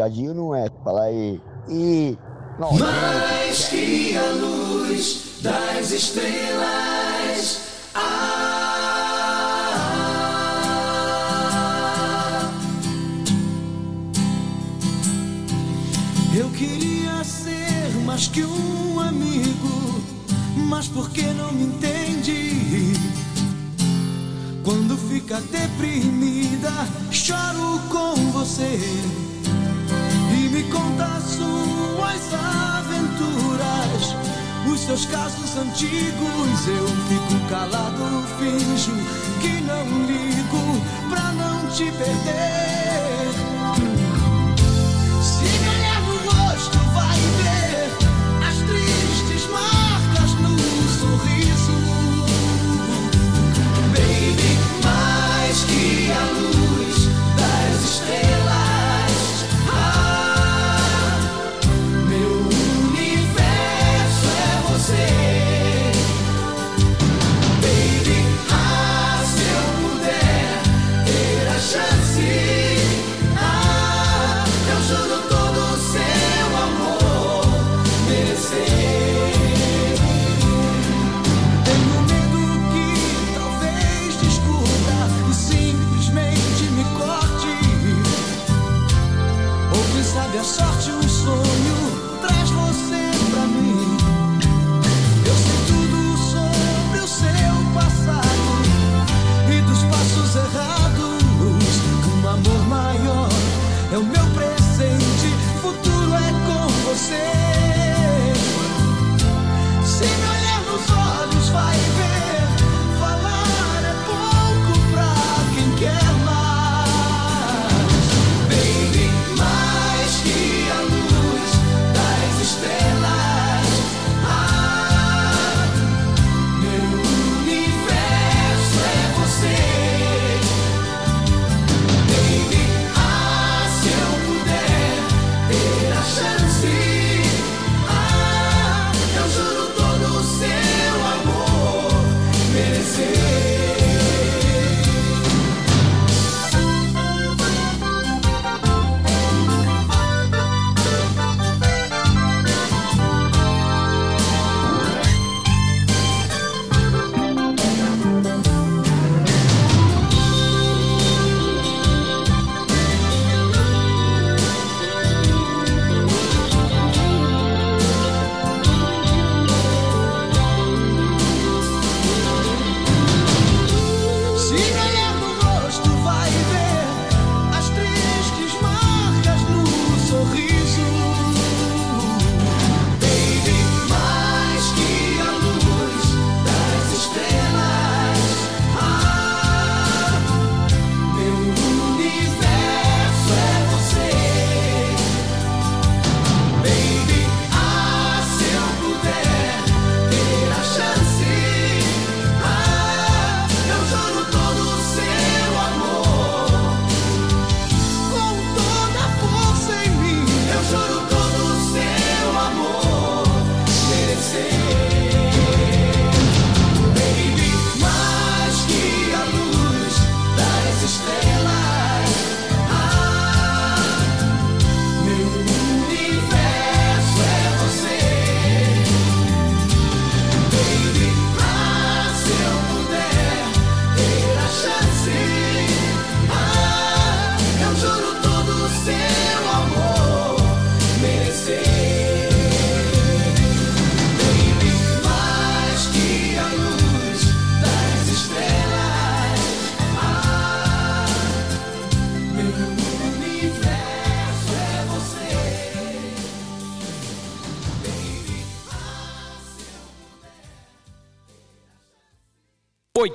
[0.07, 0.69] puxadinho não é.
[0.85, 1.41] Fala aí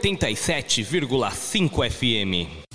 [0.02, 2.71] 87,5 FM.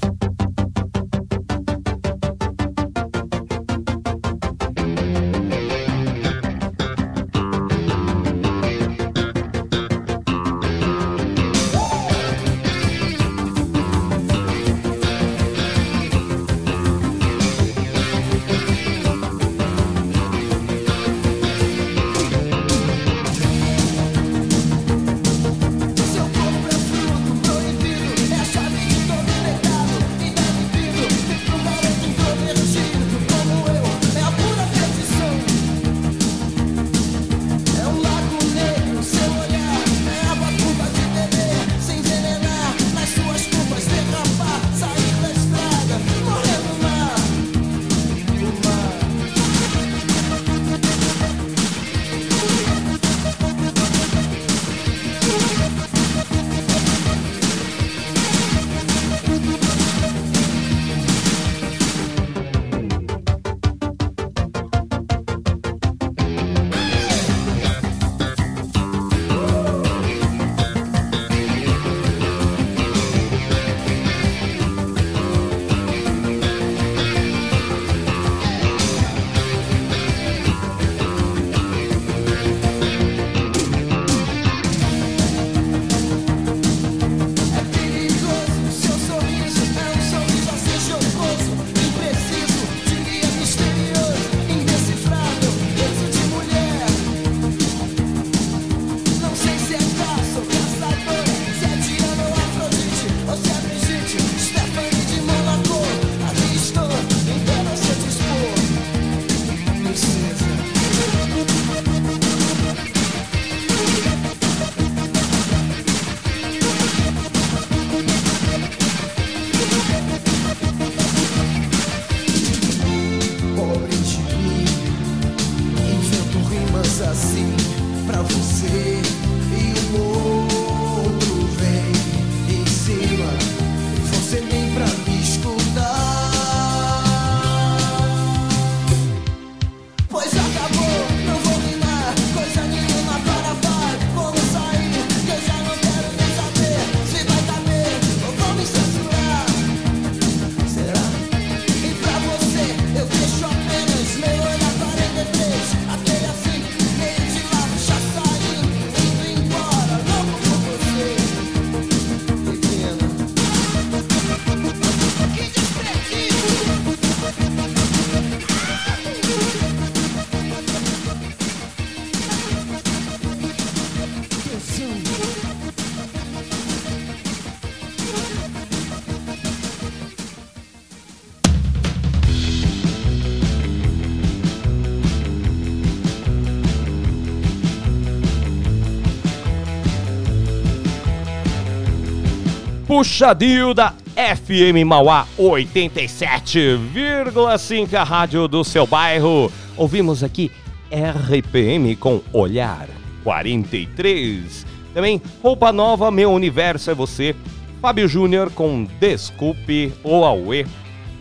[192.97, 199.53] Puxadinho da FM Mauá 87,5, a rádio do seu bairro.
[199.77, 200.51] Ouvimos aqui
[200.91, 202.89] RPM com Olhar
[203.23, 204.65] 43.
[204.95, 207.37] Também Roupa Nova, Meu Universo é Você.
[207.83, 210.65] Fábio Júnior com Desculpe o Auê.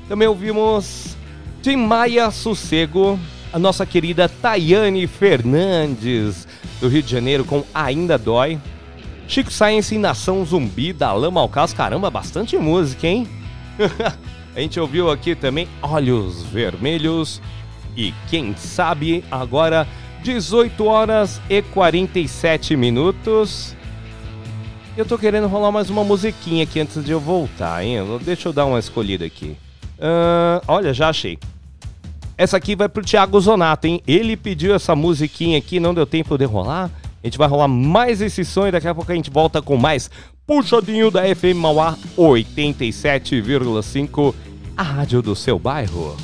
[0.07, 1.17] Também ouvimos
[1.61, 3.19] Tim Maia Sossego,
[3.51, 6.47] a nossa querida Tayane Fernandes,
[6.79, 8.61] do Rio de Janeiro, com Ainda Dói.
[9.27, 11.73] Chico Science e Nação Zumbi da Lama ao Caos.
[11.73, 13.27] Caramba, bastante música, hein?
[14.55, 17.41] a gente ouviu aqui também Olhos Vermelhos.
[17.97, 19.87] E quem sabe agora
[20.21, 23.75] 18 horas e 47 minutos.
[24.97, 27.97] Eu tô querendo rolar mais uma musiquinha aqui antes de eu voltar, hein?
[28.21, 29.57] Deixa eu dar uma escolhida aqui.
[29.99, 31.37] Ahn, olha, já achei.
[32.37, 34.01] Essa aqui vai pro Thiago Zonato, hein?
[34.07, 36.91] Ele pediu essa musiquinha aqui, não deu tempo de rolar.
[37.25, 39.75] A gente vai rolar mais esse som e daqui a pouco a gente volta com
[39.75, 40.11] mais
[40.45, 44.35] Puxadinho da FM Mauá 87,5,
[44.77, 46.15] a rádio do seu bairro.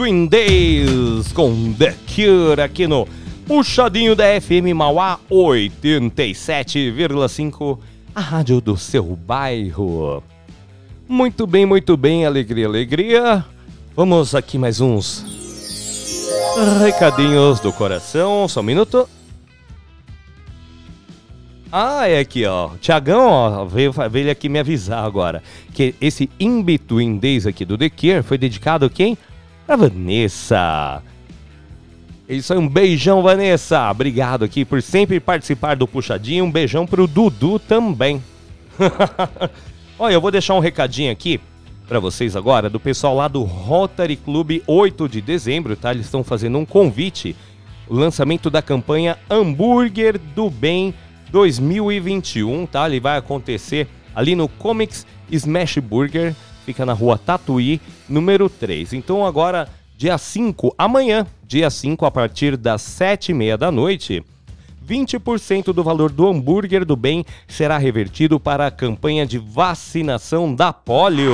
[0.00, 3.06] Between Days com The Cure aqui no
[3.46, 7.78] Puxadinho da FM Mauá 87,5,
[8.14, 10.22] a rádio do seu bairro.
[11.06, 13.44] Muito bem, muito bem, alegria, alegria.
[13.94, 15.22] Vamos aqui mais uns
[16.80, 19.06] recadinhos do coração, só um minuto.
[21.70, 22.70] Ah, é aqui, ó.
[22.80, 25.42] Tiagão, ó, veio, veio aqui me avisar agora
[25.74, 29.18] que esse In Between Days aqui do The Cure foi dedicado a quem?
[29.70, 31.00] Pra Vanessa.
[32.28, 33.88] Isso aí, um beijão, Vanessa.
[33.88, 36.44] Obrigado aqui por sempre participar do Puxadinho.
[36.44, 38.20] Um beijão pro Dudu também.
[39.96, 41.40] Olha, eu vou deixar um recadinho aqui
[41.86, 45.92] para vocês agora do pessoal lá do Rotary Club 8 de dezembro, tá?
[45.92, 47.36] Eles estão fazendo um convite,
[47.86, 50.92] o lançamento da campanha Hambúrguer do Bem
[51.30, 52.88] 2021, tá?
[52.88, 53.86] Ele vai acontecer
[54.16, 56.34] ali no Comics Smash Burger,
[56.64, 58.92] fica na rua Tatuí, número 3.
[58.92, 64.24] Então agora, dia 5, amanhã, dia 5, a partir das 7h30 da noite,
[64.88, 70.72] 20% do valor do hambúrguer do bem será revertido para a campanha de vacinação da
[70.72, 71.32] polio.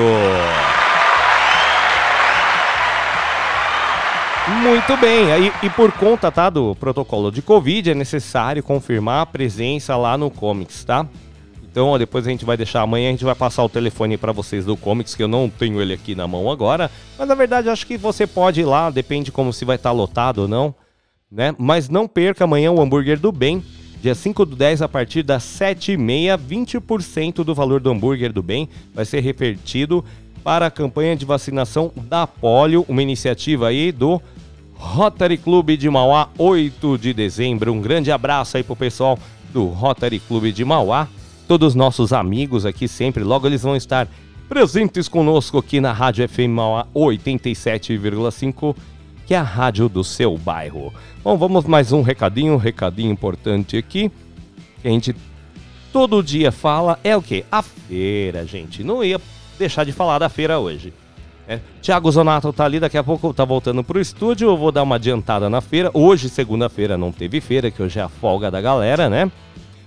[4.62, 9.26] Muito bem, aí, e por conta tá, do protocolo de Covid, é necessário confirmar a
[9.26, 11.04] presença lá no Comics, tá?
[11.76, 14.64] Então, depois a gente vai deixar amanhã, a gente vai passar o telefone para vocês
[14.64, 16.90] do Comics, que eu não tenho ele aqui na mão agora.
[17.18, 20.38] Mas na verdade, acho que você pode ir lá, depende como se vai estar lotado
[20.38, 20.74] ou não,
[21.30, 21.54] né?
[21.58, 23.62] Mas não perca amanhã o hambúrguer do bem,
[24.00, 28.70] dia 5 do 10, a partir das 7h30, 20% do valor do hambúrguer do bem
[28.94, 30.02] vai ser revertido
[30.42, 34.18] para a campanha de vacinação da polio, uma iniciativa aí do
[34.72, 37.70] Rotary Clube de Mauá, 8 de dezembro.
[37.70, 39.18] Um grande abraço aí pro pessoal
[39.52, 41.06] do Rotary Clube de Mauá.
[41.48, 44.08] Todos os nossos amigos aqui sempre, logo eles vão estar
[44.48, 48.74] presentes conosco aqui na Rádio FM Mauá 87,5,
[49.24, 50.92] que é a rádio do seu bairro.
[51.22, 54.10] Bom, vamos mais um recadinho, um recadinho importante aqui,
[54.82, 55.14] que a gente
[55.92, 57.44] todo dia fala, é o quê?
[57.50, 58.82] A feira, gente.
[58.82, 59.20] Não ia
[59.56, 60.92] deixar de falar da feira hoje.
[61.48, 61.60] É.
[61.80, 64.48] Tiago Zonato tá ali, daqui a pouco tá voltando pro estúdio.
[64.48, 65.92] Eu vou dar uma adiantada na feira.
[65.94, 69.30] Hoje, segunda-feira, não teve feira, que hoje é a folga da galera, né?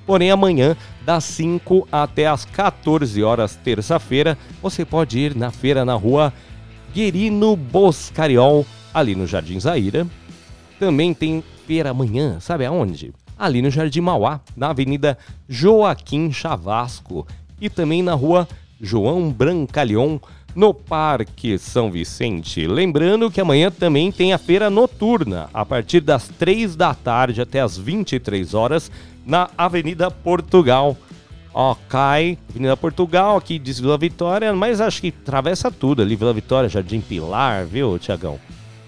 [0.09, 0.75] Porém, amanhã,
[1.05, 6.33] das 5 até as 14 horas, terça-feira, você pode ir na feira na rua
[6.91, 10.07] Guerino Boscariol, ali no Jardim Zaira.
[10.79, 13.13] Também tem feira amanhã, sabe aonde?
[13.37, 15.15] Ali no Jardim Mauá, na Avenida
[15.47, 17.27] Joaquim Chavasco.
[17.61, 18.47] E também na rua
[18.81, 20.17] João Brancalhon,
[20.55, 22.65] no Parque São Vicente.
[22.65, 27.59] Lembrando que amanhã também tem a feira noturna, a partir das 3 da tarde até
[27.59, 28.91] as 23 horas,
[29.29, 30.97] na Avenida Portugal.
[31.53, 36.69] Ok, Avenida Portugal, aqui diz Vila Vitória, mas acho que atravessa tudo ali, Vila Vitória,
[36.69, 38.39] Jardim Pilar, viu, Tiagão?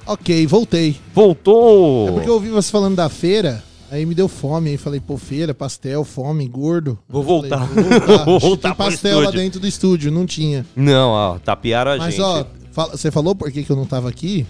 [0.06, 0.96] Ok, voltei.
[1.14, 2.10] Voltou!
[2.10, 5.18] É porque eu ouvi você falando da feira, aí me deu fome, aí falei, pô,
[5.18, 6.98] feira, pastel, fome, gordo.
[7.10, 7.68] Vou voltar.
[7.68, 8.26] falei, vou voltar.
[8.26, 10.66] Vou voltar pastel lá dentro do estúdio, não tinha.
[10.76, 12.24] Não, ó, tapearam a Mas gente.
[12.24, 14.46] ó, fala- você falou por que, que eu não tava aqui?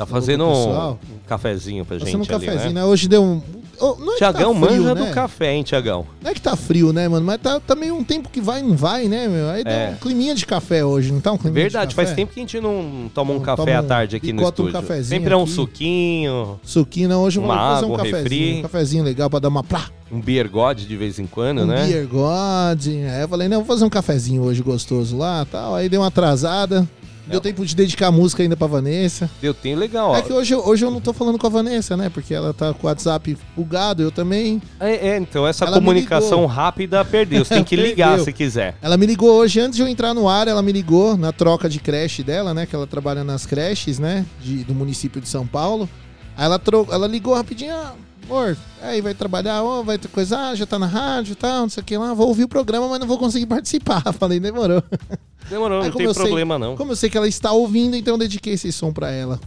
[0.00, 0.96] Tá fazendo um, um
[1.26, 2.80] cafezinho pra Fazendo um gente ali, cafezinho, né?
[2.80, 2.86] né?
[2.86, 3.42] Hoje deu um.
[3.82, 5.06] Oh, é que Tiagão tá frio, manja né?
[5.06, 6.06] do café, hein, Tiagão?
[6.22, 7.24] Não é que tá frio, né, mano?
[7.24, 9.48] Mas tá, tá meio um tempo que vai e não vai, né, meu?
[9.48, 9.90] Aí deu É.
[9.90, 12.60] um climinha de café hoje, não tá um climinha Verdade, faz tempo que a gente
[12.60, 14.72] não toma um Não café toma à um- tarde aqui no um estúdio.
[14.74, 15.52] cafezinho Sempre é um aqui.
[15.52, 17.22] suquinho, Suquinho, não.
[17.22, 18.18] Hoje eu vou Uma fazer um um cafezinho.
[18.22, 18.58] refri.
[18.58, 19.86] Um cafezinho legal pra dar uma plá.
[20.12, 21.86] um beer god de vez em quando, Um né?
[21.86, 22.86] beer god.
[22.86, 25.74] Aí eu falei, não, vou fazer um cafezinho hoje gostoso lá tal.
[25.74, 26.86] Aí deu uma atrasada.
[27.30, 29.30] Deu tempo de dedicar a música ainda pra Vanessa.
[29.40, 30.16] Deu tempo legal, ó.
[30.16, 32.08] É que hoje, eu- hoje eu não tô falando com a Vanessa, né?
[32.08, 34.60] Porque ela tá com o WhatsApp bugado, eu também.
[34.78, 37.44] É, é, então essa Ela comunicação rápida perdeu.
[37.44, 38.74] Você tem que ligar se quiser.
[38.82, 41.68] Ela me ligou hoje, antes de eu entrar no ar, ela me ligou na troca
[41.68, 42.66] de creche dela, né?
[42.66, 44.24] Que ela trabalha nas creches, né?
[44.42, 45.88] De, do município de São Paulo.
[46.36, 46.86] Aí ela, tro...
[46.90, 47.92] ela ligou rapidinho, ah,
[48.30, 51.62] amor, aí vai trabalhar, ó, vai ter coisa, ah, já tá na rádio e tal,
[51.62, 54.02] não sei o que lá, vou ouvir o programa, mas não vou conseguir participar.
[54.18, 54.82] Falei, demorou.
[55.48, 56.76] Demorou, Aí, não tem eu sei- problema não.
[56.76, 59.40] Como eu sei que ela está ouvindo, então eu dediquei esse som pra ela.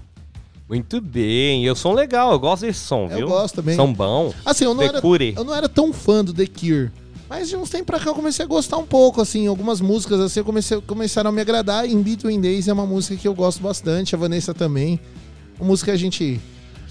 [0.69, 3.27] Muito bem, eu som legal, eu gosto desse som, Eu viu?
[3.27, 3.75] gosto também.
[3.75, 4.33] Som bom.
[4.45, 5.01] Assim, eu não, era,
[5.35, 6.91] eu não era tão fã do The Cure.
[7.29, 10.19] Mas de uns tempos pra cá eu comecei a gostar um pouco, assim, algumas músicas
[10.19, 11.85] assim, eu comecei, começaram a me agradar.
[11.89, 14.99] In Between Days é uma música que eu gosto bastante, a Vanessa também.
[15.59, 16.39] Uma música que a gente.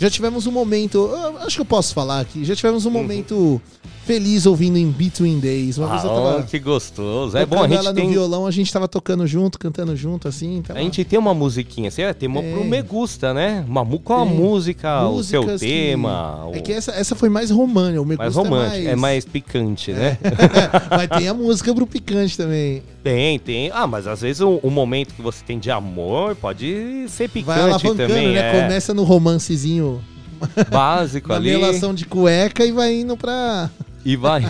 [0.03, 1.09] Já tivemos um momento.
[1.47, 2.45] acho que eu posso falar aqui.
[2.45, 3.61] Já tivemos um momento
[4.05, 5.79] feliz ouvindo In Between Days.
[5.79, 7.37] Uma vez eu Ah, tava que gostoso.
[7.39, 8.07] É bom, a gente ela tem...
[8.07, 10.61] no violão, a gente tava tocando junto, cantando junto, assim.
[10.67, 10.81] Tava...
[10.81, 12.29] A gente tem uma musiquinha, assim, é, Tem.
[12.29, 13.65] pro Me Gusta, né?
[13.69, 14.35] Uma, qual a Tem.
[14.35, 16.49] música, o seu Músicas que- tema?
[16.53, 18.03] É o- que essa, essa foi mais romântica.
[18.03, 18.99] O Me mais Gusta é é mais...
[19.01, 20.19] mais picante, né?
[20.91, 22.83] Mas tem a música pro picante também.
[23.03, 23.71] Tem, tem.
[23.73, 28.33] Ah, mas às vezes o, momento que você tem de amor pode ser picante também.
[28.33, 28.57] né?
[28.59, 28.63] é.
[28.63, 30.01] Começa no romancezinho
[30.71, 31.51] Básico na ali.
[31.51, 33.69] relação de cueca e vai indo pra.
[34.05, 34.43] E vai.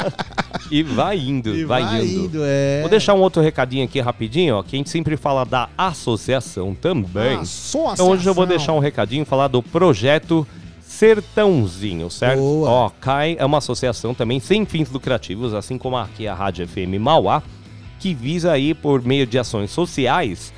[0.70, 2.24] e vai indo, E vai, vai indo.
[2.24, 2.80] indo, é.
[2.80, 6.74] Vou deixar um outro recadinho aqui rapidinho, ó, que a gente sempre fala da associação
[6.74, 7.36] também.
[7.38, 7.92] Associação.
[7.92, 10.46] Então hoje eu vou deixar um recadinho falar do projeto
[10.82, 12.62] Sertãozinho, certo?
[12.64, 16.98] Ó, CAI é uma associação também sem fins lucrativos, assim como aqui a Rádio FM
[17.00, 17.42] Mauá,
[18.00, 20.52] que visa aí por meio de ações sociais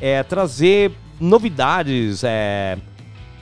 [0.00, 2.78] é, trazer novidades, é,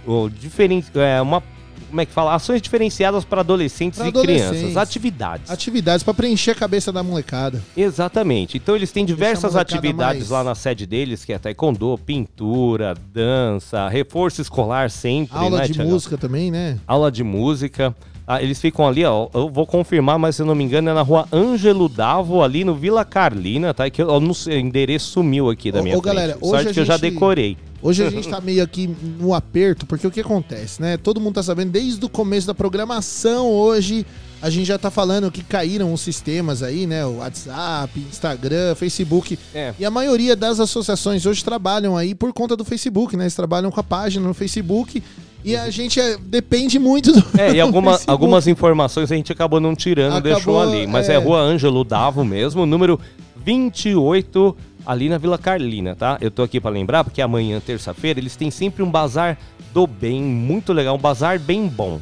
[0.07, 1.43] o diferen, é, uma
[1.89, 2.35] como é que fala?
[2.35, 4.77] Ações diferenciadas para adolescentes Pra e crianças, adolescentes.
[4.79, 5.51] atividades.
[5.51, 7.63] Atividades pra preencher a cabeça da molecada.
[7.77, 8.57] Exatamente.
[8.57, 13.91] Então eles têm diversas atividades mais- lá na sede deles, que é taekwondo, pintura, dança,
[13.91, 15.91] reforço escolar sempre, Aula né, de Thiago?
[15.91, 16.79] música também, né?
[16.87, 17.95] Aula de música.
[18.27, 19.29] Ah, eles ficam ali, ó.
[19.35, 22.65] Eu vou confirmar, mas se eu não me engano, é na rua Ângelo Davo, ali
[22.65, 23.91] no Vila Carlina, tá?
[23.91, 26.45] Que eu, eu não sei, o endereço sumiu aqui da Ô, minha ô, galera, frente.
[26.45, 27.57] hoje Sorte a que eu já gente- decorei.
[27.83, 30.97] Hoje a gente tá meio aqui no aperto, porque o que acontece, né?
[30.97, 34.07] Todo mundo tá sabendo, desde o começo da programação, hoje
[34.41, 37.05] a gente já tá falando que caíram os sistemas aí, né?
[37.05, 39.37] O WhatsApp, Instagram, Facebook.
[39.53, 39.75] É.
[39.79, 43.25] E a maioria das associações hoje trabalham aí por conta do Facebook, né?
[43.25, 45.03] Eles trabalham com a página no Facebook.
[45.45, 47.41] E a gente é, depende muito do.
[47.41, 50.87] É, e alguma, algumas informações a gente acabou não tirando, Acabou, deixou ali.
[50.87, 51.15] Mas é.
[51.15, 51.17] é.
[51.17, 53.01] Rua Ângelo Davo mesmo, número
[53.37, 54.57] 28,
[54.87, 56.19] ali na Vila Carlina, tá?
[56.21, 59.39] Eu tô aqui pra lembrar, porque amanhã, terça-feira, eles têm sempre um bazar
[59.73, 62.01] do bem, muito legal, um bazar bem bom,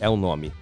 [0.00, 0.52] é o nome.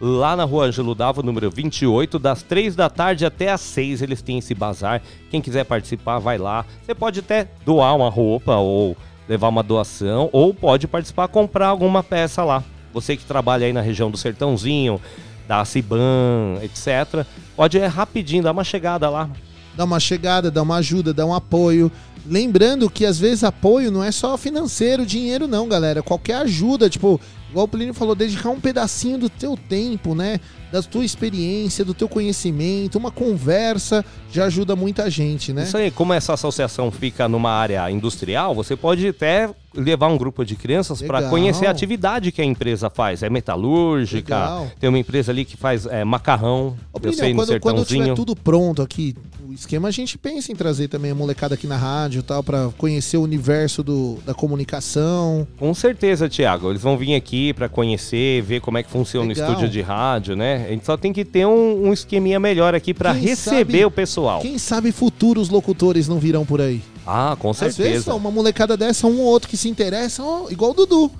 [0.00, 4.22] Lá na Rua Ângelo Davo, número 28, das 3 da tarde até às 6 eles
[4.22, 5.02] têm esse bazar.
[5.30, 6.64] Quem quiser participar, vai lá.
[6.82, 8.96] Você pode até doar uma roupa ou
[9.30, 12.64] levar uma doação, ou pode participar, comprar alguma peça lá.
[12.92, 15.00] Você que trabalha aí na região do Sertãozinho,
[15.46, 17.24] da Ciban, etc.
[17.54, 19.30] Pode é rapidinho dar uma chegada lá.
[19.76, 21.92] Dá uma chegada, dá uma ajuda, dá um apoio.
[22.26, 26.02] Lembrando que às vezes apoio não é só financeiro, dinheiro não, galera.
[26.02, 27.20] Qualquer ajuda, tipo,
[27.50, 30.40] igual o Plínio falou, dedicar um pedacinho do teu tempo, né?
[30.72, 35.64] Da tua experiência, do teu conhecimento, uma conversa já ajuda muita gente, né?
[35.64, 40.44] Isso aí, como essa associação fica numa área industrial, você pode até levar um grupo
[40.44, 43.22] de crianças para conhecer a atividade que a empresa faz.
[43.22, 44.70] É metalúrgica, Legal.
[44.78, 48.34] tem uma empresa ali que faz é, macarrão, Ô, eu sei, quando, quando tiver tudo
[48.34, 49.14] pronto aqui,
[49.48, 52.42] o esquema a gente pensa em trazer também a molecada aqui na rádio e tal,
[52.42, 55.46] pra conhecer o universo do, da comunicação.
[55.58, 56.70] Com certeza, Thiago.
[56.70, 59.48] Eles vão vir aqui para conhecer, ver como é que funciona Legal.
[59.48, 60.59] o estúdio de rádio, né?
[60.66, 63.90] A gente só tem que ter um, um esqueminha melhor aqui para receber sabe- o
[63.90, 64.40] pessoal.
[64.40, 66.82] Quem sabe futuros locutores não virão por aí.
[67.06, 68.12] Ah, com Às vezes, certeza.
[68.12, 71.10] ó, uma molecada dessa, um ou outro que se interessa, ó, igual o Dudu.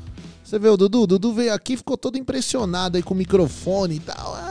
[0.44, 1.02] Você vê o Dudu?
[1.02, 4.34] O Dudu veio aqui ficou todo impressionado aí com o microfone e tal.
[4.34, 4.49] Ah,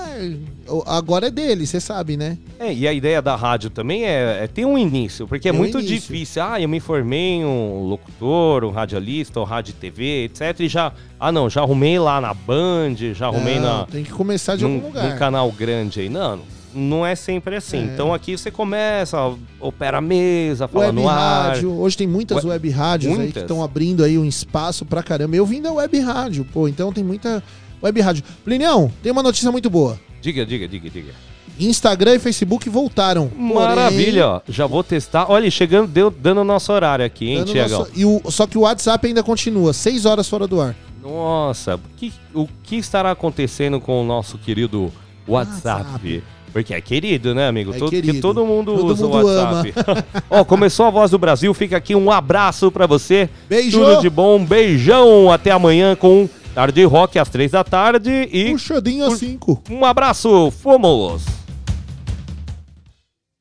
[0.85, 2.37] agora é dele, você sabe, né?
[2.59, 5.55] É, e a ideia da rádio também é, é ter um início, porque é um
[5.55, 5.95] muito início.
[5.95, 6.43] difícil.
[6.43, 10.59] Ah, eu me formei em um locutor, um radialista, um rádio TV, etc.
[10.59, 10.91] E já.
[11.19, 13.85] Ah, não, já arrumei lá na Band, já arrumei Não, na.
[13.85, 15.09] Tem que começar de num, algum lugar.
[15.11, 16.09] num canal grande aí.
[16.09, 16.39] Não,
[16.73, 17.77] não é sempre assim.
[17.77, 17.83] É.
[17.83, 19.17] Então aqui você começa,
[19.59, 21.47] opera a mesa, fala Web no ar.
[21.49, 21.71] rádio.
[21.79, 23.43] Hoje tem muitas Ué, web rádios aí que muitas.
[23.43, 25.35] estão abrindo aí um espaço pra caramba.
[25.35, 27.43] Eu vim da web rádio, pô, então tem muita
[27.81, 28.23] web rádio.
[28.45, 29.99] Plinião, tem uma notícia muito boa.
[30.21, 31.11] Diga, diga, diga, diga.
[31.59, 33.27] Instagram e Facebook voltaram.
[33.27, 34.41] Porém, Maravilha, ó.
[34.47, 35.25] Já vou testar.
[35.29, 37.79] Olha, chegando, deu, dando o nosso horário aqui, hein, dando Tiagão?
[37.79, 40.75] nosso- E o, só que o WhatsApp ainda continua, seis horas fora do ar.
[41.01, 44.91] Nossa, o que, o que estará acontecendo com o nosso querido
[45.27, 46.23] WhatsApp?
[46.51, 47.73] Porque é querido, né, amigo?
[47.75, 48.13] É todo, querido.
[48.13, 49.73] Que todo mundo Todo usa mundo o WhatsApp.
[50.29, 53.29] Ó, começou a voz do Brasil, fica aqui um abraço pra você.
[53.47, 53.79] Beijo.
[53.79, 55.31] Tudo de bom, beijão.
[55.31, 59.61] Até amanhã com Tarde Rock às três da tarde e Puxadinho a cinco.
[59.69, 61.38] um abraço, fomos!